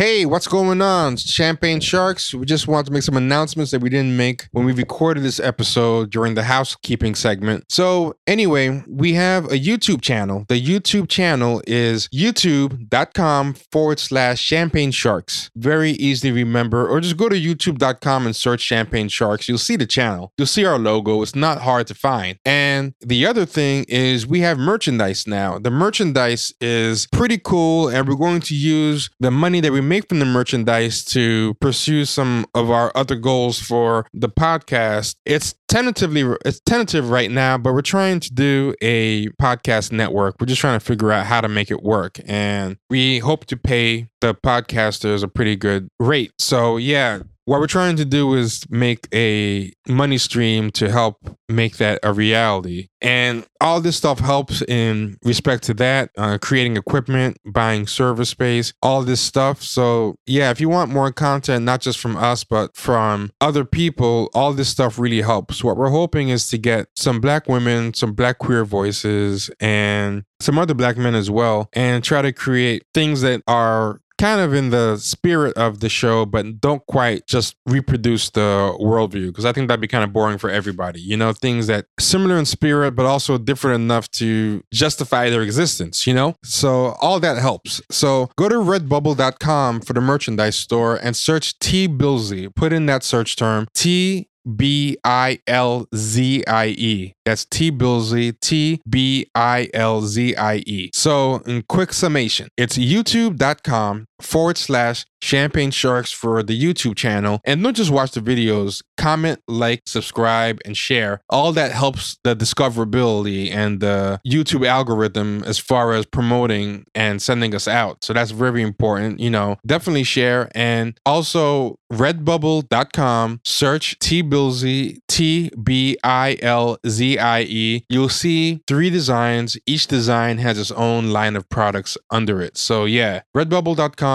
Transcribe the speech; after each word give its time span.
Hey, 0.00 0.24
what's 0.24 0.48
going 0.48 0.80
on? 0.80 1.18
Champagne 1.18 1.78
Sharks. 1.78 2.32
We 2.32 2.46
just 2.46 2.66
want 2.66 2.86
to 2.86 2.92
make 2.94 3.02
some 3.02 3.18
announcements 3.18 3.70
that 3.72 3.82
we 3.82 3.90
didn't 3.90 4.16
make 4.16 4.48
when 4.50 4.64
we 4.64 4.72
recorded 4.72 5.22
this 5.22 5.38
episode 5.38 6.08
during 6.08 6.32
the 6.32 6.44
housekeeping 6.44 7.14
segment. 7.14 7.66
So, 7.68 8.14
anyway, 8.26 8.82
we 8.88 9.12
have 9.12 9.44
a 9.52 9.60
YouTube 9.60 10.00
channel. 10.00 10.46
The 10.48 10.58
YouTube 10.58 11.10
channel 11.10 11.60
is 11.66 12.08
youtube.com 12.14 13.52
forward 13.70 13.98
slash 13.98 14.40
champagne 14.40 14.90
sharks. 14.90 15.50
Very 15.54 15.90
easy 15.90 16.30
to 16.30 16.34
remember, 16.34 16.88
or 16.88 17.02
just 17.02 17.18
go 17.18 17.28
to 17.28 17.36
youtube.com 17.38 18.24
and 18.24 18.34
search 18.34 18.62
champagne 18.62 19.10
sharks. 19.10 19.50
You'll 19.50 19.58
see 19.58 19.76
the 19.76 19.84
channel. 19.84 20.32
You'll 20.38 20.46
see 20.46 20.64
our 20.64 20.78
logo. 20.78 21.20
It's 21.20 21.34
not 21.34 21.60
hard 21.60 21.86
to 21.88 21.94
find. 21.94 22.38
And 22.46 22.94
the 23.00 23.26
other 23.26 23.44
thing 23.44 23.84
is 23.86 24.26
we 24.26 24.40
have 24.40 24.56
merchandise 24.56 25.26
now. 25.26 25.58
The 25.58 25.70
merchandise 25.70 26.54
is 26.58 27.06
pretty 27.08 27.36
cool, 27.36 27.88
and 27.88 28.08
we're 28.08 28.14
going 28.14 28.40
to 28.40 28.54
use 28.54 29.10
the 29.20 29.30
money 29.30 29.60
that 29.60 29.72
we 29.72 29.89
make 29.90 30.08
from 30.08 30.20
the 30.20 30.24
merchandise 30.24 31.04
to 31.04 31.52
pursue 31.54 32.04
some 32.04 32.46
of 32.54 32.70
our 32.70 32.92
other 32.94 33.16
goals 33.16 33.58
for 33.58 34.06
the 34.14 34.28
podcast. 34.28 35.16
It's 35.26 35.56
tentatively 35.68 36.22
it's 36.44 36.60
tentative 36.60 37.10
right 37.10 37.28
now, 37.28 37.58
but 37.58 37.74
we're 37.74 37.82
trying 37.82 38.20
to 38.20 38.32
do 38.32 38.72
a 38.80 39.26
podcast 39.42 39.90
network. 39.90 40.36
We're 40.40 40.46
just 40.46 40.60
trying 40.60 40.78
to 40.78 40.84
figure 40.84 41.10
out 41.10 41.26
how 41.26 41.40
to 41.40 41.48
make 41.48 41.72
it 41.72 41.82
work, 41.82 42.20
and 42.24 42.76
we 42.88 43.18
hope 43.18 43.46
to 43.46 43.56
pay 43.56 44.08
the 44.20 44.32
podcasters 44.32 45.24
a 45.24 45.28
pretty 45.28 45.56
good 45.56 45.88
rate. 45.98 46.32
So 46.38 46.76
yeah, 46.76 47.22
what 47.50 47.58
we're 47.58 47.66
trying 47.66 47.96
to 47.96 48.04
do 48.04 48.34
is 48.34 48.62
make 48.70 49.08
a 49.12 49.72
money 49.88 50.18
stream 50.18 50.70
to 50.70 50.88
help 50.88 51.36
make 51.48 51.78
that 51.78 51.98
a 52.04 52.12
reality. 52.12 52.86
And 53.00 53.44
all 53.60 53.80
this 53.80 53.96
stuff 53.96 54.20
helps 54.20 54.62
in 54.62 55.18
respect 55.24 55.64
to 55.64 55.74
that, 55.74 56.10
uh, 56.16 56.38
creating 56.40 56.76
equipment, 56.76 57.38
buying 57.44 57.88
server 57.88 58.24
space, 58.24 58.72
all 58.84 59.02
this 59.02 59.20
stuff. 59.20 59.64
So, 59.64 60.14
yeah, 60.26 60.52
if 60.52 60.60
you 60.60 60.68
want 60.68 60.92
more 60.92 61.10
content, 61.10 61.64
not 61.64 61.80
just 61.80 61.98
from 61.98 62.16
us, 62.16 62.44
but 62.44 62.76
from 62.76 63.32
other 63.40 63.64
people, 63.64 64.30
all 64.32 64.52
this 64.52 64.68
stuff 64.68 64.96
really 64.96 65.22
helps. 65.22 65.64
What 65.64 65.76
we're 65.76 65.90
hoping 65.90 66.28
is 66.28 66.46
to 66.50 66.58
get 66.58 66.86
some 66.94 67.20
black 67.20 67.48
women, 67.48 67.94
some 67.94 68.12
black 68.12 68.38
queer 68.38 68.64
voices, 68.64 69.50
and 69.58 70.22
some 70.38 70.56
other 70.56 70.74
black 70.74 70.96
men 70.96 71.16
as 71.16 71.32
well, 71.32 71.68
and 71.72 72.04
try 72.04 72.22
to 72.22 72.32
create 72.32 72.84
things 72.94 73.22
that 73.22 73.42
are 73.48 74.00
kind 74.20 74.40
of 74.40 74.52
in 74.52 74.68
the 74.68 74.98
spirit 74.98 75.56
of 75.56 75.80
the 75.80 75.88
show, 75.88 76.26
but 76.26 76.60
don't 76.60 76.84
quite 76.86 77.26
just 77.26 77.56
reproduce 77.64 78.28
the 78.28 78.76
worldview 78.78 79.28
because 79.28 79.46
I 79.46 79.52
think 79.52 79.68
that'd 79.68 79.80
be 79.80 79.88
kind 79.88 80.04
of 80.04 80.12
boring 80.12 80.36
for 80.36 80.50
everybody. 80.50 81.00
You 81.00 81.16
know, 81.16 81.32
things 81.32 81.66
that 81.68 81.86
similar 81.98 82.38
in 82.38 82.44
spirit, 82.44 82.92
but 82.92 83.06
also 83.06 83.38
different 83.38 83.82
enough 83.82 84.10
to 84.12 84.62
justify 84.72 85.30
their 85.30 85.42
existence, 85.42 86.06
you 86.06 86.12
know? 86.12 86.36
So 86.44 86.96
all 87.00 87.18
that 87.20 87.38
helps. 87.38 87.80
So 87.90 88.30
go 88.36 88.48
to 88.50 88.56
redbubble.com 88.56 89.80
for 89.80 89.94
the 89.94 90.02
merchandise 90.02 90.56
store 90.56 90.96
and 90.96 91.16
search 91.16 91.58
T 91.58 91.88
Billzie. 91.88 92.54
Put 92.54 92.74
in 92.74 92.84
that 92.86 93.02
search 93.02 93.36
term 93.36 93.68
T 93.74 94.28
B 94.56 94.96
I 95.04 95.38
L 95.46 95.86
Z 95.94 96.44
I 96.46 96.66
E. 96.66 97.14
That's 97.24 97.44
T 97.44 97.70
Billzie, 97.70 98.38
T 98.40 98.80
B 98.88 99.26
I 99.34 99.68
L 99.74 100.02
Z 100.02 100.34
I 100.36 100.56
E. 100.66 100.90
So, 100.94 101.36
in 101.46 101.62
quick 101.68 101.92
summation, 101.92 102.48
it's 102.56 102.78
youtube.com 102.78 104.06
forward 104.20 104.58
slash 104.58 105.06
champagne 105.22 105.70
sharks 105.70 106.12
for 106.12 106.42
the 106.42 106.58
YouTube 106.58 106.96
channel. 106.96 107.40
And 107.44 107.62
don't 107.62 107.76
just 107.76 107.90
watch 107.90 108.12
the 108.12 108.20
videos, 108.20 108.82
comment, 108.96 109.40
like, 109.46 109.82
subscribe, 109.86 110.58
and 110.64 110.76
share. 110.76 111.20
All 111.28 111.52
that 111.52 111.72
helps 111.72 112.18
the 112.24 112.34
discoverability 112.34 113.50
and 113.52 113.80
the 113.80 114.20
YouTube 114.26 114.66
algorithm 114.66 115.42
as 115.44 115.58
far 115.58 115.92
as 115.92 116.06
promoting 116.06 116.86
and 116.94 117.20
sending 117.20 117.54
us 117.54 117.68
out. 117.68 118.02
So 118.04 118.12
that's 118.12 118.30
very 118.30 118.62
important. 118.62 119.20
You 119.20 119.30
know, 119.30 119.56
definitely 119.66 120.04
share. 120.04 120.50
And 120.54 120.98
also, 121.04 121.78
redbubble.com, 121.92 123.40
search 123.44 123.98
T 123.98 124.22
Billzie, 124.22 124.98
T 125.08 125.50
B 125.62 125.98
I 126.04 126.36
L 126.40 126.78
Z 126.86 127.18
I 127.18 127.42
E. 127.42 127.84
You'll 127.88 128.08
see 128.08 128.62
three 128.66 128.90
designs. 128.90 129.58
Each 129.66 129.86
design 129.86 130.38
has 130.38 130.58
its 130.58 130.70
own 130.72 131.10
line 131.10 131.36
of 131.36 131.48
products 131.48 131.98
under 132.10 132.40
it. 132.40 132.56
So, 132.56 132.84
yeah, 132.84 133.22
redbubble.com, 133.36 134.09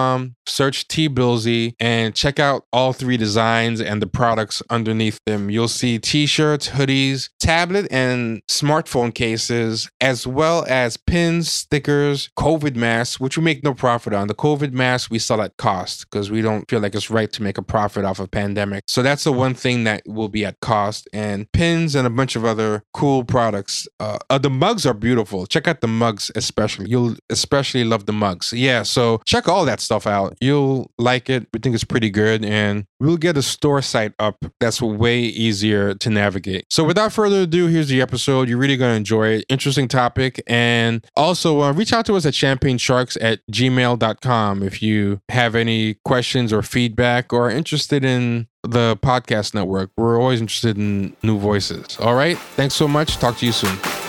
search 0.47 0.87
T 0.87 1.09
Billzie, 1.09 1.73
and 1.79 2.15
check 2.15 2.39
out 2.39 2.65
all 2.71 2.93
three 2.93 3.17
designs 3.17 3.81
and 3.81 4.01
the 4.01 4.07
products 4.07 4.61
underneath 4.69 5.19
them. 5.25 5.49
You'll 5.49 5.67
see 5.67 5.99
t 5.99 6.25
shirts, 6.25 6.69
hoodies, 6.69 7.29
tablet 7.39 7.87
and 7.91 8.41
smartphone 8.49 9.13
cases, 9.13 9.89
as 10.01 10.27
well 10.27 10.65
as 10.67 10.97
pins, 10.97 11.51
stickers, 11.51 12.29
COVID 12.37 12.75
masks, 12.75 13.19
which 13.19 13.37
we 13.37 13.43
make 13.43 13.63
no 13.63 13.73
profit 13.73 14.13
on. 14.13 14.27
The 14.27 14.35
COVID 14.35 14.71
masks 14.71 15.09
we 15.09 15.19
sell 15.19 15.41
at 15.41 15.57
cost 15.57 16.05
because 16.09 16.31
we 16.31 16.41
don't 16.41 16.69
feel 16.69 16.79
like 16.79 16.95
it's 16.95 17.09
right 17.09 17.31
to 17.33 17.43
make 17.43 17.57
a 17.57 17.61
profit 17.61 18.05
off 18.05 18.19
of 18.19 18.31
pandemic. 18.31 18.83
So 18.87 19.01
that's 19.01 19.23
the 19.23 19.31
one 19.31 19.53
thing 19.53 19.83
that 19.85 20.03
will 20.05 20.29
be 20.29 20.45
at 20.45 20.59
cost. 20.61 21.07
And 21.13 21.51
pins 21.51 21.95
and 21.95 22.07
a 22.07 22.09
bunch 22.09 22.35
of 22.35 22.45
other 22.45 22.83
cool 22.93 23.23
products. 23.23 23.87
Uh, 23.99 24.17
uh, 24.29 24.37
the 24.37 24.49
mugs 24.49 24.85
are 24.85 24.93
beautiful. 24.93 25.45
Check 25.45 25.67
out 25.67 25.81
the 25.81 25.87
mugs, 25.87 26.31
especially. 26.35 26.89
You'll 26.89 27.15
especially 27.29 27.83
love 27.83 28.05
the 28.05 28.13
mugs. 28.13 28.53
Yeah. 28.53 28.83
So 28.83 29.21
check 29.25 29.47
all 29.47 29.65
that 29.65 29.79
stuff 29.85 30.07
out. 30.07 30.37
You'll 30.41 30.91
like 30.97 31.29
it. 31.29 31.47
We 31.53 31.59
think 31.59 31.75
it's 31.75 31.83
pretty 31.83 32.09
good. 32.09 32.43
And 32.43 32.85
we'll 32.99 33.17
get 33.17 33.37
a 33.37 33.41
store 33.41 33.81
site 33.81 34.13
up 34.19 34.43
that's 34.59 34.81
way 34.81 35.19
easier 35.19 35.93
to 35.93 36.09
navigate. 36.09 36.65
So 36.69 36.83
without 36.83 37.13
further 37.13 37.41
ado, 37.41 37.67
here's 37.67 37.87
the 37.87 38.01
episode. 38.01 38.49
You're 38.49 38.57
really 38.57 38.77
going 38.77 38.91
to 38.91 38.97
enjoy 38.97 39.27
it. 39.29 39.45
Interesting 39.49 39.87
topic. 39.87 40.41
And 40.47 41.05
also 41.15 41.61
uh, 41.61 41.71
reach 41.73 41.93
out 41.93 42.05
to 42.07 42.15
us 42.15 42.25
at 42.25 42.33
champagnesharks 42.33 43.17
at 43.21 43.39
gmail.com 43.51 44.63
if 44.63 44.81
you 44.81 45.21
have 45.29 45.55
any 45.55 45.95
questions 46.05 46.51
or 46.51 46.61
feedback 46.61 47.31
or 47.31 47.49
interested 47.49 48.03
in 48.03 48.47
the 48.63 48.97
podcast 48.97 49.53
network. 49.53 49.91
We're 49.97 50.19
always 50.19 50.41
interested 50.41 50.77
in 50.77 51.15
new 51.23 51.37
voices. 51.37 51.97
All 51.99 52.15
right. 52.15 52.37
Thanks 52.37 52.75
so 52.75 52.87
much. 52.87 53.17
Talk 53.17 53.37
to 53.37 53.45
you 53.45 53.51
soon. 53.51 54.04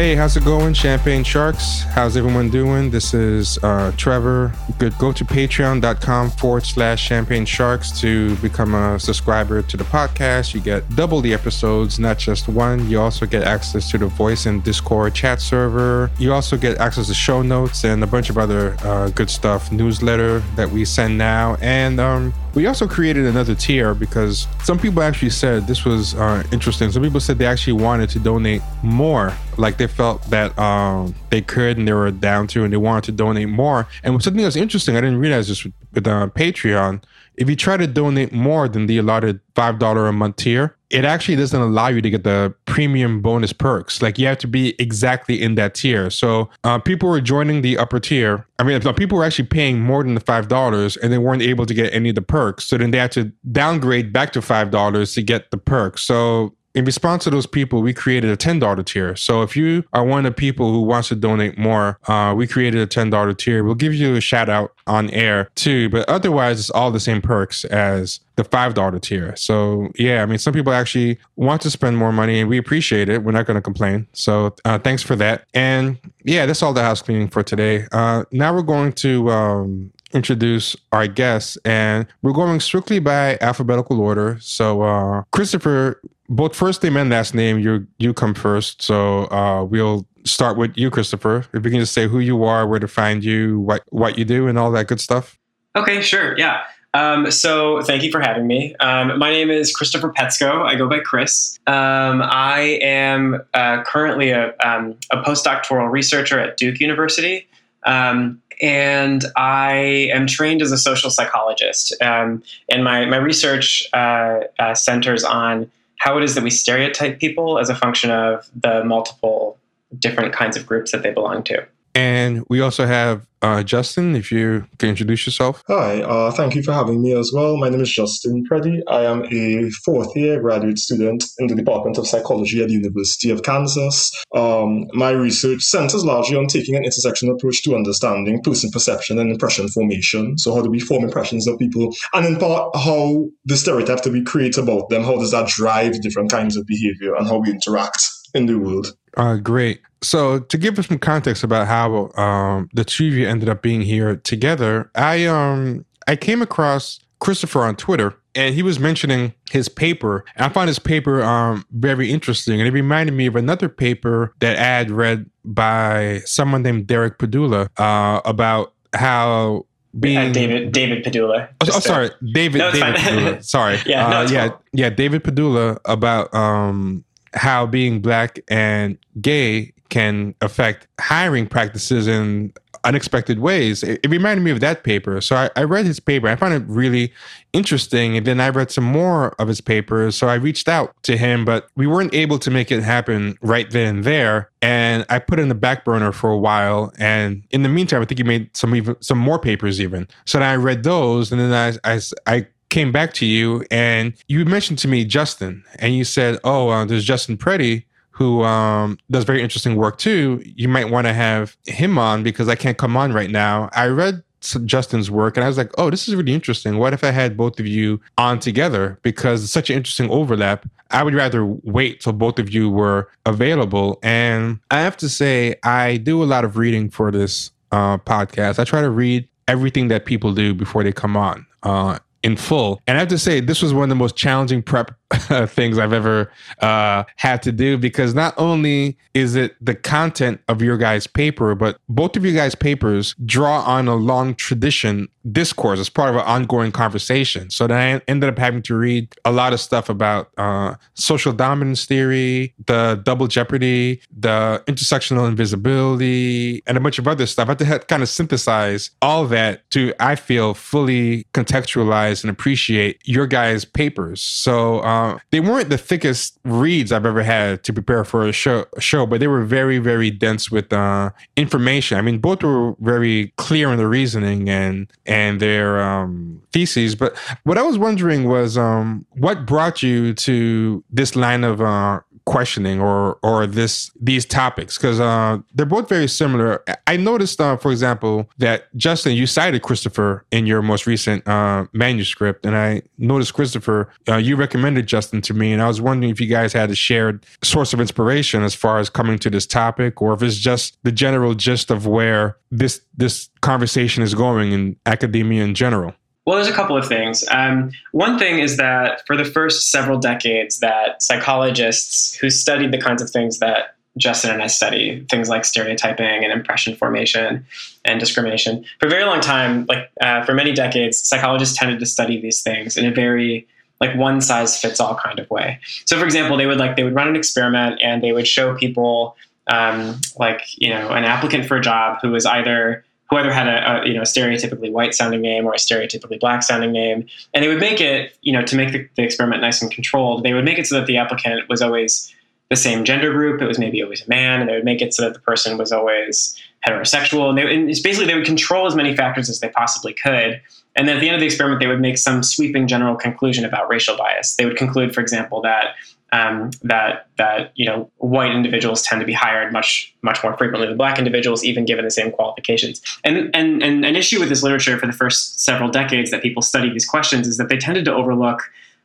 Hey, 0.00 0.14
how's 0.14 0.34
it 0.34 0.46
going, 0.46 0.72
Champagne 0.72 1.22
Sharks? 1.22 1.82
How's 1.82 2.16
everyone 2.16 2.48
doing? 2.48 2.90
This 2.90 3.12
is 3.12 3.58
uh, 3.62 3.92
Trevor. 3.98 4.50
Could 4.78 4.96
go 4.96 5.12
to 5.12 5.26
patreon.com 5.26 6.30
forward 6.30 6.64
slash 6.64 7.02
champagne 7.02 7.44
sharks 7.44 8.00
to 8.00 8.34
become 8.36 8.74
a 8.74 8.98
subscriber 8.98 9.60
to 9.60 9.76
the 9.76 9.84
podcast. 9.84 10.54
You 10.54 10.60
get 10.60 10.88
double 10.96 11.20
the 11.20 11.34
episodes, 11.34 11.98
not 11.98 12.16
just 12.16 12.48
one. 12.48 12.88
You 12.88 12.98
also 12.98 13.26
get 13.26 13.42
access 13.42 13.90
to 13.90 13.98
the 13.98 14.06
voice 14.06 14.46
and 14.46 14.64
Discord 14.64 15.14
chat 15.14 15.38
server. 15.38 16.10
You 16.18 16.32
also 16.32 16.56
get 16.56 16.78
access 16.78 17.08
to 17.08 17.14
show 17.14 17.42
notes 17.42 17.84
and 17.84 18.02
a 18.02 18.06
bunch 18.06 18.30
of 18.30 18.38
other 18.38 18.78
uh, 18.82 19.10
good 19.10 19.28
stuff, 19.28 19.70
newsletter 19.70 20.38
that 20.56 20.70
we 20.70 20.86
send 20.86 21.18
now. 21.18 21.58
And 21.60 22.00
um, 22.00 22.32
we 22.54 22.66
also 22.66 22.88
created 22.88 23.26
another 23.26 23.54
tier 23.54 23.94
because 23.94 24.48
some 24.64 24.78
people 24.78 25.02
actually 25.02 25.30
said 25.30 25.66
this 25.66 25.84
was 25.84 26.14
uh, 26.14 26.42
interesting. 26.52 26.90
Some 26.90 27.02
people 27.02 27.20
said 27.20 27.38
they 27.38 27.46
actually 27.46 27.74
wanted 27.74 28.08
to 28.10 28.18
donate 28.18 28.62
more, 28.82 29.32
like 29.60 29.76
they 29.76 29.86
felt 29.86 30.22
that 30.30 30.58
um, 30.58 31.14
they 31.30 31.42
could 31.42 31.78
and 31.78 31.86
they 31.86 31.92
were 31.92 32.10
down 32.10 32.46
to, 32.48 32.64
and 32.64 32.72
they 32.72 32.78
wanted 32.78 33.04
to 33.04 33.12
donate 33.12 33.48
more. 33.48 33.86
And 34.02 34.22
something 34.22 34.42
that's 34.42 34.56
interesting, 34.56 34.96
I 34.96 35.00
didn't 35.00 35.18
realize 35.18 35.48
this 35.48 35.64
with, 35.64 35.74
with 35.92 36.06
uh, 36.06 36.28
Patreon. 36.34 37.02
If 37.36 37.48
you 37.48 37.56
try 37.56 37.76
to 37.76 37.86
donate 37.86 38.32
more 38.32 38.68
than 38.68 38.86
the 38.86 38.98
allotted 38.98 39.40
five 39.54 39.78
dollar 39.78 40.08
a 40.08 40.12
month 40.12 40.36
tier, 40.36 40.76
it 40.90 41.04
actually 41.04 41.36
doesn't 41.36 41.60
allow 41.60 41.88
you 41.88 42.02
to 42.02 42.10
get 42.10 42.24
the 42.24 42.52
premium 42.66 43.22
bonus 43.22 43.52
perks. 43.52 44.02
Like 44.02 44.18
you 44.18 44.26
have 44.26 44.38
to 44.38 44.48
be 44.48 44.74
exactly 44.78 45.40
in 45.40 45.54
that 45.54 45.74
tier. 45.74 46.10
So 46.10 46.50
uh, 46.64 46.78
people 46.80 47.08
were 47.08 47.20
joining 47.20 47.62
the 47.62 47.78
upper 47.78 48.00
tier. 48.00 48.46
I 48.58 48.64
mean, 48.64 48.80
people 48.94 49.16
were 49.16 49.24
actually 49.24 49.46
paying 49.46 49.80
more 49.80 50.02
than 50.02 50.14
the 50.14 50.20
five 50.20 50.48
dollars, 50.48 50.96
and 50.98 51.12
they 51.12 51.18
weren't 51.18 51.42
able 51.42 51.64
to 51.64 51.72
get 51.72 51.94
any 51.94 52.10
of 52.10 52.14
the 52.14 52.22
perks. 52.22 52.66
So 52.66 52.76
then 52.76 52.90
they 52.90 52.98
had 52.98 53.12
to 53.12 53.32
downgrade 53.52 54.12
back 54.12 54.32
to 54.32 54.42
five 54.42 54.70
dollars 54.70 55.14
to 55.14 55.22
get 55.22 55.50
the 55.50 55.58
perks. 55.58 56.02
So 56.02 56.54
in 56.74 56.84
response 56.84 57.24
to 57.24 57.30
those 57.30 57.46
people, 57.46 57.82
we 57.82 57.92
created 57.92 58.30
a 58.30 58.36
$10 58.36 58.84
tier. 58.84 59.16
So 59.16 59.42
if 59.42 59.56
you 59.56 59.84
are 59.92 60.04
one 60.04 60.24
of 60.24 60.32
the 60.32 60.36
people 60.36 60.72
who 60.72 60.82
wants 60.82 61.08
to 61.08 61.16
donate 61.16 61.58
more, 61.58 61.98
uh, 62.06 62.32
we 62.36 62.46
created 62.46 62.80
a 62.80 62.86
$10 62.86 63.36
tier. 63.38 63.64
We'll 63.64 63.74
give 63.74 63.94
you 63.94 64.14
a 64.14 64.20
shout 64.20 64.48
out 64.48 64.72
on 64.86 65.10
air 65.10 65.50
too, 65.54 65.88
but 65.88 66.08
otherwise 66.08 66.60
it's 66.60 66.70
all 66.70 66.90
the 66.90 67.00
same 67.00 67.22
perks 67.22 67.64
as 67.66 68.20
the 68.36 68.44
$5 68.44 69.00
tier. 69.02 69.34
So 69.36 69.88
yeah, 69.96 70.22
I 70.22 70.26
mean, 70.26 70.38
some 70.38 70.54
people 70.54 70.72
actually 70.72 71.18
want 71.36 71.62
to 71.62 71.70
spend 71.70 71.96
more 71.98 72.12
money 72.12 72.40
and 72.40 72.48
we 72.48 72.58
appreciate 72.58 73.08
it. 73.08 73.24
We're 73.24 73.32
not 73.32 73.46
going 73.46 73.56
to 73.56 73.62
complain. 73.62 74.06
So 74.12 74.54
uh, 74.64 74.78
thanks 74.78 75.02
for 75.02 75.16
that. 75.16 75.44
And 75.52 75.98
yeah, 76.24 76.46
that's 76.46 76.62
all 76.62 76.72
the 76.72 76.82
house 76.82 77.02
cleaning 77.02 77.28
for 77.28 77.42
today. 77.42 77.86
Uh, 77.92 78.24
now 78.30 78.54
we're 78.54 78.62
going 78.62 78.92
to 78.94 79.30
um, 79.30 79.92
introduce 80.12 80.76
our 80.92 81.06
guests, 81.06 81.56
and 81.64 82.06
we're 82.22 82.32
going 82.32 82.60
strictly 82.60 82.98
by 82.98 83.38
alphabetical 83.40 84.00
order. 84.00 84.38
So, 84.40 84.82
uh, 84.82 85.22
Christopher, 85.30 86.00
both 86.30 86.54
first 86.54 86.82
name 86.82 86.96
and 86.96 87.10
last 87.10 87.34
name, 87.34 87.58
you 87.58 87.86
you 87.98 88.14
come 88.14 88.34
first. 88.34 88.82
So 88.82 89.24
uh, 89.30 89.64
we'll 89.64 90.06
start 90.24 90.56
with 90.56 90.72
you, 90.76 90.90
Christopher. 90.90 91.44
If 91.52 91.64
you 91.64 91.70
can 91.70 91.80
just 91.80 91.92
say 91.92 92.06
who 92.06 92.20
you 92.20 92.44
are, 92.44 92.66
where 92.66 92.78
to 92.78 92.88
find 92.88 93.22
you, 93.24 93.60
what 93.60 93.82
what 93.90 94.16
you 94.16 94.24
do, 94.24 94.46
and 94.46 94.58
all 94.58 94.70
that 94.72 94.86
good 94.86 95.00
stuff. 95.00 95.38
Okay, 95.76 96.00
sure. 96.00 96.38
Yeah. 96.38 96.64
Um, 96.92 97.30
so 97.30 97.82
thank 97.82 98.02
you 98.02 98.10
for 98.10 98.20
having 98.20 98.48
me. 98.48 98.74
Um, 98.80 99.16
my 99.18 99.30
name 99.30 99.48
is 99.48 99.72
Christopher 99.72 100.12
Petsko. 100.12 100.64
I 100.66 100.74
go 100.74 100.88
by 100.88 100.98
Chris. 100.98 101.56
Um, 101.68 102.20
I 102.22 102.80
am 102.82 103.40
uh, 103.54 103.84
currently 103.84 104.30
a, 104.30 104.56
um, 104.64 104.96
a, 105.12 105.22
postdoctoral 105.22 105.88
researcher 105.88 106.40
at 106.40 106.56
Duke 106.56 106.80
University. 106.80 107.46
Um, 107.84 108.42
and 108.60 109.24
I 109.36 110.08
am 110.12 110.26
trained 110.26 110.62
as 110.62 110.72
a 110.72 110.78
social 110.78 111.10
psychologist. 111.10 111.94
Um, 112.02 112.42
and 112.68 112.84
my, 112.84 113.06
my 113.06 113.16
research 113.16 113.86
uh, 113.92 114.40
uh, 114.58 114.74
centers 114.74 115.24
on 115.24 115.70
how 115.98 116.16
it 116.16 116.24
is 116.24 116.34
that 116.34 116.44
we 116.44 116.50
stereotype 116.50 117.18
people 117.18 117.58
as 117.58 117.68
a 117.68 117.74
function 117.74 118.10
of 118.10 118.50
the 118.54 118.84
multiple 118.84 119.58
different 119.98 120.32
kinds 120.32 120.56
of 120.56 120.66
groups 120.66 120.92
that 120.92 121.02
they 121.02 121.10
belong 121.10 121.42
to. 121.44 121.66
And 121.94 122.44
we 122.48 122.60
also 122.60 122.86
have 122.86 123.26
uh, 123.42 123.62
Justin, 123.62 124.14
if 124.16 124.30
you 124.30 124.66
can 124.78 124.90
introduce 124.90 125.26
yourself. 125.26 125.62
Hi, 125.66 126.02
uh, 126.02 126.30
thank 126.30 126.54
you 126.54 126.62
for 126.62 126.72
having 126.72 127.02
me 127.02 127.12
as 127.12 127.32
well. 127.34 127.56
My 127.56 127.68
name 127.68 127.80
is 127.80 127.90
Justin 127.90 128.44
Preddie. 128.46 128.82
I 128.86 129.04
am 129.04 129.24
a 129.32 129.70
fourth 129.84 130.14
year 130.14 130.40
graduate 130.40 130.78
student 130.78 131.24
in 131.38 131.46
the 131.46 131.54
Department 131.54 131.96
of 131.96 132.06
Psychology 132.06 132.62
at 132.62 132.68
the 132.68 132.74
University 132.74 133.30
of 133.30 133.42
Kansas. 133.42 134.12
Um, 134.34 134.88
my 134.92 135.10
research 135.10 135.62
centers 135.62 136.04
largely 136.04 136.36
on 136.36 136.48
taking 136.48 136.76
an 136.76 136.84
intersectional 136.84 137.34
approach 137.34 137.62
to 137.62 137.74
understanding 137.74 138.42
person 138.42 138.70
perception 138.70 139.18
and 139.18 139.30
impression 139.30 139.68
formation. 139.68 140.36
So, 140.36 140.54
how 140.54 140.60
do 140.60 140.70
we 140.70 140.80
form 140.80 141.04
impressions 141.04 141.46
of 141.48 141.58
people? 141.58 141.94
And 142.12 142.26
in 142.26 142.36
part, 142.36 142.76
how 142.76 143.26
the 143.46 143.56
stereotype 143.56 144.02
that 144.02 144.12
we 144.12 144.22
create 144.22 144.58
about 144.58 144.90
them, 144.90 145.02
how 145.02 145.16
does 145.16 145.30
that 145.30 145.48
drive 145.48 146.00
different 146.02 146.30
kinds 146.30 146.56
of 146.56 146.66
behavior 146.66 147.14
and 147.14 147.26
how 147.26 147.38
we 147.38 147.50
interact 147.50 148.06
in 148.34 148.46
the 148.46 148.58
world? 148.58 148.94
Uh, 149.16 149.36
great. 149.36 149.80
So 150.02 150.40
to 150.40 150.58
give 150.58 150.78
us 150.78 150.86
some 150.86 150.98
context 150.98 151.44
about 151.44 151.66
how 151.66 152.10
um, 152.22 152.68
the 152.72 152.84
two 152.84 153.08
of 153.08 153.14
you 153.14 153.28
ended 153.28 153.48
up 153.48 153.62
being 153.62 153.82
here 153.82 154.16
together, 154.16 154.90
I 154.94 155.26
um 155.26 155.84
I 156.08 156.16
came 156.16 156.42
across 156.42 157.00
Christopher 157.18 157.60
on 157.60 157.76
Twitter, 157.76 158.16
and 158.34 158.54
he 158.54 158.62
was 158.62 158.78
mentioning 158.80 159.34
his 159.50 159.68
paper. 159.68 160.24
And 160.36 160.46
I 160.46 160.48
found 160.48 160.68
his 160.68 160.78
paper 160.78 161.22
um 161.22 161.66
very 161.72 162.10
interesting, 162.10 162.60
and 162.60 162.68
it 162.68 162.72
reminded 162.72 163.12
me 163.12 163.26
of 163.26 163.36
another 163.36 163.68
paper 163.68 164.32
that 164.40 164.58
I 164.58 164.62
had 164.62 164.90
read 164.90 165.28
by 165.44 166.20
someone 166.24 166.62
named 166.62 166.86
Derek 166.86 167.18
Pedulla 167.18 167.68
uh, 167.76 168.20
about 168.24 168.72
how 168.94 169.66
being 169.98 170.18
uh, 170.18 170.32
David 170.32 170.72
David 170.72 171.04
Pedulla. 171.04 171.48
Oh, 171.60 171.66
oh 171.74 171.80
sorry, 171.80 172.10
David 172.32 172.58
no, 172.58 172.70
David 172.70 172.94
Pedulla. 172.96 173.44
Sorry, 173.44 173.78
yeah, 173.86 174.08
no, 174.08 174.20
uh, 174.20 174.28
yeah, 174.30 174.50
yeah, 174.72 174.90
David 174.90 175.24
Pedulla 175.24 175.78
about 175.84 176.32
um 176.34 177.04
how 177.34 177.66
being 177.66 178.00
black 178.00 178.40
and 178.48 178.98
gay 179.20 179.72
can 179.88 180.34
affect 180.40 180.86
hiring 181.00 181.46
practices 181.46 182.06
in 182.06 182.52
unexpected 182.84 183.40
ways. 183.40 183.82
It, 183.82 184.00
it 184.02 184.10
reminded 184.10 184.42
me 184.42 184.50
of 184.50 184.60
that 184.60 184.84
paper. 184.84 185.20
So 185.20 185.36
I, 185.36 185.50
I, 185.56 185.64
read 185.64 185.84
his 185.84 186.00
paper. 186.00 186.28
I 186.28 186.36
found 186.36 186.54
it 186.54 186.62
really 186.66 187.12
interesting. 187.52 188.16
And 188.16 188.26
then 188.26 188.40
I 188.40 188.48
read 188.48 188.70
some 188.70 188.84
more 188.84 189.34
of 189.38 189.48
his 189.48 189.60
papers. 189.60 190.16
So 190.16 190.28
I 190.28 190.34
reached 190.34 190.68
out 190.68 190.94
to 191.02 191.16
him, 191.16 191.44
but 191.44 191.68
we 191.76 191.86
weren't 191.86 192.14
able 192.14 192.38
to 192.38 192.50
make 192.50 192.70
it 192.72 192.82
happen 192.82 193.36
right 193.42 193.70
then 193.70 193.96
and 193.96 194.04
there. 194.04 194.50
And 194.62 195.04
I 195.08 195.18
put 195.18 195.38
in 195.38 195.48
the 195.48 195.54
back 195.54 195.84
burner 195.84 196.12
for 196.12 196.30
a 196.30 196.38
while. 196.38 196.92
And 196.98 197.42
in 197.50 197.62
the 197.62 197.68
meantime, 197.68 198.02
I 198.02 198.04
think 198.04 198.18
he 198.18 198.24
made 198.24 198.56
some 198.56 198.74
even 198.74 198.96
some 199.02 199.18
more 199.18 199.38
papers 199.38 199.80
even. 199.80 200.08
So 200.24 200.38
then 200.38 200.48
I 200.48 200.56
read 200.56 200.82
those 200.82 201.32
and 201.32 201.40
then 201.40 201.52
I 201.52 201.94
I, 201.94 202.00
I 202.26 202.46
came 202.70 202.92
back 202.92 203.12
to 203.14 203.26
you 203.26 203.64
and 203.70 204.14
you 204.28 204.44
mentioned 204.44 204.78
to 204.78 204.88
me 204.88 205.04
Justin 205.04 205.64
and 205.78 205.94
you 205.94 206.04
said, 206.04 206.38
"Oh, 206.44 206.68
uh, 206.68 206.84
there's 206.84 207.04
Justin 207.04 207.36
Preddie." 207.36 207.84
who 208.12 208.42
um, 208.42 208.98
does 209.10 209.24
very 209.24 209.40
interesting 209.40 209.76
work 209.76 209.96
too. 209.96 210.42
You 210.44 210.68
might 210.68 210.90
want 210.90 211.06
to 211.06 211.12
have 211.14 211.56
him 211.64 211.96
on 211.96 212.22
because 212.22 212.50
I 212.50 212.54
can't 212.54 212.76
come 212.76 212.96
on 212.96 213.14
right 213.14 213.30
now." 213.30 213.70
I 213.72 213.86
read 213.86 214.22
Justin's 214.66 215.10
work 215.10 215.38
and 215.38 215.44
I 215.44 215.48
was 215.48 215.56
like, 215.56 215.70
"Oh, 215.78 215.88
this 215.88 216.06
is 216.06 216.14
really 216.14 216.34
interesting. 216.34 216.76
What 216.76 216.92
if 216.92 217.02
I 217.02 217.12
had 217.12 217.36
both 217.36 217.58
of 217.58 217.66
you 217.66 218.00
on 218.18 218.38
together 218.38 218.98
because 219.02 219.42
it's 219.42 219.52
such 219.52 219.70
an 219.70 219.76
interesting 219.76 220.10
overlap." 220.10 220.66
I 220.90 221.02
would 221.02 221.14
rather 221.14 221.44
wait 221.46 222.00
till 222.00 222.12
both 222.12 222.38
of 222.38 222.52
you 222.52 222.68
were 222.68 223.08
available. 223.24 223.98
And 224.02 224.58
I 224.70 224.80
have 224.80 224.96
to 224.98 225.08
say, 225.08 225.54
I 225.62 225.98
do 225.98 226.22
a 226.22 226.24
lot 226.24 226.44
of 226.44 226.56
reading 226.56 226.90
for 226.90 227.10
this 227.10 227.52
uh, 227.70 227.98
podcast. 227.98 228.58
I 228.58 228.64
try 228.64 228.80
to 228.80 228.90
read 228.90 229.28
everything 229.46 229.88
that 229.88 230.04
people 230.04 230.32
do 230.32 230.54
before 230.54 230.82
they 230.82 230.92
come 230.92 231.16
on. 231.16 231.46
Uh, 231.62 231.98
in 232.22 232.36
full. 232.36 232.80
And 232.86 232.96
I 232.96 233.00
have 233.00 233.08
to 233.08 233.18
say, 233.18 233.40
this 233.40 233.62
was 233.62 233.72
one 233.72 233.84
of 233.84 233.88
the 233.88 233.94
most 233.94 234.16
challenging 234.16 234.62
prep 234.62 234.92
things 235.46 235.78
I've 235.78 235.92
ever 235.92 236.30
uh, 236.60 237.04
had 237.16 237.42
to 237.42 237.52
do 237.52 237.76
because 237.76 238.14
not 238.14 238.34
only 238.36 238.96
is 239.14 239.34
it 239.34 239.56
the 239.60 239.74
content 239.74 240.40
of 240.48 240.62
your 240.62 240.76
guys' 240.76 241.06
paper, 241.06 241.54
but 241.54 241.78
both 241.88 242.16
of 242.16 242.24
you 242.24 242.32
guys' 242.32 242.54
papers 242.54 243.14
draw 243.24 243.60
on 243.62 243.88
a 243.88 243.96
long 243.96 244.34
tradition 244.34 245.08
discourse 245.32 245.80
as 245.80 245.90
part 245.90 246.10
of 246.10 246.16
an 246.16 246.22
ongoing 246.22 246.72
conversation. 246.72 247.50
So 247.50 247.66
then 247.66 247.76
I 247.76 248.02
ended 248.08 248.30
up 248.30 248.38
having 248.38 248.62
to 248.62 248.76
read 248.76 249.14
a 249.24 249.32
lot 249.32 249.52
of 249.52 249.60
stuff 249.60 249.88
about 249.88 250.30
uh, 250.38 250.76
social 250.94 251.32
dominance 251.32 251.84
theory, 251.84 252.54
the 252.66 253.00
double 253.02 253.26
jeopardy, 253.26 254.00
the 254.16 254.62
intersectional 254.66 255.28
invisibility, 255.28 256.62
and 256.66 256.76
a 256.76 256.80
bunch 256.80 256.98
of 256.98 257.08
other 257.08 257.26
stuff. 257.26 257.48
I 257.48 257.64
had 257.64 257.80
to 257.82 257.86
kind 257.86 258.02
of 258.02 258.08
synthesize 258.08 258.90
all 259.02 259.26
that 259.26 259.68
to, 259.72 259.92
I 259.98 260.14
feel, 260.14 260.54
fully 260.54 261.24
contextualize 261.34 262.22
and 262.22 262.30
appreciate 262.30 263.00
your 263.04 263.26
guys' 263.26 263.64
papers. 263.64 264.22
So, 264.22 264.82
um, 264.82 264.99
uh, 265.00 265.18
they 265.30 265.40
weren't 265.40 265.68
the 265.70 265.78
thickest 265.78 266.38
reads 266.44 266.92
I've 266.92 267.06
ever 267.06 267.22
had 267.22 267.62
to 267.64 267.72
prepare 267.72 268.04
for 268.04 268.28
a 268.28 268.32
show, 268.32 268.66
show 268.78 269.06
but 269.06 269.20
they 269.20 269.28
were 269.28 269.44
very, 269.44 269.78
very 269.78 270.10
dense 270.10 270.50
with 270.50 270.72
uh, 270.72 271.10
information. 271.36 271.98
I 271.98 272.02
mean, 272.02 272.18
both 272.18 272.42
were 272.42 272.74
very 272.80 273.32
clear 273.36 273.70
in 273.72 273.78
the 273.78 273.86
reasoning 273.86 274.48
and 274.48 274.92
and 275.06 275.40
their 275.40 275.80
um, 275.80 276.42
theses. 276.52 276.94
But 276.94 277.16
what 277.44 277.56
I 277.58 277.62
was 277.62 277.78
wondering 277.78 278.24
was, 278.28 278.58
um, 278.58 279.06
what 279.12 279.46
brought 279.46 279.82
you 279.82 280.14
to 280.14 280.84
this 280.90 281.16
line 281.16 281.44
of 281.44 281.60
uh, 281.60 282.00
questioning 282.24 282.80
or 282.80 283.18
or 283.22 283.46
this 283.46 283.90
these 284.00 284.24
topics 284.24 284.76
because 284.76 285.00
uh, 285.00 285.38
they're 285.54 285.66
both 285.66 285.88
very 285.88 286.08
similar. 286.08 286.62
I 286.86 286.96
noticed, 286.96 287.40
uh, 287.40 287.56
for 287.56 287.70
example, 287.70 288.30
that 288.38 288.74
Justin, 288.76 289.14
you 289.14 289.26
cited 289.26 289.62
Christopher 289.62 290.24
in 290.30 290.46
your 290.46 290.62
most 290.62 290.86
recent 290.86 291.26
uh, 291.26 291.66
manuscript, 291.72 292.46
and 292.46 292.56
I 292.56 292.82
noticed 292.98 293.34
Christopher, 293.34 293.88
uh, 294.08 294.16
you 294.16 294.36
recommended 294.36 294.86
Justin 294.86 295.20
to 295.22 295.34
me, 295.34 295.52
and 295.52 295.62
I 295.62 295.68
was 295.68 295.80
wondering 295.80 296.10
if 296.10 296.20
you 296.20 296.26
guys 296.26 296.52
had 296.52 296.70
a 296.70 296.74
shared 296.74 297.24
source 297.42 297.72
of 297.72 297.80
inspiration 297.80 298.42
as 298.42 298.54
far 298.54 298.78
as 298.78 298.90
coming 298.90 299.18
to 299.20 299.30
this 299.30 299.46
topic, 299.46 300.00
or 300.02 300.12
if 300.14 300.22
it's 300.22 300.36
just 300.36 300.78
the 300.82 300.92
general 300.92 301.34
gist 301.34 301.70
of 301.70 301.86
where 301.86 302.36
this 302.50 302.80
this 302.96 303.28
conversation 303.40 304.02
is 304.02 304.14
going 304.14 304.52
in 304.52 304.76
academia 304.86 305.42
in 305.44 305.54
general. 305.54 305.94
Well, 306.26 306.36
there's 306.36 306.48
a 306.48 306.52
couple 306.52 306.76
of 306.76 306.86
things. 306.86 307.24
Um, 307.30 307.72
one 307.92 308.18
thing 308.18 308.38
is 308.38 308.56
that 308.58 309.06
for 309.06 309.16
the 309.16 309.24
first 309.24 309.70
several 309.70 309.98
decades, 309.98 310.60
that 310.60 311.02
psychologists 311.02 312.14
who 312.14 312.30
studied 312.30 312.72
the 312.72 312.80
kinds 312.80 313.00
of 313.00 313.10
things 313.10 313.38
that 313.38 313.76
Justin 313.98 314.30
and 314.30 314.42
I 314.42 314.46
study, 314.46 315.04
things 315.10 315.28
like 315.28 315.44
stereotyping 315.44 316.22
and 316.22 316.32
impression 316.32 316.76
formation 316.76 317.44
and 317.84 317.98
discrimination, 317.98 318.64
for 318.78 318.86
a 318.86 318.90
very 318.90 319.04
long 319.04 319.20
time, 319.20 319.66
like 319.68 319.90
uh, 320.00 320.24
for 320.24 320.34
many 320.34 320.52
decades, 320.52 321.02
psychologists 321.02 321.58
tended 321.58 321.80
to 321.80 321.86
study 321.86 322.20
these 322.20 322.42
things 322.42 322.76
in 322.76 322.86
a 322.86 322.90
very 322.92 323.46
like 323.80 323.96
one 323.96 324.20
size 324.20 324.60
fits 324.60 324.78
all 324.78 324.94
kind 324.94 325.18
of 325.18 325.28
way. 325.30 325.58
So, 325.86 325.98
for 325.98 326.04
example, 326.04 326.36
they 326.36 326.46
would 326.46 326.58
like 326.58 326.76
they 326.76 326.84
would 326.84 326.94
run 326.94 327.08
an 327.08 327.16
experiment 327.16 327.80
and 327.82 328.02
they 328.02 328.12
would 328.12 328.28
show 328.28 328.54
people 328.54 329.16
um, 329.46 330.00
like 330.18 330.42
you 330.58 330.70
know 330.70 330.90
an 330.90 331.04
applicant 331.04 331.46
for 331.46 331.56
a 331.56 331.60
job 331.60 331.98
who 332.02 332.10
was 332.10 332.26
either 332.26 332.84
who 333.10 333.16
either 333.16 333.32
had 333.32 333.48
a, 333.48 333.82
a, 333.82 333.86
you 333.86 333.94
know 333.94 334.02
stereotypically 334.02 334.70
white 334.70 334.94
sounding 334.94 335.20
name 335.20 335.44
or 335.44 335.52
a 335.52 335.56
stereotypically 335.56 336.18
black 336.18 336.42
sounding 336.42 336.72
name, 336.72 337.06
and 337.34 337.44
they 337.44 337.48
would 337.48 337.60
make 337.60 337.80
it 337.80 338.16
you 338.22 338.32
know 338.32 338.42
to 338.42 338.56
make 338.56 338.72
the, 338.72 338.88
the, 338.96 339.02
experiment 339.02 339.42
nice 339.42 339.60
and 339.60 339.70
controlled. 339.70 340.22
They 340.22 340.32
would 340.32 340.44
make 340.44 340.58
it 340.58 340.66
so 340.66 340.76
that 340.76 340.86
the 340.86 340.96
applicant 340.96 341.48
was 341.48 341.60
always 341.60 342.14
the 342.48 342.56
same 342.56 342.84
gender 342.84 343.12
group. 343.12 343.40
It 343.42 343.46
was 343.46 343.58
maybe 343.58 343.82
always 343.82 344.04
a 344.04 344.08
man, 344.08 344.40
and 344.40 344.48
they 344.48 344.54
would 344.54 344.64
make 344.64 344.80
it 344.80 344.94
so 344.94 345.02
that 345.02 345.14
the 345.14 345.20
person 345.20 345.58
was 345.58 345.72
always 345.72 346.40
heterosexual. 346.66 347.28
And, 347.28 347.38
they, 347.38 347.54
and 347.54 347.70
it's 347.70 347.80
basically 347.80 348.06
they 348.06 348.14
would 348.14 348.26
control 348.26 348.66
as 348.66 348.74
many 348.74 348.94
factors 348.94 349.28
as 349.28 349.40
they 349.40 349.48
possibly 349.48 349.94
could. 349.94 350.40
And 350.76 350.88
then 350.88 350.96
at 350.96 351.00
the 351.00 351.08
end 351.08 351.14
of 351.14 351.20
the 351.20 351.26
experiment, 351.26 351.60
they 351.60 351.66
would 351.66 351.80
make 351.80 351.98
some 351.98 352.22
sweeping 352.22 352.68
general 352.68 352.96
conclusion 352.96 353.44
about 353.44 353.68
racial 353.68 353.96
bias. 353.96 354.36
They 354.36 354.46
would 354.46 354.56
conclude, 354.56 354.94
for 354.94 355.00
example, 355.00 355.42
that 355.42 355.74
um, 356.12 356.50
that 356.62 357.08
that 357.18 357.52
you 357.54 357.64
know 357.64 357.90
white 357.98 358.32
individuals 358.32 358.82
tend 358.82 359.00
to 359.00 359.06
be 359.06 359.12
hired 359.12 359.52
much 359.52 359.94
much 360.02 360.22
more 360.22 360.36
frequently 360.36 360.66
than 360.66 360.76
black 360.76 360.98
individuals, 360.98 361.44
even 361.44 361.64
given 361.64 361.84
the 361.84 361.90
same 361.90 362.10
qualifications. 362.10 362.80
And 363.04 363.34
and 363.34 363.62
and 363.62 363.84
an 363.84 363.96
issue 363.96 364.18
with 364.18 364.28
this 364.28 364.42
literature 364.42 364.76
for 364.78 364.86
the 364.86 364.92
first 364.92 365.40
several 365.40 365.70
decades 365.70 366.10
that 366.10 366.22
people 366.22 366.42
study 366.42 366.70
these 366.70 366.86
questions 366.86 367.26
is 367.28 367.36
that 367.36 367.48
they 367.48 367.56
tended 367.56 367.84
to 367.86 367.94
overlook. 367.94 368.42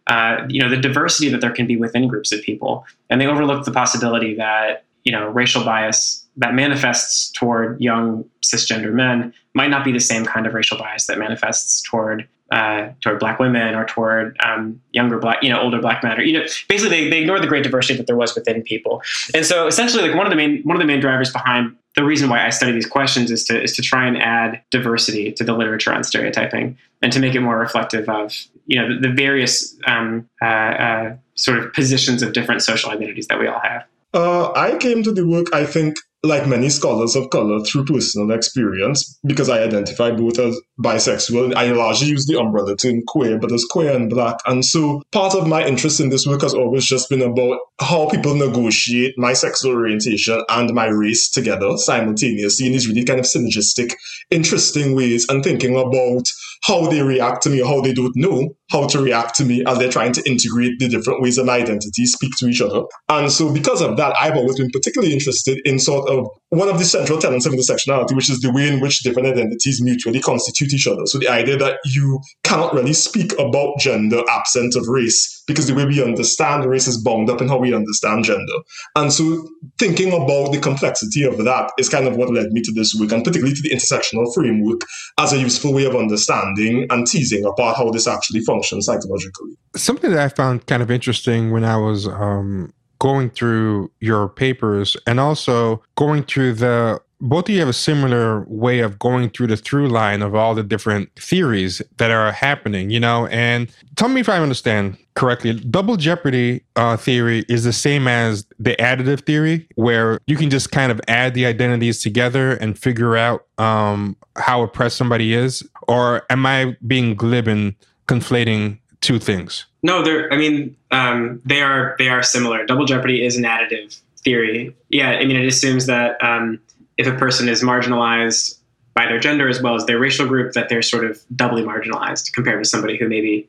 Uh, 0.08 0.46
you 0.50 0.62
know 0.62 0.70
the 0.70 0.78
diversity 0.78 1.30
that 1.30 1.42
there 1.42 1.52
can 1.52 1.66
be 1.66 1.76
within 1.76 2.08
groups 2.08 2.32
of 2.32 2.40
people, 2.44 2.86
and 3.10 3.20
they 3.20 3.26
overlook 3.26 3.66
the 3.66 3.72
possibility 3.72 4.36
that 4.36 4.84
you 5.04 5.12
know 5.12 5.28
racial 5.30 5.64
bias 5.64 6.24
that 6.38 6.54
manifests 6.54 7.32
toward 7.32 7.82
young 7.82 8.24
cisgender 8.44 8.94
men 8.94 9.34
might 9.56 9.70
not 9.70 9.84
be 9.84 9.92
the 9.92 10.00
same 10.00 10.24
kind 10.26 10.46
of 10.46 10.54
racial 10.54 10.78
bias 10.78 11.08
that 11.08 11.18
manifests 11.18 11.82
toward 11.82 12.28
uh, 12.52 12.90
toward 13.02 13.20
black 13.20 13.40
women 13.40 13.74
or 13.76 13.86
toward 13.86 14.38
um, 14.44 14.80
younger 14.92 15.18
black, 15.18 15.42
you 15.42 15.50
know, 15.50 15.60
older 15.60 15.80
black 15.80 16.04
or 16.04 16.22
you 16.22 16.38
know, 16.38 16.46
basically 16.70 16.90
they, 16.90 17.10
they 17.10 17.22
ignore 17.22 17.40
the 17.40 17.48
great 17.48 17.64
diversity 17.64 17.98
that 17.98 18.08
there 18.08 18.16
was 18.16 18.36
within 18.36 18.62
people. 18.62 19.02
And 19.34 19.46
so 19.46 19.68
essentially, 19.68 20.08
like 20.08 20.16
one 20.16 20.26
of 20.26 20.30
the 20.30 20.36
main 20.36 20.62
one 20.64 20.76
of 20.76 20.80
the 20.80 20.86
main 20.86 21.00
drivers 21.00 21.32
behind 21.32 21.76
the 21.96 22.04
reason 22.04 22.30
why 22.30 22.46
I 22.46 22.50
study 22.50 22.72
these 22.72 22.86
questions 22.86 23.32
is 23.32 23.44
to 23.46 23.62
is 23.62 23.74
to 23.74 23.82
try 23.82 24.06
and 24.06 24.22
add 24.22 24.62
diversity 24.70 25.32
to 25.34 25.44
the 25.44 25.54
literature 25.54 25.94
on 25.94 26.04
stereotyping 26.04 26.78
and 27.02 27.12
to 27.14 27.20
make 27.20 27.36
it 27.36 27.40
more 27.40 27.58
reflective 27.58 28.08
of 28.10 28.36
you 28.68 28.80
know 28.80 28.94
the, 28.94 29.08
the 29.08 29.14
various 29.14 29.76
um, 29.88 30.30
uh, 30.42 30.46
uh, 30.46 31.16
sort 31.36 31.60
of 31.60 31.74
positions 31.74 32.22
of 32.22 32.34
different 32.34 32.62
social 32.62 32.92
identities 32.92 33.28
that 33.28 33.40
we 33.40 33.48
all 33.48 33.60
have. 33.60 33.86
Uh, 34.14 34.52
I 34.54 34.78
came 34.78 35.04
to 35.04 35.12
the 35.12 35.28
work, 35.28 35.54
I 35.54 35.66
think, 35.66 35.98
like 36.26 36.48
many 36.48 36.70
scholars 36.70 37.16
of 37.16 37.30
color, 37.30 37.64
through 37.64 37.86
personal 37.86 38.32
experience, 38.32 39.20
because 39.26 39.50
I 39.50 39.64
identify 39.64 40.12
both 40.12 40.40
as 40.40 40.60
bisexual. 40.84 41.56
I 41.56 41.72
largely 41.72 42.08
use 42.08 42.26
the 42.26 42.40
umbrella 42.40 42.76
term 42.76 43.02
queer, 43.08 43.40
but 43.40 43.52
as 43.52 43.66
queer 43.70 43.96
and 43.96 44.10
black. 44.10 44.38
And 44.46 44.64
so 44.66 45.02
part 45.12 45.36
of 45.36 45.48
my 45.48 45.66
interest 45.66 46.00
in 46.00 46.10
this 46.10 46.28
work 46.28 46.42
has 46.42 46.54
always 46.54 46.86
just 46.86 47.10
been 47.10 47.22
about 47.22 47.60
how 47.80 48.10
people 48.10 48.36
negotiate 48.36 49.14
my 49.18 49.34
sexual 49.34 49.72
orientation 49.72 50.42
and 50.50 50.74
my 50.74 50.88
race 50.88 51.30
together 51.30 51.78
simultaneously 51.78 52.68
in 52.68 52.74
these 52.74 52.88
really 52.88 53.04
kind 53.04 53.20
of 53.20 53.26
synergistic, 53.26 53.94
interesting 54.32 54.96
ways, 54.96 55.26
and 55.30 55.44
thinking 55.44 55.76
about 55.78 56.28
how 56.64 56.88
they 56.88 57.02
react 57.02 57.44
to 57.44 57.50
me 57.50 57.62
or 57.62 57.68
how 57.68 57.82
they 57.82 57.94
don't 57.94 58.16
know 58.16 58.56
how 58.76 58.88
to 58.88 59.00
react 59.00 59.36
to 59.36 59.46
me 59.46 59.64
as 59.66 59.78
they're 59.80 59.92
trying 59.92 60.12
to 60.12 60.30
integrate 60.30 60.80
the 60.80 60.90
different 60.90 61.22
ways 61.22 61.38
of 61.38 61.46
my 61.46 61.58
identity 61.58 62.06
speak 62.06 62.32
to 62.38 62.48
each 62.48 62.62
other. 62.62 62.84
And 63.08 63.32
so 63.32 63.54
because 63.54 63.82
of 63.82 63.96
that, 63.98 64.16
I've 64.20 64.36
always 64.36 64.58
been 64.58 64.70
particularly 64.70 65.14
interested 65.14 65.60
in 65.66 65.80
sort 65.80 66.10
of 66.10 66.28
one 66.56 66.70
of 66.70 66.80
the 66.80 66.86
central 66.86 67.20
tenets 67.20 67.46
of 67.46 67.54
intersectionality, 67.54 68.16
which 68.16 68.30
is 68.30 68.42
the 68.42 68.52
way 68.52 68.68
in 68.68 68.80
which 68.80 69.02
different 69.02 69.28
identities 69.28 69.82
mutually 69.82 70.20
constitute 70.20 70.74
each 70.74 70.88
other. 70.88 71.06
So 71.06 71.20
the 71.20 71.28
idea 71.28 71.58
that 71.58 71.80
you 71.86 72.22
cannot 72.44 72.74
really 72.74 72.94
speak 72.94 73.34
about 73.40 73.78
gender 73.80 74.22
absent 74.30 74.76
of 74.76 74.88
race 74.88 75.44
because 75.48 75.68
the 75.68 75.76
way 75.76 75.86
we 75.86 76.04
understand 76.04 76.66
race 76.66 76.88
is 76.88 77.02
bound 77.02 77.30
up 77.30 77.42
in 77.42 77.48
how 77.48 77.58
we 77.58 77.74
understand 77.74 78.26
gender. 78.26 78.54
And 78.96 79.12
so 79.12 79.48
thinking 79.78 80.10
about 80.10 80.52
the 80.52 80.60
complexity 80.60 81.24
of 81.24 81.38
that 81.44 81.72
is 81.78 81.90
kind 81.90 82.08
of 82.08 82.16
what 82.16 82.32
led 82.32 82.52
me 82.52 82.62
to 82.62 82.72
this 82.72 82.96
work 83.00 83.12
and 83.12 83.24
particularly 83.24 83.56
to 83.56 83.62
the 83.62 83.70
intersectional 83.70 84.34
framework 84.34 84.82
as 85.20 85.34
a 85.34 85.38
useful 85.38 85.74
way 85.74 85.86
of 85.86 85.96
understanding 85.96 86.88
and 86.90 87.08
teasing 87.08 87.46
apart 87.46 87.78
how 87.78 87.90
this 87.92 88.08
actually 88.08 88.42
functions 88.42 88.86
psychologically. 88.86 89.56
Something 89.76 90.12
that 90.12 90.20
I 90.20 90.30
found 90.30 90.66
kind 90.66 90.82
of 90.82 90.90
interesting 90.90 91.52
when 91.52 91.64
I 91.64 91.78
was 91.78 92.08
um, 92.08 92.74
going 93.06 93.30
through 93.30 93.92
your 94.00 94.28
papers 94.28 94.98
and 95.06 95.20
also 95.20 95.80
going 95.96 96.24
through 96.24 96.54
the 96.54 97.00
both 97.22 97.48
of 97.48 97.54
you 97.54 97.60
have 97.60 97.70
a 97.70 97.74
similar 97.74 98.44
way 98.48 98.80
of 98.80 98.98
going 98.98 99.30
through 99.30 99.46
the 99.46 99.56
through 99.56 99.88
line 99.88 100.24
of 100.24 100.34
all 100.34 100.56
the 100.56 100.64
different 100.64 101.14
theories 101.16 101.84
that 101.98 102.10
are 102.10 102.32
happening, 102.32 102.90
you 102.90 103.00
know. 103.00 103.28
And 103.28 103.72
tell 103.96 104.10
me 104.10 104.22
if 104.22 104.28
I 104.28 104.40
understand 104.40 104.98
correctly. 105.14 105.54
Double 105.54 105.98
jeopardy 105.98 106.64
uh, 106.76 106.98
theory 106.98 107.46
is 107.48 107.64
the 107.64 107.72
same 107.72 108.08
as 108.08 108.46
the 108.58 108.76
additive 108.78 109.24
theory, 109.24 109.68
where 109.76 110.20
you 110.26 110.36
can 110.36 110.50
just 110.50 110.72
kind 110.72 110.92
of 110.92 111.00
add 111.08 111.36
the 111.36 111.46
identities 111.46 112.02
together 112.02 112.54
and 112.54 112.78
figure 112.78 113.16
out 113.16 113.46
um, 113.60 114.18
how 114.36 114.64
oppressed 114.64 114.98
somebody 114.98 115.34
is. 115.34 115.64
Or 115.88 116.26
am 116.32 116.46
I 116.48 116.76
being 116.88 117.14
glib 117.14 117.48
and 117.48 117.76
conflating 118.08 118.80
two 119.06 119.20
things? 119.20 119.66
No, 119.84 120.04
they're. 120.04 120.32
I 120.34 120.38
mean, 120.38 120.76
um, 120.92 121.42
they 121.46 121.62
are. 121.62 121.96
They 121.98 122.10
are 122.10 122.24
similar. 122.24 122.66
Double 122.66 122.86
jeopardy 122.86 123.26
is 123.26 123.38
an 123.38 123.44
additive 123.44 124.00
theory. 124.24 124.76
Yeah, 124.90 125.12
I 125.12 125.26
mean, 125.26 125.38
it 125.38 125.46
assumes 125.46 125.86
that. 125.86 126.22
Um, 126.24 126.60
if 126.98 127.08
a 127.08 127.16
person 127.16 127.50
is 127.50 127.62
marginalized 127.62 128.58
by 128.94 129.06
their 129.06 129.20
gender 129.20 129.50
as 129.50 129.62
well 129.62 129.76
as 129.76 129.86
their 129.86 130.00
racial 130.00 130.28
group, 130.28 130.54
that 130.54 130.70
they're 130.70 130.82
sort 130.82 131.06
of 131.06 131.22
doubly 131.36 131.62
marginalized 131.62 132.34
compared 132.34 132.64
to 132.64 132.70
somebody 132.70 132.98
who 132.98 133.08
maybe 133.08 133.48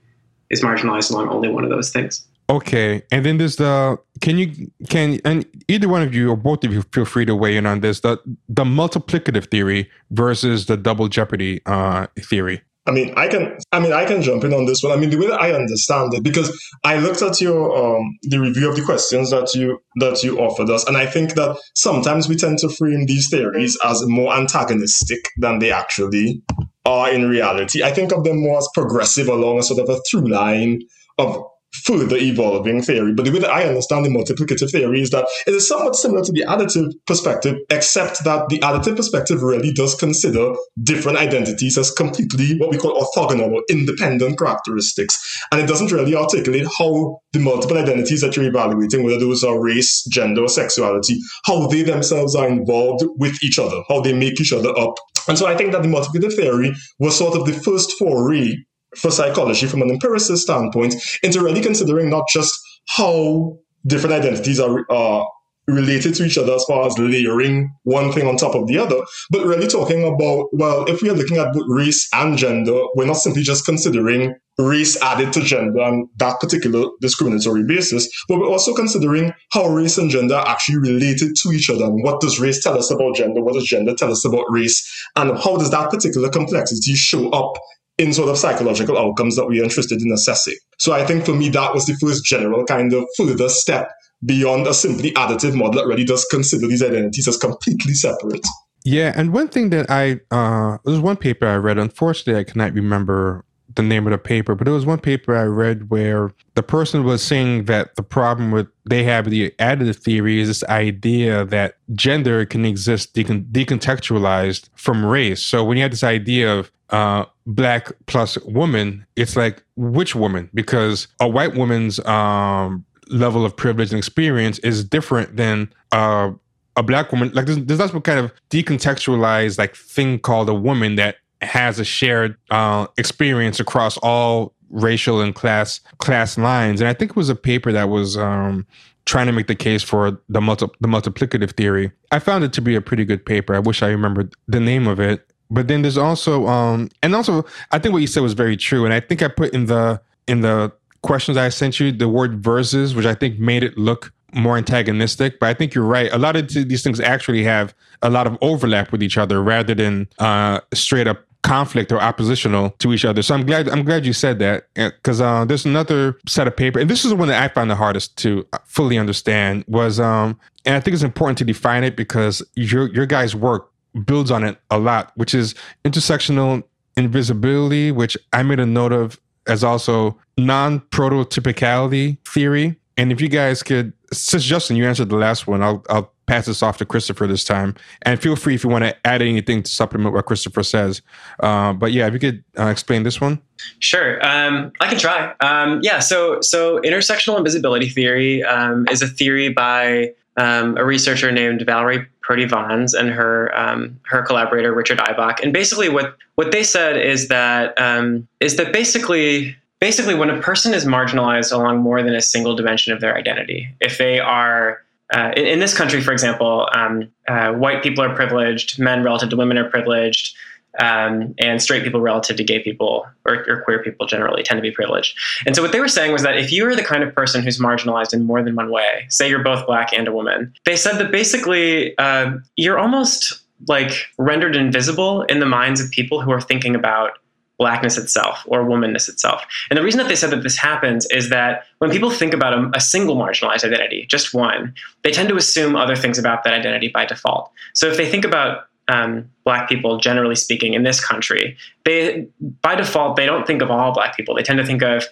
is 0.50 0.62
marginalized 0.62 1.10
along 1.10 1.28
only 1.28 1.48
one 1.48 1.64
of 1.64 1.70
those 1.70 1.90
things. 1.90 2.26
Okay, 2.48 3.02
and 3.10 3.24
then 3.24 3.38
there's 3.38 3.56
the 3.56 3.98
can 4.20 4.38
you 4.38 4.70
can 4.88 5.20
and 5.24 5.44
either 5.66 5.88
one 5.88 6.02
of 6.02 6.14
you 6.14 6.30
or 6.30 6.36
both 6.36 6.62
of 6.62 6.72
you 6.72 6.82
feel 6.92 7.04
free 7.04 7.24
to 7.24 7.34
weigh 7.34 7.56
in 7.56 7.66
on 7.66 7.80
this 7.80 8.00
the 8.00 8.18
the 8.48 8.62
multiplicative 8.62 9.50
theory 9.50 9.90
versus 10.10 10.66
the 10.66 10.76
double 10.76 11.08
jeopardy 11.08 11.60
uh, 11.66 12.06
theory. 12.20 12.62
I 12.86 12.92
mean, 12.92 13.12
I 13.16 13.26
can. 13.26 13.58
I 13.72 13.80
mean, 13.80 13.92
I 13.92 14.04
can 14.04 14.22
jump 14.22 14.44
in 14.44 14.54
on 14.54 14.66
this 14.66 14.82
one. 14.82 14.92
I 14.92 14.96
mean, 14.96 15.10
the 15.10 15.18
way 15.18 15.26
that 15.26 15.40
I 15.40 15.52
understand 15.52 16.14
it, 16.14 16.22
because 16.22 16.56
I 16.84 16.98
looked 16.98 17.20
at 17.20 17.40
your 17.40 17.76
um, 17.76 18.18
the 18.22 18.38
review 18.38 18.68
of 18.68 18.76
the 18.76 18.82
questions 18.82 19.30
that 19.30 19.54
you 19.54 19.78
that 19.96 20.22
you 20.22 20.38
offered 20.38 20.70
us, 20.70 20.86
and 20.86 20.96
I 20.96 21.06
think 21.06 21.34
that 21.34 21.58
sometimes 21.74 22.28
we 22.28 22.36
tend 22.36 22.58
to 22.60 22.68
frame 22.68 23.06
these 23.06 23.28
theories 23.28 23.76
as 23.84 24.06
more 24.06 24.32
antagonistic 24.34 25.30
than 25.36 25.58
they 25.58 25.72
actually 25.72 26.42
are 26.84 27.10
in 27.10 27.28
reality. 27.28 27.82
I 27.82 27.92
think 27.92 28.12
of 28.12 28.22
them 28.22 28.40
more 28.40 28.58
as 28.58 28.68
progressive 28.72 29.28
along 29.28 29.58
a 29.58 29.62
sort 29.62 29.80
of 29.80 29.88
a 29.88 30.00
through 30.08 30.28
line 30.28 30.82
of 31.18 31.44
further 31.84 32.16
evolving 32.16 32.82
theory. 32.82 33.12
But 33.14 33.24
the 33.24 33.32
way 33.32 33.38
that 33.40 33.50
I 33.50 33.64
understand 33.64 34.04
the 34.04 34.10
multiplicative 34.10 34.70
theory 34.70 35.02
is 35.02 35.10
that 35.10 35.26
it 35.46 35.54
is 35.54 35.68
somewhat 35.68 35.96
similar 35.96 36.22
to 36.24 36.32
the 36.32 36.44
additive 36.48 36.92
perspective, 37.06 37.56
except 37.70 38.24
that 38.24 38.48
the 38.48 38.58
additive 38.60 38.96
perspective 38.96 39.42
really 39.42 39.72
does 39.72 39.94
consider 39.94 40.54
different 40.82 41.18
identities 41.18 41.78
as 41.78 41.90
completely 41.90 42.56
what 42.58 42.70
we 42.70 42.78
call 42.78 43.00
orthogonal 43.00 43.52
or 43.52 43.62
independent 43.68 44.38
characteristics. 44.38 45.40
And 45.52 45.60
it 45.60 45.66
doesn't 45.66 45.92
really 45.92 46.14
articulate 46.14 46.66
how 46.78 47.20
the 47.32 47.40
multiple 47.40 47.78
identities 47.78 48.20
that 48.22 48.36
you're 48.36 48.46
evaluating, 48.46 49.04
whether 49.04 49.18
those 49.18 49.44
are 49.44 49.60
race, 49.60 50.04
gender, 50.10 50.42
or 50.42 50.48
sexuality, 50.48 51.18
how 51.44 51.66
they 51.66 51.82
themselves 51.82 52.34
are 52.34 52.48
involved 52.48 53.04
with 53.16 53.42
each 53.42 53.58
other, 53.58 53.82
how 53.88 54.00
they 54.00 54.12
make 54.12 54.40
each 54.40 54.52
other 54.52 54.76
up. 54.78 54.94
And 55.28 55.36
so 55.36 55.46
I 55.46 55.56
think 55.56 55.72
that 55.72 55.82
the 55.82 55.88
multiplicative 55.88 56.34
theory 56.34 56.72
was 56.98 57.16
sort 57.16 57.36
of 57.36 57.46
the 57.46 57.52
first 57.52 57.92
foray 57.98 58.54
for 58.96 59.10
psychology 59.10 59.66
from 59.66 59.82
an 59.82 59.90
empiricist 59.90 60.42
standpoint 60.42 60.94
into 61.22 61.42
really 61.42 61.60
considering 61.60 62.10
not 62.10 62.24
just 62.32 62.58
how 62.88 63.56
different 63.86 64.14
identities 64.14 64.60
are 64.60 64.84
uh, 64.90 65.24
related 65.68 66.14
to 66.14 66.24
each 66.24 66.38
other 66.38 66.54
as 66.54 66.64
far 66.64 66.86
as 66.86 66.98
layering 66.98 67.74
one 67.82 68.12
thing 68.12 68.26
on 68.26 68.36
top 68.36 68.54
of 68.54 68.66
the 68.68 68.78
other, 68.78 68.98
but 69.30 69.44
really 69.44 69.66
talking 69.66 70.04
about, 70.04 70.46
well, 70.52 70.84
if 70.84 71.02
we 71.02 71.10
are 71.10 71.14
looking 71.14 71.38
at 71.38 71.48
race 71.66 72.08
and 72.12 72.38
gender, 72.38 72.80
we're 72.94 73.06
not 73.06 73.16
simply 73.16 73.42
just 73.42 73.64
considering 73.64 74.34
race 74.58 75.00
added 75.02 75.32
to 75.32 75.40
gender 75.42 75.80
on 75.80 76.08
that 76.16 76.40
particular 76.40 76.86
discriminatory 77.00 77.64
basis, 77.64 78.08
but 78.28 78.38
we're 78.38 78.48
also 78.48 78.72
considering 78.74 79.32
how 79.52 79.66
race 79.66 79.98
and 79.98 80.10
gender 80.10 80.34
are 80.34 80.48
actually 80.48 80.78
related 80.78 81.34
to 81.42 81.50
each 81.52 81.68
other. 81.68 81.84
And 81.84 82.02
what 82.02 82.20
does 82.20 82.40
race 82.40 82.62
tell 82.62 82.78
us 82.78 82.90
about 82.90 83.16
gender? 83.16 83.42
What 83.42 83.54
does 83.54 83.66
gender 83.66 83.94
tell 83.94 84.10
us 84.10 84.24
about 84.24 84.44
race? 84.48 84.88
And 85.16 85.36
how 85.36 85.56
does 85.56 85.70
that 85.72 85.90
particular 85.90 86.30
complexity 86.30 86.94
show 86.94 87.28
up 87.30 87.58
in 87.98 88.12
sort 88.12 88.28
of 88.28 88.36
psychological 88.36 88.98
outcomes 88.98 89.36
that 89.36 89.46
we 89.46 89.60
are 89.60 89.64
interested 89.64 90.02
in 90.02 90.12
assessing. 90.12 90.56
So 90.78 90.92
I 90.92 91.04
think 91.04 91.24
for 91.24 91.34
me, 91.34 91.48
that 91.50 91.72
was 91.72 91.86
the 91.86 91.94
first 91.94 92.24
general 92.24 92.64
kind 92.64 92.92
of 92.92 93.04
further 93.16 93.48
step 93.48 93.90
beyond 94.24 94.66
a 94.66 94.74
simply 94.74 95.12
additive 95.12 95.54
model 95.54 95.80
that 95.80 95.86
really 95.86 96.04
does 96.04 96.24
consider 96.30 96.66
these 96.66 96.82
identities 96.82 97.28
as 97.28 97.36
completely 97.36 97.94
separate. 97.94 98.46
Yeah, 98.84 99.12
and 99.16 99.32
one 99.32 99.48
thing 99.48 99.70
that 99.70 99.90
I 99.90 100.20
uh 100.30 100.78
there's 100.84 101.00
one 101.00 101.16
paper 101.16 101.46
I 101.46 101.56
read. 101.56 101.78
Unfortunately, 101.78 102.38
I 102.40 102.44
cannot 102.44 102.72
remember 102.72 103.44
the 103.74 103.82
name 103.82 104.06
of 104.06 104.12
the 104.12 104.18
paper, 104.18 104.54
but 104.54 104.68
it 104.68 104.70
was 104.70 104.86
one 104.86 105.00
paper 105.00 105.36
I 105.36 105.42
read 105.42 105.90
where 105.90 106.32
the 106.54 106.62
person 106.62 107.04
was 107.04 107.22
saying 107.22 107.64
that 107.64 107.96
the 107.96 108.02
problem 108.02 108.50
with 108.50 108.68
they 108.88 109.02
have 109.04 109.28
the 109.28 109.50
additive 109.58 109.96
theory 109.96 110.40
is 110.40 110.48
this 110.48 110.64
idea 110.64 111.44
that 111.46 111.74
gender 111.94 112.46
can 112.46 112.64
exist 112.64 113.14
decon- 113.14 113.50
decontextualized 113.50 114.68
from 114.76 115.04
race. 115.04 115.42
So 115.42 115.64
when 115.64 115.76
you 115.76 115.82
have 115.82 115.90
this 115.90 116.04
idea 116.04 116.52
of 116.54 116.70
uh, 116.90 117.24
black 117.46 117.92
plus 118.06 118.38
woman, 118.44 119.06
it's 119.16 119.36
like 119.36 119.62
which 119.76 120.14
woman? 120.14 120.50
Because 120.54 121.08
a 121.20 121.28
white 121.28 121.54
woman's 121.54 121.98
um, 122.06 122.84
level 123.08 123.44
of 123.44 123.56
privilege 123.56 123.90
and 123.90 123.98
experience 123.98 124.58
is 124.60 124.84
different 124.84 125.36
than 125.36 125.72
uh, 125.92 126.30
a 126.76 126.82
black 126.82 127.12
woman. 127.12 127.30
Like 127.32 127.46
there's, 127.46 127.58
there's 127.64 127.80
also 127.80 128.00
kind 128.00 128.18
of 128.18 128.32
decontextualized 128.50 129.58
like 129.58 129.74
thing 129.76 130.18
called 130.18 130.48
a 130.48 130.54
woman 130.54 130.96
that 130.96 131.16
has 131.42 131.78
a 131.78 131.84
shared 131.84 132.36
uh, 132.50 132.86
experience 132.96 133.60
across 133.60 133.96
all 133.98 134.54
racial 134.70 135.20
and 135.20 135.34
class 135.34 135.80
class 135.98 136.38
lines. 136.38 136.80
And 136.80 136.88
I 136.88 136.92
think 136.92 137.12
it 137.12 137.16
was 137.16 137.28
a 137.28 137.36
paper 137.36 137.72
that 137.72 137.88
was 137.88 138.16
um, 138.16 138.66
trying 139.04 139.26
to 139.26 139.32
make 139.32 139.46
the 139.46 139.54
case 139.54 139.82
for 139.82 140.20
the 140.28 140.40
multi- 140.40 140.66
the 140.80 140.88
multiplicative 140.88 141.56
theory. 141.56 141.92
I 142.10 142.18
found 142.18 142.44
it 142.44 142.52
to 142.54 142.60
be 142.60 142.74
a 142.74 142.80
pretty 142.80 143.04
good 143.04 143.24
paper. 143.24 143.54
I 143.54 143.58
wish 143.58 143.82
I 143.82 143.88
remembered 143.88 144.34
the 144.48 144.60
name 144.60 144.86
of 144.86 145.00
it. 145.00 145.25
But 145.50 145.68
then 145.68 145.82
there's 145.82 145.98
also 145.98 146.46
um 146.46 146.88
and 147.02 147.14
also 147.14 147.44
I 147.72 147.78
think 147.78 147.92
what 147.92 148.00
you 148.00 148.06
said 148.06 148.22
was 148.22 148.34
very 148.34 148.56
true. 148.56 148.84
And 148.84 148.92
I 148.92 149.00
think 149.00 149.22
I 149.22 149.28
put 149.28 149.52
in 149.52 149.66
the 149.66 150.00
in 150.26 150.40
the 150.40 150.72
questions 151.02 151.36
I 151.36 151.48
sent 151.48 151.78
you 151.78 151.92
the 151.92 152.08
word 152.08 152.42
versus, 152.42 152.94
which 152.94 153.06
I 153.06 153.14
think 153.14 153.38
made 153.38 153.62
it 153.62 153.78
look 153.78 154.12
more 154.34 154.56
antagonistic. 154.56 155.38
But 155.38 155.48
I 155.48 155.54
think 155.54 155.74
you're 155.74 155.84
right. 155.84 156.12
A 156.12 156.18
lot 156.18 156.36
of 156.36 156.48
these 156.52 156.82
things 156.82 157.00
actually 157.00 157.44
have 157.44 157.74
a 158.02 158.10
lot 158.10 158.26
of 158.26 158.36
overlap 158.40 158.92
with 158.92 159.02
each 159.02 159.16
other 159.16 159.42
rather 159.42 159.74
than 159.74 160.08
uh, 160.18 160.60
straight 160.74 161.06
up 161.06 161.26
conflict 161.46 161.92
or 161.92 162.00
oppositional 162.00 162.70
to 162.78 162.92
each 162.92 163.04
other. 163.04 163.22
So 163.22 163.34
I'm 163.34 163.46
glad 163.46 163.68
I'm 163.68 163.84
glad 163.84 164.04
you 164.04 164.12
said 164.12 164.40
that 164.40 164.66
because 164.74 165.20
uh, 165.20 165.44
there's 165.44 165.64
another 165.64 166.18
set 166.26 166.48
of 166.48 166.56
paper, 166.56 166.80
and 166.80 166.90
this 166.90 167.04
is 167.04 167.10
the 167.10 167.16
one 167.16 167.28
that 167.28 167.42
I 167.42 167.52
found 167.52 167.70
the 167.70 167.76
hardest 167.76 168.16
to 168.18 168.46
fully 168.64 168.98
understand 168.98 169.64
was, 169.68 170.00
um, 170.00 170.38
and 170.64 170.74
I 170.74 170.80
think 170.80 170.94
it's 170.94 171.04
important 171.04 171.38
to 171.38 171.44
define 171.44 171.84
it 171.84 171.96
because 171.96 172.42
your 172.54 172.92
your 172.92 173.06
guys' 173.06 173.36
work 173.36 173.70
builds 174.04 174.30
on 174.30 174.44
it 174.44 174.58
a 174.70 174.78
lot, 174.78 175.12
which 175.16 175.34
is 175.34 175.54
intersectional 175.84 176.62
invisibility, 176.96 177.92
which 177.92 178.16
I 178.32 178.42
made 178.42 178.60
a 178.60 178.66
note 178.66 178.92
of 178.92 179.20
as 179.46 179.62
also 179.62 180.18
non 180.36 180.80
prototypicality 180.80 182.18
theory. 182.26 182.76
And 182.96 183.12
if 183.12 183.20
you 183.20 183.28
guys 183.28 183.62
could, 183.62 183.92
since 184.12 184.44
Justin, 184.44 184.76
you 184.76 184.86
answered 184.86 185.10
the 185.10 185.16
last 185.16 185.46
one, 185.46 185.62
I'll 185.62 185.84
I'll 185.88 186.12
pass 186.26 186.46
this 186.46 186.62
off 186.62 186.78
to 186.78 186.84
Christopher 186.84 187.26
this 187.26 187.44
time. 187.44 187.74
And 188.02 188.20
feel 188.20 188.36
free 188.36 188.54
if 188.54 188.64
you 188.64 188.70
want 188.70 188.84
to 188.84 189.06
add 189.06 189.22
anything 189.22 189.62
to 189.62 189.70
supplement 189.70 190.12
what 190.12 190.26
Christopher 190.26 190.62
says. 190.62 191.00
Uh, 191.40 191.72
but 191.72 191.92
yeah, 191.92 192.06
if 192.06 192.14
you 192.14 192.18
could 192.18 192.44
uh, 192.58 192.66
explain 192.66 193.04
this 193.04 193.20
one. 193.20 193.40
Sure, 193.78 194.24
um, 194.26 194.72
I 194.80 194.88
can 194.88 194.98
try. 194.98 195.34
Um, 195.40 195.80
yeah, 195.82 196.00
so 196.00 196.40
so 196.40 196.80
intersectional 196.80 197.38
invisibility 197.38 197.88
theory 197.88 198.42
um, 198.44 198.86
is 198.90 199.02
a 199.02 199.06
theory 199.06 199.50
by 199.50 200.12
um, 200.36 200.76
a 200.76 200.84
researcher 200.84 201.32
named 201.32 201.62
Valerie 201.64 202.06
Purdie 202.26 202.46
Vaughns 202.46 202.92
and 202.92 203.08
her 203.10 203.56
um, 203.58 203.98
her 204.06 204.22
collaborator 204.22 204.74
Richard 204.74 204.98
Eibach. 204.98 205.40
And 205.40 205.52
basically, 205.52 205.88
what 205.88 206.16
what 206.34 206.50
they 206.50 206.64
said 206.64 206.96
is 206.96 207.28
that 207.28 207.80
um, 207.80 208.26
is 208.40 208.56
that 208.56 208.72
basically 208.72 209.56
basically 209.78 210.14
when 210.14 210.30
a 210.30 210.40
person 210.40 210.74
is 210.74 210.84
marginalized 210.84 211.52
along 211.52 211.78
more 211.78 212.02
than 212.02 212.14
a 212.14 212.20
single 212.20 212.56
dimension 212.56 212.92
of 212.92 213.00
their 213.00 213.16
identity, 213.16 213.68
if 213.80 213.98
they 213.98 214.18
are 214.18 214.82
uh, 215.14 215.30
in, 215.36 215.46
in, 215.46 215.58
this 215.60 215.76
country, 215.76 216.00
for 216.00 216.10
example, 216.10 216.68
um, 216.74 217.08
uh, 217.28 217.52
white 217.52 217.80
people 217.80 218.02
are 218.02 218.12
privileged, 218.12 218.76
men 218.80 219.04
relative 219.04 219.30
to 219.30 219.36
women 219.36 219.56
are 219.56 219.70
privileged, 219.70 220.34
um, 220.78 221.34
and 221.38 221.62
straight 221.62 221.82
people 221.82 222.00
relative 222.00 222.36
to 222.36 222.44
gay 222.44 222.62
people 222.62 223.06
or, 223.24 223.44
or, 223.48 223.62
queer 223.62 223.82
people 223.82 224.06
generally 224.06 224.42
tend 224.42 224.58
to 224.58 224.62
be 224.62 224.70
privileged. 224.70 225.18
And 225.46 225.56
so 225.56 225.62
what 225.62 225.72
they 225.72 225.80
were 225.80 225.88
saying 225.88 226.12
was 226.12 226.22
that 226.22 226.36
if 226.36 226.52
you 226.52 226.66
are 226.66 226.76
the 226.76 226.84
kind 226.84 227.02
of 227.02 227.14
person 227.14 227.42
who's 227.42 227.58
marginalized 227.58 228.12
in 228.12 228.24
more 228.24 228.42
than 228.42 228.54
one 228.54 228.70
way, 228.70 229.06
say 229.08 229.28
you're 229.28 229.42
both 229.42 229.66
black 229.66 229.92
and 229.92 230.06
a 230.06 230.12
woman, 230.12 230.52
they 230.64 230.76
said 230.76 230.98
that 230.98 231.10
basically 231.10 231.96
uh, 231.98 232.32
you're 232.56 232.78
almost 232.78 233.42
like 233.68 234.06
rendered 234.18 234.54
invisible 234.54 235.22
in 235.22 235.40
the 235.40 235.46
minds 235.46 235.80
of 235.80 235.90
people 235.90 236.20
who 236.20 236.30
are 236.30 236.40
thinking 236.40 236.74
about 236.74 237.12
blackness 237.58 237.96
itself 237.96 238.44
or 238.46 238.64
womanness 238.64 239.08
itself. 239.08 239.42
And 239.70 239.78
the 239.78 239.82
reason 239.82 239.98
that 239.98 240.08
they 240.08 240.16
said 240.16 240.30
that 240.30 240.42
this 240.42 240.58
happens 240.58 241.06
is 241.06 241.30
that 241.30 241.64
when 241.78 241.90
people 241.90 242.10
think 242.10 242.34
about 242.34 242.52
a, 242.52 242.70
a, 242.74 242.80
single 242.80 243.16
marginalized 243.16 243.64
identity, 243.64 244.06
just 244.10 244.34
one, 244.34 244.74
they 245.02 245.10
tend 245.10 245.28
to 245.30 245.36
assume 245.36 245.74
other 245.74 245.96
things 245.96 246.18
about 246.18 246.44
that 246.44 246.52
identity 246.52 246.88
by 246.88 247.06
default. 247.06 247.50
So 247.72 247.88
if 247.88 247.96
they 247.96 248.10
think 248.10 248.24
about 248.24 248.66
um, 248.88 249.28
black 249.44 249.68
people, 249.68 249.98
generally 249.98 250.36
speaking, 250.36 250.74
in 250.74 250.82
this 250.82 251.04
country, 251.04 251.56
they 251.84 252.26
by 252.62 252.74
default 252.74 253.16
they 253.16 253.26
don't 253.26 253.46
think 253.46 253.62
of 253.62 253.70
all 253.70 253.92
black 253.92 254.16
people. 254.16 254.34
They 254.34 254.42
tend 254.42 254.58
to 254.58 254.66
think 254.66 254.82
of 254.82 255.04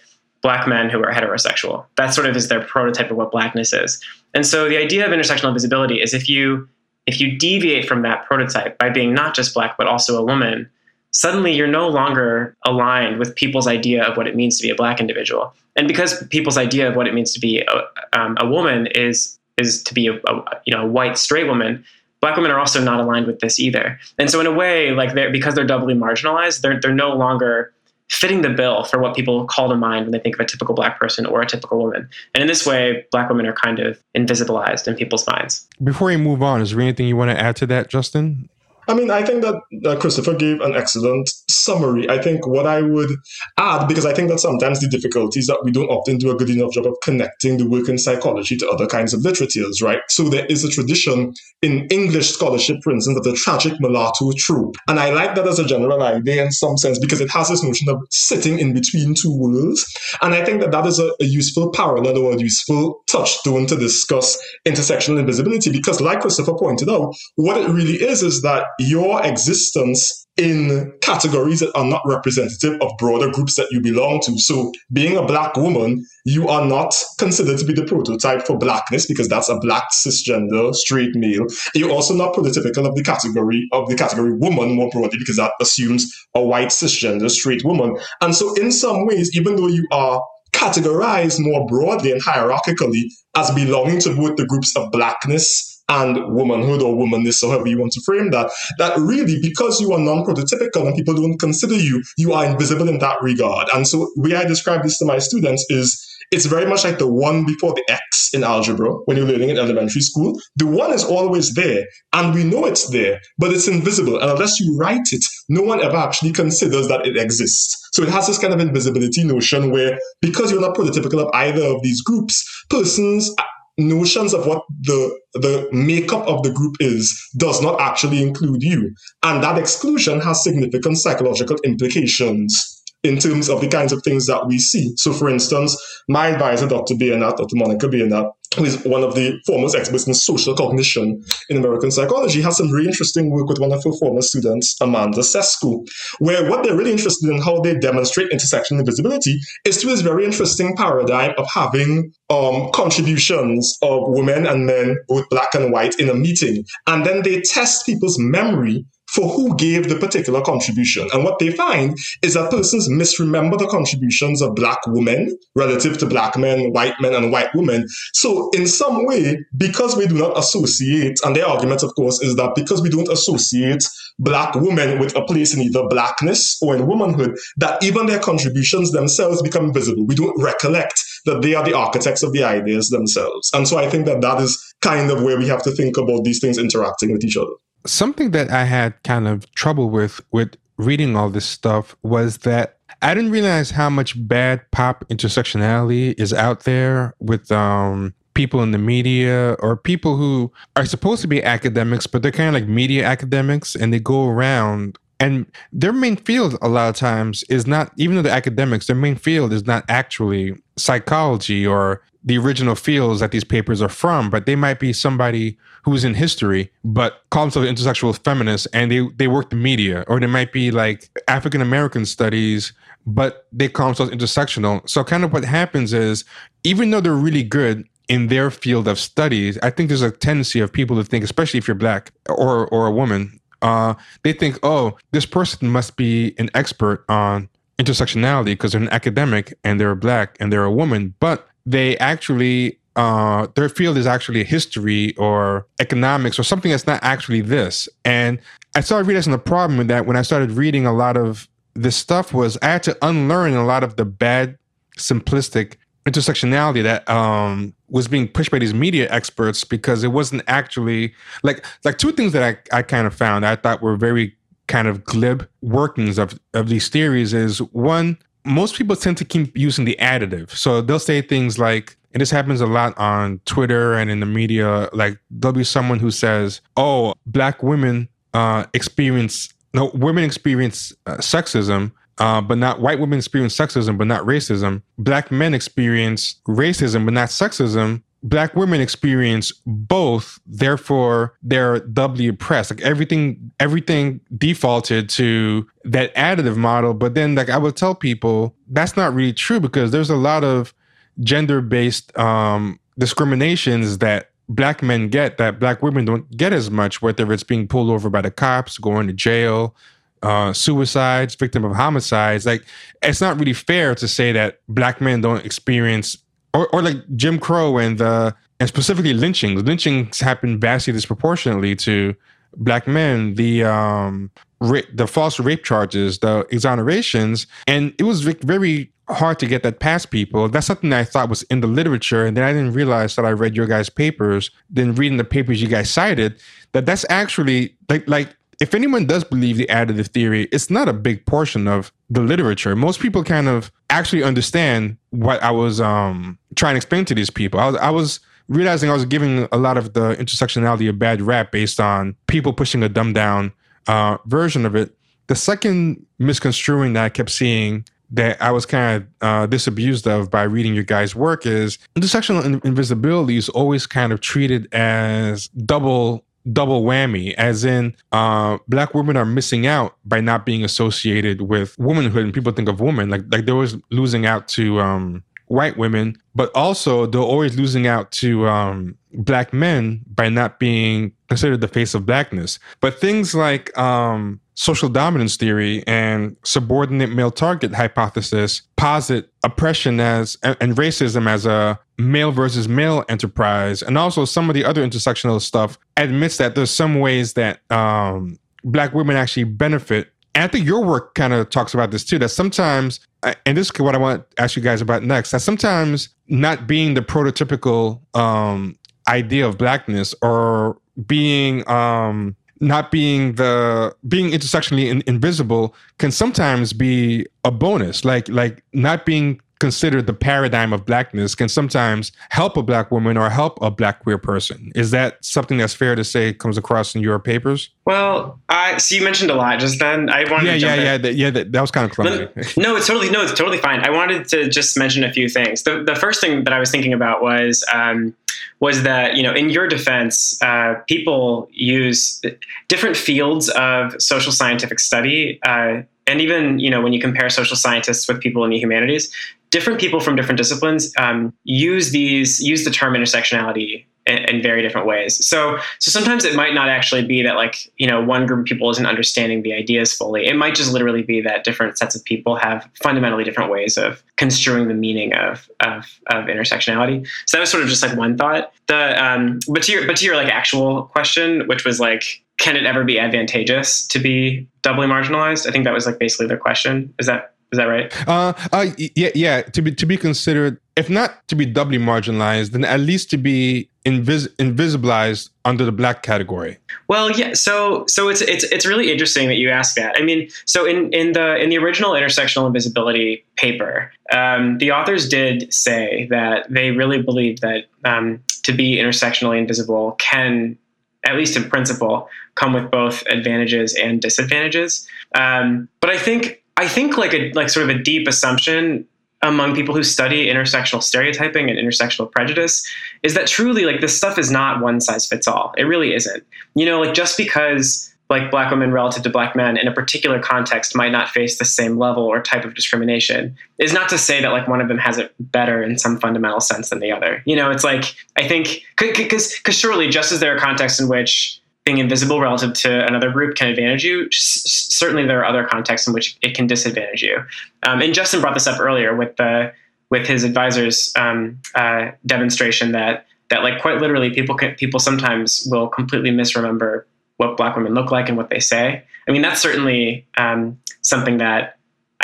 black 0.42 0.68
men 0.68 0.90
who 0.90 1.02
are 1.02 1.12
heterosexual. 1.12 1.86
That 1.96 2.12
sort 2.12 2.26
of 2.26 2.36
is 2.36 2.48
their 2.48 2.62
prototype 2.62 3.10
of 3.10 3.16
what 3.16 3.32
blackness 3.32 3.72
is. 3.72 4.02
And 4.34 4.46
so 4.46 4.68
the 4.68 4.76
idea 4.76 5.06
of 5.06 5.10
intersectional 5.10 5.52
visibility 5.52 6.00
is 6.00 6.12
if 6.14 6.28
you 6.28 6.68
if 7.06 7.20
you 7.20 7.36
deviate 7.38 7.86
from 7.86 8.02
that 8.02 8.24
prototype 8.26 8.78
by 8.78 8.90
being 8.90 9.12
not 9.12 9.34
just 9.34 9.54
black 9.54 9.76
but 9.76 9.86
also 9.86 10.18
a 10.18 10.24
woman, 10.24 10.70
suddenly 11.10 11.52
you're 11.52 11.66
no 11.66 11.88
longer 11.88 12.56
aligned 12.66 13.18
with 13.18 13.34
people's 13.34 13.66
idea 13.66 14.04
of 14.04 14.16
what 14.16 14.26
it 14.26 14.36
means 14.36 14.56
to 14.58 14.62
be 14.62 14.70
a 14.70 14.74
black 14.74 15.00
individual. 15.00 15.54
And 15.76 15.88
because 15.88 16.26
people's 16.28 16.56
idea 16.56 16.88
of 16.88 16.96
what 16.96 17.06
it 17.06 17.14
means 17.14 17.32
to 17.32 17.40
be 17.40 17.60
a, 17.60 18.18
um, 18.18 18.36
a 18.38 18.46
woman 18.46 18.86
is 18.88 19.38
is 19.56 19.82
to 19.84 19.94
be 19.94 20.08
a, 20.08 20.14
a, 20.26 20.60
you 20.66 20.74
know 20.74 20.82
a 20.82 20.86
white 20.86 21.16
straight 21.16 21.46
woman, 21.46 21.84
black 22.24 22.36
women 22.36 22.50
are 22.50 22.58
also 22.58 22.82
not 22.82 23.00
aligned 23.00 23.26
with 23.26 23.38
this 23.40 23.60
either. 23.60 24.00
And 24.16 24.30
so 24.30 24.40
in 24.40 24.46
a 24.46 24.52
way, 24.52 24.92
like 24.92 25.12
they're, 25.12 25.30
because 25.30 25.54
they're 25.54 25.66
doubly 25.66 25.92
marginalized, 25.94 26.62
they're 26.62 26.80
they're 26.80 26.94
no 26.94 27.10
longer 27.10 27.74
fitting 28.08 28.40
the 28.40 28.48
bill 28.48 28.84
for 28.84 28.98
what 28.98 29.14
people 29.14 29.44
call 29.44 29.68
to 29.68 29.76
mind 29.76 30.06
when 30.06 30.12
they 30.12 30.18
think 30.18 30.34
of 30.36 30.40
a 30.40 30.46
typical 30.46 30.74
black 30.74 30.98
person 30.98 31.26
or 31.26 31.42
a 31.42 31.46
typical 31.46 31.76
woman. 31.78 32.08
And 32.34 32.40
in 32.40 32.48
this 32.48 32.64
way, 32.64 33.04
black 33.12 33.28
women 33.28 33.44
are 33.44 33.52
kind 33.52 33.78
of 33.78 34.02
invisibilized 34.16 34.88
in 34.88 34.94
people's 34.94 35.26
minds. 35.26 35.68
Before 35.82 36.08
we 36.08 36.16
move 36.16 36.42
on, 36.42 36.62
is 36.62 36.70
there 36.70 36.80
anything 36.80 37.06
you 37.06 37.16
want 37.16 37.30
to 37.30 37.38
add 37.38 37.56
to 37.56 37.66
that, 37.66 37.90
Justin? 37.90 38.48
I 38.88 38.94
mean, 38.94 39.10
I 39.10 39.22
think 39.22 39.42
that, 39.42 39.60
that 39.82 40.00
Christopher 40.00 40.32
gave 40.32 40.62
an 40.62 40.74
excellent 40.74 41.28
summary. 41.48 42.08
I 42.08 42.20
think 42.20 42.46
what 42.46 42.66
I 42.66 42.82
would 42.82 43.10
add, 43.58 43.86
because 43.86 44.06
I 44.06 44.14
think 44.14 44.30
that 44.30 44.40
sometimes 44.40 44.80
the 44.80 44.88
difficulty 44.88 45.40
is 45.40 45.46
that 45.46 45.62
we 45.64 45.70
don't 45.70 45.88
often 45.88 46.18
do 46.18 46.30
a 46.30 46.36
good 46.36 46.50
enough 46.50 46.72
job 46.72 46.86
of 46.86 46.94
connecting 47.02 47.58
the 47.58 47.68
work 47.68 47.88
in 47.88 47.98
psychology 47.98 48.56
to 48.56 48.68
other 48.68 48.86
kinds 48.86 49.14
of 49.14 49.20
literatures, 49.20 49.80
right? 49.82 50.00
So 50.08 50.24
there 50.24 50.46
is 50.46 50.64
a 50.64 50.70
tradition 50.70 51.32
in 51.62 51.86
English 51.90 52.30
scholarship, 52.30 52.76
for 52.82 52.92
instance, 52.92 53.18
of 53.18 53.24
the 53.24 53.34
tragic 53.34 53.74
mulatto 53.80 54.32
trope. 54.36 54.76
And 54.88 54.98
I 54.98 55.10
like 55.10 55.34
that 55.34 55.46
as 55.46 55.58
a 55.58 55.64
general 55.64 56.02
idea 56.02 56.44
in 56.44 56.52
some 56.52 56.76
sense 56.76 56.98
because 56.98 57.20
it 57.20 57.30
has 57.30 57.48
this 57.48 57.62
notion 57.62 57.88
of 57.88 57.98
sitting 58.10 58.58
in 58.58 58.74
between 58.74 59.14
two 59.14 59.36
worlds. 59.36 59.84
And 60.22 60.34
I 60.34 60.44
think 60.44 60.60
that 60.60 60.70
that 60.72 60.86
is 60.86 60.98
a, 60.98 61.10
a 61.20 61.24
useful 61.24 61.70
parallel 61.72 62.18
or 62.18 62.32
a 62.32 62.40
useful 62.40 63.02
touchstone 63.08 63.66
to 63.66 63.76
discuss 63.76 64.38
intersectional 64.66 65.18
invisibility 65.18 65.70
because, 65.70 66.00
like 66.00 66.20
Christopher 66.20 66.54
pointed 66.54 66.88
out, 66.88 67.14
what 67.36 67.56
it 67.56 67.68
really 67.68 67.94
is 67.94 68.22
is 68.22 68.42
that 68.42 68.66
your 68.78 69.24
existence 69.24 70.23
in 70.36 70.92
categories 71.00 71.60
that 71.60 71.76
are 71.76 71.84
not 71.84 72.02
representative 72.04 72.80
of 72.80 72.90
broader 72.98 73.30
groups 73.30 73.54
that 73.56 73.68
you 73.70 73.80
belong 73.80 74.20
to. 74.24 74.38
So, 74.38 74.72
being 74.92 75.16
a 75.16 75.24
black 75.24 75.56
woman, 75.56 76.04
you 76.24 76.48
are 76.48 76.64
not 76.64 76.94
considered 77.18 77.58
to 77.58 77.64
be 77.64 77.72
the 77.72 77.84
prototype 77.84 78.46
for 78.46 78.58
blackness 78.58 79.06
because 79.06 79.28
that's 79.28 79.48
a 79.48 79.58
black 79.60 79.84
cisgender 79.92 80.74
straight 80.74 81.14
male. 81.14 81.46
You're 81.74 81.92
also 81.92 82.14
not 82.14 82.34
prototypical 82.34 82.86
of 82.86 82.94
the 82.96 83.04
category 83.04 83.68
of 83.72 83.88
the 83.88 83.96
category 83.96 84.36
woman 84.36 84.74
more 84.74 84.90
broadly 84.90 85.18
because 85.18 85.36
that 85.36 85.52
assumes 85.60 86.10
a 86.34 86.42
white 86.42 86.68
cisgender 86.68 87.30
straight 87.30 87.64
woman. 87.64 87.96
And 88.20 88.34
so, 88.34 88.54
in 88.54 88.72
some 88.72 89.06
ways, 89.06 89.30
even 89.36 89.56
though 89.56 89.68
you 89.68 89.86
are 89.92 90.22
categorized 90.52 91.38
more 91.40 91.66
broadly 91.66 92.12
and 92.12 92.22
hierarchically 92.22 93.02
as 93.36 93.50
belonging 93.50 94.00
to 94.00 94.14
both 94.14 94.36
the 94.36 94.46
groups 94.46 94.74
of 94.76 94.90
blackness 94.92 95.73
and 95.88 96.34
womanhood 96.34 96.82
or 96.82 96.94
womanness, 96.94 97.42
or 97.42 97.50
however 97.50 97.68
you 97.68 97.78
want 97.78 97.92
to 97.92 98.00
frame 98.04 98.30
that, 98.30 98.50
that 98.78 98.96
really, 98.98 99.38
because 99.40 99.80
you 99.80 99.92
are 99.92 99.98
non 99.98 100.24
prototypical 100.24 100.86
and 100.86 100.96
people 100.96 101.14
don't 101.14 101.38
consider 101.38 101.74
you, 101.74 102.02
you 102.16 102.32
are 102.32 102.46
invisible 102.46 102.88
in 102.88 102.98
that 102.98 103.20
regard. 103.22 103.68
And 103.74 103.86
so, 103.86 104.10
the 104.16 104.22
way 104.22 104.36
I 104.36 104.44
describe 104.44 104.82
this 104.82 104.98
to 104.98 105.04
my 105.04 105.18
students 105.18 105.64
is 105.68 106.00
it's 106.30 106.46
very 106.46 106.66
much 106.66 106.84
like 106.84 106.98
the 106.98 107.10
one 107.10 107.44
before 107.44 107.74
the 107.74 107.84
X 107.88 108.30
in 108.32 108.42
algebra 108.42 108.90
when 109.04 109.16
you're 109.16 109.26
learning 109.26 109.50
in 109.50 109.58
elementary 109.58 110.00
school. 110.00 110.40
The 110.56 110.66
one 110.66 110.92
is 110.92 111.04
always 111.04 111.54
there, 111.54 111.84
and 112.12 112.34
we 112.34 112.44
know 112.44 112.66
it's 112.66 112.88
there, 112.88 113.20
but 113.38 113.52
it's 113.52 113.68
invisible. 113.68 114.18
And 114.20 114.30
unless 114.30 114.58
you 114.58 114.76
write 114.76 115.12
it, 115.12 115.24
no 115.48 115.62
one 115.62 115.80
ever 115.80 115.96
actually 115.96 116.32
considers 116.32 116.88
that 116.88 117.06
it 117.06 117.16
exists. 117.16 117.76
So 117.92 118.02
it 118.02 118.08
has 118.08 118.26
this 118.26 118.38
kind 118.38 118.52
of 118.52 118.60
invisibility 118.60 119.22
notion 119.24 119.70
where, 119.70 119.98
because 120.20 120.50
you're 120.50 120.60
not 120.60 120.76
prototypical 120.76 121.20
of 121.20 121.30
either 121.34 121.62
of 121.62 121.82
these 121.82 122.02
groups, 122.02 122.44
persons 122.68 123.30
notions 123.76 124.32
of 124.34 124.46
what 124.46 124.62
the 124.82 125.18
the 125.34 125.68
makeup 125.72 126.26
of 126.28 126.42
the 126.44 126.52
group 126.52 126.76
is 126.78 127.20
does 127.36 127.60
not 127.60 127.80
actually 127.80 128.22
include 128.22 128.62
you 128.62 128.94
and 129.24 129.42
that 129.42 129.58
exclusion 129.58 130.20
has 130.20 130.44
significant 130.44 130.96
psychological 130.96 131.56
implications 131.64 132.82
in 133.02 133.18
terms 133.18 133.50
of 133.50 133.60
the 133.60 133.68
kinds 133.68 133.92
of 133.92 134.00
things 134.02 134.26
that 134.26 134.46
we 134.46 134.58
see. 134.58 134.92
So, 134.96 135.12
for 135.12 135.28
instance, 135.28 135.76
my 136.08 136.28
advisor, 136.28 136.66
Dr. 136.66 136.94
Biernat, 136.94 137.36
Dr. 137.36 137.54
Monica 137.54 137.86
Biernat, 137.86 138.30
who 138.54 138.64
is 138.64 138.82
one 138.84 139.02
of 139.02 139.14
the 139.14 139.40
foremost 139.46 139.76
experts 139.76 140.06
in 140.06 140.14
social 140.14 140.54
cognition 140.54 141.22
in 141.48 141.56
American 141.56 141.90
psychology, 141.90 142.40
has 142.40 142.56
some 142.56 142.70
very 142.70 142.86
interesting 142.86 143.30
work 143.30 143.48
with 143.48 143.58
one 143.58 143.72
of 143.72 143.82
her 143.84 143.92
former 143.92 144.22
students, 144.22 144.76
Amanda 144.80 145.20
Sesko, 145.20 145.86
where 146.18 146.48
what 146.48 146.64
they're 146.64 146.76
really 146.76 146.92
interested 146.92 147.30
in 147.30 147.40
how 147.40 147.60
they 147.60 147.78
demonstrate 147.78 148.30
intersectional 148.30 148.80
invisibility 148.80 149.38
is 149.64 149.80
through 149.80 149.90
this 149.90 150.00
very 150.00 150.24
interesting 150.24 150.76
paradigm 150.76 151.32
of 151.38 151.46
having 151.52 152.12
um, 152.30 152.70
contributions 152.72 153.76
of 153.82 154.02
women 154.06 154.46
and 154.46 154.66
men, 154.66 154.96
both 155.08 155.28
black 155.28 155.54
and 155.54 155.72
white, 155.72 155.98
in 155.98 156.08
a 156.08 156.14
meeting. 156.14 156.64
And 156.86 157.04
then 157.04 157.22
they 157.22 157.40
test 157.40 157.86
people's 157.86 158.18
memory 158.18 158.84
for 159.14 159.28
who 159.28 159.54
gave 159.56 159.88
the 159.88 159.96
particular 159.96 160.42
contribution. 160.42 161.08
And 161.12 161.24
what 161.24 161.38
they 161.38 161.50
find 161.52 161.96
is 162.22 162.34
that 162.34 162.50
persons 162.50 162.88
misremember 162.88 163.56
the 163.56 163.68
contributions 163.68 164.42
of 164.42 164.54
black 164.54 164.78
women 164.86 165.36
relative 165.54 165.98
to 165.98 166.06
black 166.06 166.36
men, 166.36 166.72
white 166.72 166.94
men, 167.00 167.14
and 167.14 167.30
white 167.30 167.54
women. 167.54 167.86
So, 168.12 168.50
in 168.50 168.66
some 168.66 169.06
way, 169.06 169.38
because 169.56 169.96
we 169.96 170.06
do 170.06 170.18
not 170.18 170.36
associate, 170.36 171.18
and 171.24 171.36
their 171.36 171.46
argument, 171.46 171.82
of 171.82 171.94
course, 171.94 172.20
is 172.20 172.36
that 172.36 172.54
because 172.54 172.82
we 172.82 172.90
don't 172.90 173.08
associate 173.08 173.84
black 174.18 174.54
women 174.54 174.98
with 174.98 175.16
a 175.16 175.24
place 175.24 175.54
in 175.54 175.62
either 175.62 175.86
blackness 175.88 176.58
or 176.62 176.76
in 176.76 176.86
womanhood, 176.86 177.36
that 177.56 177.82
even 177.82 178.06
their 178.06 178.20
contributions 178.20 178.90
themselves 178.92 179.42
become 179.42 179.72
visible. 179.72 180.06
We 180.06 180.14
don't 180.14 180.40
recollect 180.40 181.00
that 181.26 181.42
they 181.42 181.54
are 181.54 181.64
the 181.64 181.76
architects 181.76 182.22
of 182.22 182.32
the 182.32 182.44
ideas 182.44 182.90
themselves. 182.90 183.50
And 183.54 183.66
so 183.66 183.78
I 183.78 183.88
think 183.88 184.06
that 184.06 184.20
that 184.20 184.40
is 184.40 184.62
kind 184.82 185.10
of 185.10 185.22
where 185.22 185.38
we 185.38 185.48
have 185.48 185.62
to 185.62 185.70
think 185.70 185.96
about 185.96 186.24
these 186.24 186.40
things 186.40 186.58
interacting 186.58 187.12
with 187.12 187.24
each 187.24 187.36
other 187.36 187.52
something 187.86 188.30
that 188.32 188.50
I 188.50 188.64
had 188.64 189.02
kind 189.02 189.28
of 189.28 189.50
trouble 189.52 189.90
with 189.90 190.20
with 190.32 190.56
reading 190.76 191.16
all 191.16 191.30
this 191.30 191.46
stuff 191.46 191.94
was 192.02 192.38
that 192.38 192.78
I 193.02 193.14
didn't 193.14 193.30
realize 193.30 193.70
how 193.70 193.90
much 193.90 194.14
bad 194.26 194.70
pop 194.70 195.04
intersectionality 195.08 196.18
is 196.18 196.32
out 196.32 196.64
there 196.64 197.14
with 197.20 197.52
um, 197.52 198.14
people 198.34 198.62
in 198.62 198.72
the 198.72 198.78
media 198.78 199.56
or 199.60 199.76
people 199.76 200.16
who 200.16 200.52
are 200.76 200.84
supposed 200.84 201.22
to 201.22 201.28
be 201.28 201.42
academics, 201.42 202.06
but 202.06 202.22
they're 202.22 202.32
kind 202.32 202.48
of 202.48 202.54
like 202.54 202.68
media 202.68 203.04
academics 203.04 203.74
and 203.74 203.92
they 203.92 204.00
go 204.00 204.28
around 204.28 204.98
and 205.20 205.46
their 205.72 205.92
main 205.92 206.16
field 206.16 206.58
a 206.60 206.68
lot 206.68 206.88
of 206.88 206.96
times 206.96 207.44
is 207.44 207.66
not 207.66 207.92
even 207.96 208.16
though 208.16 208.22
the 208.22 208.30
academics 208.30 208.88
their 208.88 208.96
main 208.96 209.14
field 209.14 209.52
is 209.52 209.64
not 209.64 209.84
actually 209.88 210.54
psychology 210.76 211.64
or 211.64 212.02
the 212.24 212.38
original 212.38 212.74
fields 212.74 213.20
that 213.20 213.30
these 213.30 213.44
papers 213.44 213.82
are 213.82 213.88
from 213.88 214.30
but 214.30 214.46
they 214.46 214.56
might 214.56 214.80
be 214.80 214.92
somebody 214.92 215.56
who's 215.84 216.04
in 216.04 216.14
history 216.14 216.70
but 216.82 217.22
call 217.30 217.44
themselves 217.44 217.68
intersexual 217.68 218.16
feminists 218.24 218.66
and 218.72 218.90
they 218.90 219.06
they 219.16 219.28
work 219.28 219.50
the 219.50 219.56
media 219.56 220.04
or 220.08 220.18
they 220.18 220.26
might 220.26 220.52
be 220.52 220.70
like 220.70 221.10
african 221.28 221.60
american 221.60 222.04
studies 222.04 222.72
but 223.06 223.46
they 223.52 223.68
call 223.68 223.86
themselves 223.86 224.12
intersectional. 224.12 224.88
So 224.88 225.04
kind 225.04 225.24
of 225.24 225.32
what 225.32 225.44
happens 225.44 225.92
is 225.92 226.24
even 226.62 226.90
though 226.90 227.00
they're 227.00 227.12
really 227.12 227.42
good 227.42 227.86
in 228.08 228.28
their 228.28 228.50
field 228.50 228.88
of 228.88 228.98
studies, 228.98 229.58
I 229.62 229.70
think 229.70 229.88
there's 229.88 230.02
a 230.02 230.10
tendency 230.10 230.60
of 230.60 230.72
people 230.72 230.96
to 230.96 231.04
think, 231.04 231.24
especially 231.24 231.58
if 231.58 231.68
you're 231.68 231.74
black 231.74 232.12
or 232.28 232.66
or 232.68 232.86
a 232.86 232.90
woman, 232.90 233.40
uh, 233.62 233.94
they 234.22 234.32
think, 234.32 234.58
oh, 234.62 234.96
this 235.12 235.26
person 235.26 235.68
must 235.68 235.96
be 235.96 236.34
an 236.38 236.50
expert 236.54 237.04
on 237.08 237.48
intersectionality 237.78 238.46
because 238.46 238.72
they're 238.72 238.80
an 238.80 238.90
academic 238.90 239.54
and 239.64 239.80
they're 239.80 239.94
black 239.94 240.36
and 240.38 240.52
they're 240.52 240.64
a 240.64 240.72
woman, 240.72 241.14
but 241.18 241.48
they 241.66 241.96
actually 241.98 242.78
uh, 242.96 243.48
their 243.56 243.68
field 243.68 243.96
is 243.96 244.06
actually 244.06 244.44
history 244.44 245.16
or 245.16 245.66
economics 245.80 246.38
or 246.38 246.44
something 246.44 246.70
that's 246.70 246.86
not 246.86 247.02
actually 247.02 247.40
this. 247.40 247.88
And 248.04 248.38
I 248.76 248.80
started 248.80 249.08
realizing 249.08 249.32
the 249.32 249.38
problem 249.38 249.78
with 249.78 249.88
that 249.88 250.06
when 250.06 250.16
I 250.16 250.22
started 250.22 250.52
reading 250.52 250.86
a 250.86 250.92
lot 250.92 251.16
of 251.16 251.48
this 251.74 251.96
stuff 251.96 252.32
was 252.32 252.56
I 252.62 252.66
had 252.66 252.82
to 252.84 252.96
unlearn 253.02 253.54
a 253.54 253.64
lot 253.64 253.82
of 253.82 253.96
the 253.96 254.04
bad, 254.04 254.58
simplistic 254.96 255.74
intersectionality 256.06 256.82
that 256.82 257.08
um, 257.08 257.74
was 257.88 258.08
being 258.08 258.28
pushed 258.28 258.50
by 258.50 258.58
these 258.58 258.74
media 258.74 259.08
experts 259.10 259.64
because 259.64 260.04
it 260.04 260.08
wasn't 260.08 260.42
actually 260.46 261.14
like 261.42 261.64
like 261.84 261.98
two 261.98 262.12
things 262.12 262.32
that 262.32 262.42
I, 262.72 262.78
I 262.78 262.82
kind 262.82 263.06
of 263.06 263.14
found 263.14 263.46
I 263.46 263.56
thought 263.56 263.82
were 263.82 263.96
very 263.96 264.36
kind 264.66 264.86
of 264.86 265.04
glib 265.04 265.48
workings 265.62 266.18
of 266.18 266.38
of 266.52 266.68
these 266.68 266.88
theories 266.88 267.32
is 267.32 267.58
one 267.72 268.18
most 268.44 268.76
people 268.76 268.94
tend 268.96 269.16
to 269.16 269.24
keep 269.24 269.56
using 269.56 269.84
the 269.84 269.96
additive 270.00 270.50
so 270.50 270.80
they'll 270.80 270.98
say 270.98 271.20
things 271.22 271.58
like 271.58 271.96
and 272.12 272.20
this 272.20 272.30
happens 272.30 272.60
a 272.60 272.66
lot 272.66 272.96
on 272.96 273.40
Twitter 273.44 273.94
and 273.94 274.10
in 274.10 274.20
the 274.20 274.26
media 274.26 274.88
like 274.92 275.18
there'll 275.30 275.52
be 275.54 275.64
someone 275.64 275.98
who 275.98 276.10
says 276.10 276.60
oh 276.76 277.14
black 277.26 277.62
women 277.62 278.08
uh, 278.34 278.64
experience 278.74 279.52
no 279.72 279.90
women 279.94 280.24
experience 280.24 280.92
uh, 281.06 281.16
sexism 281.16 281.92
uh, 282.18 282.40
but 282.40 282.58
not 282.58 282.80
white 282.80 283.00
women 283.00 283.18
experience 283.18 283.56
sexism, 283.56 283.98
but 283.98 284.06
not 284.06 284.24
racism. 284.24 284.82
Black 284.98 285.30
men 285.30 285.54
experience 285.54 286.36
racism, 286.46 287.04
but 287.04 287.14
not 287.14 287.28
sexism. 287.28 288.02
Black 288.26 288.56
women 288.56 288.80
experience 288.80 289.52
both, 289.66 290.40
therefore 290.46 291.34
they're 291.42 291.80
doubly 291.80 292.26
oppressed. 292.26 292.70
Like 292.70 292.80
everything, 292.80 293.52
everything 293.60 294.20
defaulted 294.36 295.10
to 295.10 295.66
that 295.84 296.14
additive 296.14 296.56
model. 296.56 296.94
But 296.94 297.14
then, 297.14 297.34
like 297.34 297.50
I 297.50 297.58
would 297.58 297.76
tell 297.76 297.94
people, 297.94 298.56
that's 298.66 298.96
not 298.96 299.14
really 299.14 299.34
true 299.34 299.60
because 299.60 299.90
there's 299.90 300.08
a 300.08 300.16
lot 300.16 300.42
of 300.42 300.72
gender-based 301.20 302.16
um, 302.18 302.80
discriminations 302.98 303.98
that 303.98 304.30
black 304.48 304.82
men 304.82 305.08
get 305.08 305.38
that 305.38 305.60
black 305.60 305.82
women 305.82 306.04
don't 306.04 306.30
get 306.36 306.52
as 306.52 306.70
much, 306.70 307.02
whether 307.02 307.30
it's 307.30 307.42
being 307.42 307.68
pulled 307.68 307.90
over 307.90 308.08
by 308.08 308.22
the 308.22 308.30
cops, 308.30 308.78
going 308.78 309.06
to 309.06 309.12
jail, 309.12 309.76
uh, 310.22 310.52
suicides, 310.52 311.34
victim 311.34 311.64
of 311.64 311.76
homicides. 311.76 312.46
Like, 312.46 312.64
it's 313.02 313.20
not 313.20 313.38
really 313.38 313.52
fair 313.52 313.94
to 313.94 314.08
say 314.08 314.32
that 314.32 314.60
black 314.66 315.00
men 315.00 315.20
don't 315.20 315.44
experience, 315.44 316.16
or, 316.54 316.68
or 316.68 316.80
like 316.80 316.96
Jim 317.16 317.38
Crow 317.38 317.78
and 317.78 317.98
the 317.98 318.34
and 318.60 318.68
specifically 318.68 319.12
lynchings. 319.12 319.62
Lynchings 319.62 320.20
happen 320.20 320.58
vastly 320.58 320.92
disproportionately 320.92 321.74
to 321.76 322.14
black 322.56 322.86
men. 322.86 323.34
The 323.34 323.64
um, 323.64 324.30
ra- 324.60 324.88
the 324.92 325.06
false 325.06 325.38
rape 325.40 325.64
charges, 325.64 326.20
the 326.20 326.46
exonerations, 326.50 327.46
and 327.66 327.92
it 327.98 328.04
was 328.04 328.22
very 328.22 328.90
hard 329.08 329.38
to 329.38 329.46
get 329.46 329.62
that 329.64 329.80
past 329.80 330.10
people. 330.10 330.48
That's 330.48 330.66
something 330.66 330.90
that 330.90 331.00
I 331.00 331.04
thought 331.04 331.28
was 331.28 331.42
in 331.44 331.60
the 331.60 331.66
literature, 331.66 332.24
and 332.24 332.36
then 332.36 332.44
I 332.44 332.52
didn't 332.52 332.72
realize 332.72 333.16
that 333.16 333.24
I 333.24 333.30
read 333.30 333.56
your 333.56 333.66
guys' 333.66 333.90
papers. 333.90 334.50
Then 334.70 334.94
reading 334.94 335.18
the 335.18 335.24
papers 335.24 335.60
you 335.60 335.68
guys 335.68 335.90
cited, 335.90 336.40
that 336.72 336.86
that's 336.86 337.04
actually 337.10 337.74
like 337.88 338.08
like 338.08 338.34
if 338.60 338.74
anyone 338.74 339.06
does 339.06 339.24
believe 339.24 339.56
the 339.56 339.66
additive 339.66 340.08
theory, 340.08 340.44
it's 340.52 340.70
not 340.70 340.88
a 340.88 340.92
big 340.92 341.26
portion 341.26 341.66
of 341.66 341.92
the 342.10 342.20
literature. 342.20 342.76
Most 342.76 343.00
people 343.00 343.24
kind 343.24 343.48
of 343.48 343.72
actually 343.90 344.22
understand 344.22 344.96
what 345.10 345.42
I 345.42 345.50
was 345.50 345.80
um, 345.80 346.38
trying 346.56 346.74
to 346.74 346.76
explain 346.76 347.04
to 347.06 347.14
these 347.14 347.30
people. 347.30 347.60
I 347.60 347.66
was, 347.66 347.76
I 347.76 347.90
was 347.90 348.20
realizing 348.48 348.90
I 348.90 348.92
was 348.92 349.04
giving 349.04 349.48
a 349.52 349.56
lot 349.56 349.76
of 349.78 349.94
the 349.94 350.14
intersectionality 350.16 350.88
a 350.88 350.92
bad 350.92 351.22
rap 351.22 351.52
based 351.52 351.80
on 351.80 352.14
people 352.26 352.52
pushing 352.52 352.82
a 352.82 352.88
dumbed 352.88 353.14
down 353.14 353.52
uh, 353.86 354.18
version 354.26 354.66
of 354.66 354.74
it. 354.76 354.94
The 355.26 355.34
second 355.34 356.04
misconstruing 356.18 356.92
that 356.94 357.04
I 357.04 357.08
kept 357.08 357.30
seeing 357.30 357.86
that 358.10 358.40
I 358.40 358.50
was 358.52 358.66
kind 358.66 359.02
of 359.02 359.08
uh, 359.20 359.46
disabused 359.46 360.06
of 360.06 360.30
by 360.30 360.42
reading 360.42 360.74
your 360.74 360.84
guys' 360.84 361.16
work 361.16 361.46
is 361.46 361.78
intersectional 361.96 362.44
in- 362.44 362.60
invisibility 362.64 363.36
is 363.36 363.48
always 363.48 363.86
kind 363.86 364.12
of 364.12 364.20
treated 364.20 364.72
as 364.72 365.48
double 365.48 366.24
double 366.52 366.82
whammy, 366.82 367.34
as 367.34 367.64
in 367.64 367.94
uh, 368.12 368.58
black 368.68 368.94
women 368.94 369.16
are 369.16 369.24
missing 369.24 369.66
out 369.66 369.96
by 370.04 370.20
not 370.20 370.44
being 370.44 370.64
associated 370.64 371.42
with 371.42 371.78
womanhood, 371.78 372.24
and 372.24 372.34
people 372.34 372.52
think 372.52 372.68
of 372.68 372.80
women 372.80 373.08
like 373.10 373.22
like 373.30 373.44
they're 373.44 373.54
always 373.54 373.76
losing 373.90 374.26
out 374.26 374.48
to 374.48 374.80
um, 374.80 375.22
white 375.46 375.76
women, 375.76 376.16
but 376.34 376.50
also 376.54 377.06
they're 377.06 377.20
always 377.20 377.56
losing 377.56 377.86
out 377.86 378.10
to 378.12 378.46
um, 378.46 378.96
black 379.12 379.52
men 379.52 380.00
by 380.14 380.28
not 380.28 380.58
being 380.58 381.12
considered 381.28 381.60
the 381.60 381.68
face 381.68 381.94
of 381.94 382.06
blackness. 382.06 382.58
But 382.80 383.00
things 383.00 383.34
like 383.34 383.76
um, 383.78 384.40
social 384.54 384.88
dominance 384.88 385.36
theory 385.36 385.82
and 385.86 386.36
subordinate 386.44 387.10
male 387.10 387.30
target 387.30 387.74
hypothesis 387.74 388.62
posit 388.76 389.30
oppression 389.42 390.00
as 390.00 390.36
and 390.42 390.76
racism 390.76 391.28
as 391.28 391.46
a 391.46 391.78
male 391.98 392.32
versus 392.32 392.68
male 392.68 393.04
enterprise 393.08 393.82
and 393.82 393.96
also 393.96 394.24
some 394.24 394.50
of 394.50 394.54
the 394.54 394.64
other 394.64 394.86
intersectional 394.86 395.40
stuff 395.40 395.78
admits 395.96 396.36
that 396.38 396.54
there's 396.54 396.70
some 396.70 396.98
ways 396.98 397.34
that 397.34 397.60
um, 397.70 398.38
black 398.64 398.92
women 398.94 399.16
actually 399.16 399.44
benefit. 399.44 400.10
And 400.34 400.42
i 400.44 400.48
think 400.48 400.66
your 400.66 400.84
work 400.84 401.14
kind 401.14 401.32
of 401.32 401.50
talks 401.50 401.74
about 401.74 401.92
this 401.92 402.04
too 402.04 402.18
that 402.18 402.30
sometimes 402.30 403.00
and 403.46 403.56
this 403.56 403.70
is 403.70 403.80
what 403.80 403.94
i 403.94 403.98
want 403.98 404.28
to 404.30 404.42
ask 404.42 404.56
you 404.56 404.62
guys 404.62 404.80
about 404.80 405.04
next 405.04 405.30
that 405.30 405.40
sometimes 405.40 406.08
not 406.28 406.66
being 406.66 406.94
the 406.94 407.02
prototypical 407.02 408.00
um, 408.16 408.76
idea 409.08 409.46
of 409.46 409.58
blackness 409.58 410.14
or 410.22 410.76
being 411.06 411.68
um, 411.68 412.36
not 412.60 412.90
being 412.90 413.34
the 413.34 413.94
being 414.08 414.30
intersectionally 414.30 414.88
in, 414.88 415.02
invisible 415.06 415.74
can 415.98 416.10
sometimes 416.10 416.72
be 416.72 417.26
a 417.44 417.50
bonus. 417.50 418.04
Like 418.04 418.28
like 418.28 418.62
not 418.72 419.04
being 419.04 419.40
considered 419.64 420.06
the 420.06 420.12
paradigm 420.12 420.74
of 420.74 420.84
blackness 420.84 421.34
can 421.34 421.48
sometimes 421.48 422.12
help 422.28 422.54
a 422.58 422.62
black 422.62 422.90
woman 422.90 423.16
or 423.16 423.30
help 423.30 423.58
a 423.62 423.70
black 423.70 424.00
queer 424.00 424.18
person. 424.18 424.70
Is 424.74 424.90
that 424.90 425.24
something 425.24 425.56
that's 425.56 425.72
fair 425.72 425.94
to 425.94 426.04
say 426.04 426.34
comes 426.34 426.58
across 426.58 426.94
in 426.94 427.00
your 427.00 427.18
papers? 427.18 427.70
Well 427.86 428.38
i 428.50 428.76
so 428.76 428.94
you 428.94 429.02
mentioned 429.02 429.30
a 429.30 429.34
lot 429.34 429.58
just 429.58 429.78
then. 429.78 430.10
I 430.10 430.30
wanted 430.30 430.48
yeah 430.48 430.52
to 430.52 430.58
yeah 430.58 430.74
in. 430.74 430.82
yeah 430.82 430.98
that, 430.98 431.14
yeah 431.14 431.30
that, 431.30 431.52
that 431.52 431.60
was 431.62 431.70
kind 431.70 431.88
of 431.88 431.96
clumsy. 431.96 432.28
No, 432.58 432.62
no 432.72 432.76
it's 432.76 432.86
totally 432.86 433.08
no 433.08 433.22
it's 433.22 433.32
totally 433.32 433.56
fine. 433.56 433.80
I 433.80 433.88
wanted 433.88 434.28
to 434.28 434.50
just 434.50 434.76
mention 434.76 435.02
a 435.02 435.10
few 435.10 435.30
things. 435.30 435.62
The, 435.62 435.82
the 435.82 435.94
first 435.94 436.20
thing 436.20 436.44
that 436.44 436.52
i 436.52 436.58
was 436.58 436.70
thinking 436.70 436.92
about 436.92 437.22
was 437.22 437.64
um, 437.72 438.14
was 438.60 438.82
that 438.82 439.16
you 439.16 439.22
know 439.22 439.32
in 439.32 439.48
your 439.48 439.66
defense 439.66 440.40
uh, 440.42 440.74
people 440.86 441.48
use 441.52 442.20
different 442.68 442.98
fields 442.98 443.48
of 443.48 443.94
social 443.98 444.32
scientific 444.32 444.78
study 444.78 445.40
uh, 445.46 445.80
and 446.06 446.20
even 446.20 446.58
you 446.58 446.70
know 446.70 446.80
when 446.80 446.92
you 446.92 447.00
compare 447.00 447.30
social 447.30 447.56
scientists 447.56 448.06
with 448.08 448.20
people 448.20 448.44
in 448.44 448.50
the 448.50 448.58
humanities 448.58 449.12
different 449.54 449.78
people 449.78 450.00
from 450.00 450.16
different 450.16 450.36
disciplines 450.36 450.92
um, 450.98 451.32
use 451.44 451.92
these 451.92 452.40
use 452.40 452.64
the 452.64 452.72
term 452.72 452.94
intersectionality 452.94 453.84
in, 454.04 454.16
in, 454.24 454.42
very 454.42 454.62
different 454.62 454.84
ways. 454.84 455.24
So 455.24 455.58
so 455.78 455.92
sometimes 455.92 456.24
it 456.24 456.34
might 456.34 456.54
not 456.54 456.68
actually 456.68 457.04
be 457.04 457.22
that 457.22 457.36
like 457.36 457.70
you 457.76 457.86
know 457.86 458.02
one 458.02 458.26
group 458.26 458.40
of 458.40 458.46
people 458.46 458.68
isn't 458.70 458.84
understanding 458.84 459.44
the 459.44 459.54
ideas 459.54 459.94
fully. 459.94 460.26
It 460.26 460.34
might 460.34 460.56
just 460.56 460.72
literally 460.72 461.02
be 461.02 461.20
that 461.20 461.44
different 461.44 461.78
sets 461.78 461.94
of 461.94 462.04
people 462.04 462.34
have 462.34 462.68
fundamentally 462.82 463.22
different 463.22 463.48
ways 463.48 463.78
of 463.78 464.02
construing 464.16 464.66
the 464.66 464.74
meaning 464.74 465.14
of 465.14 465.48
of, 465.60 466.00
of 466.08 466.24
intersectionality. 466.24 467.06
So 467.26 467.36
that 467.36 467.42
was 467.42 467.50
sort 467.50 467.62
of 467.62 467.68
just 467.68 467.82
like 467.84 467.96
one 467.96 468.16
thought. 468.16 468.52
The 468.66 468.82
um, 469.02 469.38
but 469.46 469.62
to 469.62 469.72
your 469.72 469.86
but 469.86 469.94
to 469.98 470.04
your 470.04 470.16
like 470.16 470.30
actual 470.30 470.82
question, 470.86 471.46
which 471.46 471.64
was 471.64 471.78
like 471.78 472.24
can 472.38 472.56
it 472.56 472.66
ever 472.66 472.82
be 472.82 472.98
advantageous 472.98 473.86
to 473.86 474.00
be 474.00 474.48
doubly 474.62 474.88
marginalized? 474.88 475.46
I 475.46 475.52
think 475.52 475.64
that 475.64 475.72
was 475.72 475.86
like 475.86 476.00
basically 476.00 476.26
the 476.26 476.36
question. 476.36 476.92
Is 476.98 477.06
that 477.06 477.33
is 477.54 477.58
that 477.58 477.66
right? 477.66 478.08
Uh, 478.08 478.32
uh, 478.52 478.66
yeah, 478.76 479.10
yeah. 479.14 479.42
To 479.42 479.62
be 479.62 479.72
to 479.72 479.86
be 479.86 479.96
considered, 479.96 480.60
if 480.76 480.90
not 480.90 481.26
to 481.28 481.36
be 481.36 481.46
doubly 481.46 481.78
marginalized, 481.78 482.50
then 482.50 482.64
at 482.64 482.80
least 482.80 483.10
to 483.10 483.16
be 483.16 483.70
invis- 483.86 484.28
invisibilized 484.36 485.30
under 485.44 485.64
the 485.64 485.70
black 485.70 486.02
category. 486.02 486.58
Well, 486.88 487.12
yeah. 487.12 487.34
So 487.34 487.84
so 487.86 488.08
it's 488.08 488.22
it's 488.22 488.42
it's 488.44 488.66
really 488.66 488.90
interesting 488.90 489.28
that 489.28 489.36
you 489.36 489.50
ask 489.50 489.76
that. 489.76 489.94
I 489.96 490.02
mean, 490.02 490.28
so 490.46 490.66
in 490.66 490.92
in 490.92 491.12
the 491.12 491.36
in 491.36 491.48
the 491.48 491.58
original 491.58 491.92
intersectional 491.92 492.44
invisibility 492.44 493.24
paper, 493.36 493.92
um, 494.12 494.58
the 494.58 494.72
authors 494.72 495.08
did 495.08 495.52
say 495.54 496.08
that 496.10 496.46
they 496.50 496.72
really 496.72 497.00
believe 497.00 497.40
that 497.40 497.66
um, 497.84 498.20
to 498.42 498.52
be 498.52 498.78
intersectionally 498.78 499.38
invisible 499.38 499.92
can 499.92 500.58
at 501.04 501.16
least 501.16 501.36
in 501.36 501.44
principle, 501.48 502.08
come 502.34 502.52
with 502.52 502.70
both 502.70 503.06
advantages 503.06 503.74
and 503.74 504.00
disadvantages. 504.00 504.88
Um, 505.14 505.68
but 505.80 505.90
I 505.90 505.98
think 505.98 506.42
I 506.56 506.68
think 506.68 506.96
like 506.96 507.12
a 507.14 507.32
like 507.32 507.48
sort 507.48 507.68
of 507.68 507.76
a 507.76 507.82
deep 507.82 508.06
assumption 508.06 508.86
among 509.22 509.54
people 509.54 509.74
who 509.74 509.82
study 509.82 510.26
intersectional 510.26 510.82
stereotyping 510.82 511.48
and 511.48 511.58
intersectional 511.58 512.10
prejudice 512.10 512.66
is 513.02 513.14
that 513.14 513.26
truly 513.26 513.64
like 513.64 513.80
this 513.80 513.96
stuff 513.96 514.18
is 514.18 514.30
not 514.30 514.60
one 514.60 514.80
size 514.80 515.06
fits 515.06 515.26
all. 515.26 515.54
It 515.56 515.64
really 515.64 515.94
isn't. 515.94 516.24
You 516.54 516.66
know, 516.66 516.80
like 516.80 516.94
just 516.94 517.16
because 517.16 517.90
like 518.10 518.30
black 518.30 518.50
women 518.50 518.70
relative 518.70 519.02
to 519.02 519.10
black 519.10 519.34
men 519.34 519.56
in 519.56 519.66
a 519.66 519.72
particular 519.72 520.20
context 520.20 520.76
might 520.76 520.92
not 520.92 521.08
face 521.08 521.38
the 521.38 521.44
same 521.44 521.78
level 521.78 522.04
or 522.04 522.22
type 522.22 522.44
of 522.44 522.54
discrimination 522.54 523.34
is 523.58 523.72
not 523.72 523.88
to 523.88 523.98
say 523.98 524.20
that 524.20 524.28
like 524.28 524.46
one 524.46 524.60
of 524.60 524.68
them 524.68 524.78
has 524.78 524.98
it 524.98 525.14
better 525.18 525.62
in 525.62 525.78
some 525.78 525.98
fundamental 525.98 526.40
sense 526.40 526.68
than 526.70 526.80
the 526.80 526.92
other 526.92 527.22
you 527.24 527.34
know 527.34 527.50
it's 527.50 527.64
like 527.64 527.96
i 528.16 528.28
think 528.28 528.62
because 528.78 529.32
because 529.38 529.58
surely 529.58 529.88
just 529.88 530.12
as 530.12 530.20
there 530.20 530.36
are 530.36 530.38
contexts 530.38 530.78
in 530.78 530.86
which 530.86 531.40
being 531.64 531.78
invisible 531.78 532.20
relative 532.20 532.52
to 532.52 532.86
another 532.86 533.10
group 533.10 533.36
can 533.36 533.48
advantage 533.48 533.84
you 533.84 534.06
s- 534.06 534.66
certainly 534.68 535.06
there 535.06 535.20
are 535.20 535.24
other 535.24 535.44
contexts 535.44 535.86
in 535.88 535.94
which 535.94 536.16
it 536.22 536.34
can 536.34 536.46
disadvantage 536.46 537.02
you 537.02 537.18
um, 537.62 537.80
and 537.80 537.94
justin 537.94 538.20
brought 538.20 538.34
this 538.34 538.46
up 538.46 538.60
earlier 538.60 538.94
with 538.94 539.16
the 539.16 539.52
with 539.90 540.06
his 540.06 540.24
advisors 540.24 540.92
um, 540.96 541.38
uh, 541.54 541.90
demonstration 542.06 542.72
that 542.72 543.06
that 543.30 543.42
like 543.42 543.60
quite 543.60 543.80
literally 543.80 544.10
people 544.10 544.34
can 544.34 544.54
people 544.54 544.80
sometimes 544.80 545.46
will 545.50 545.68
completely 545.68 546.10
misremember 546.10 546.86
what 547.16 547.36
black 547.36 547.56
women 547.56 547.74
look 547.74 547.90
like 547.90 548.08
and 548.08 548.16
what 548.16 548.30
they 548.30 548.40
say. 548.40 548.84
I 549.06 549.12
mean, 549.12 549.22
that's 549.22 549.40
certainly 549.40 550.06
um, 550.16 550.58
something 550.82 551.18
that 551.18 551.53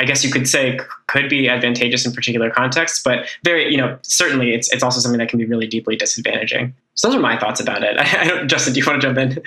I 0.01 0.03
guess 0.03 0.23
you 0.23 0.31
could 0.31 0.49
say 0.49 0.79
could 1.07 1.29
be 1.29 1.47
advantageous 1.47 2.07
in 2.07 2.11
particular 2.11 2.49
contexts, 2.49 3.03
but 3.03 3.27
very, 3.43 3.71
you 3.71 3.77
know, 3.77 3.99
certainly 4.01 4.55
it's 4.55 4.73
it's 4.73 4.81
also 4.81 4.99
something 4.99 5.19
that 5.19 5.29
can 5.29 5.37
be 5.37 5.45
really 5.45 5.67
deeply 5.67 5.95
disadvantaging. 5.95 6.73
So 6.95 7.07
those 7.07 7.17
are 7.17 7.21
my 7.21 7.37
thoughts 7.37 7.61
about 7.61 7.83
it. 7.83 7.97
I, 7.97 8.21
I 8.21 8.27
don't, 8.27 8.47
Justin, 8.47 8.73
do 8.73 8.79
you 8.79 8.85
want 8.85 8.99
to 8.99 9.07
jump 9.07 9.19
in? 9.19 9.43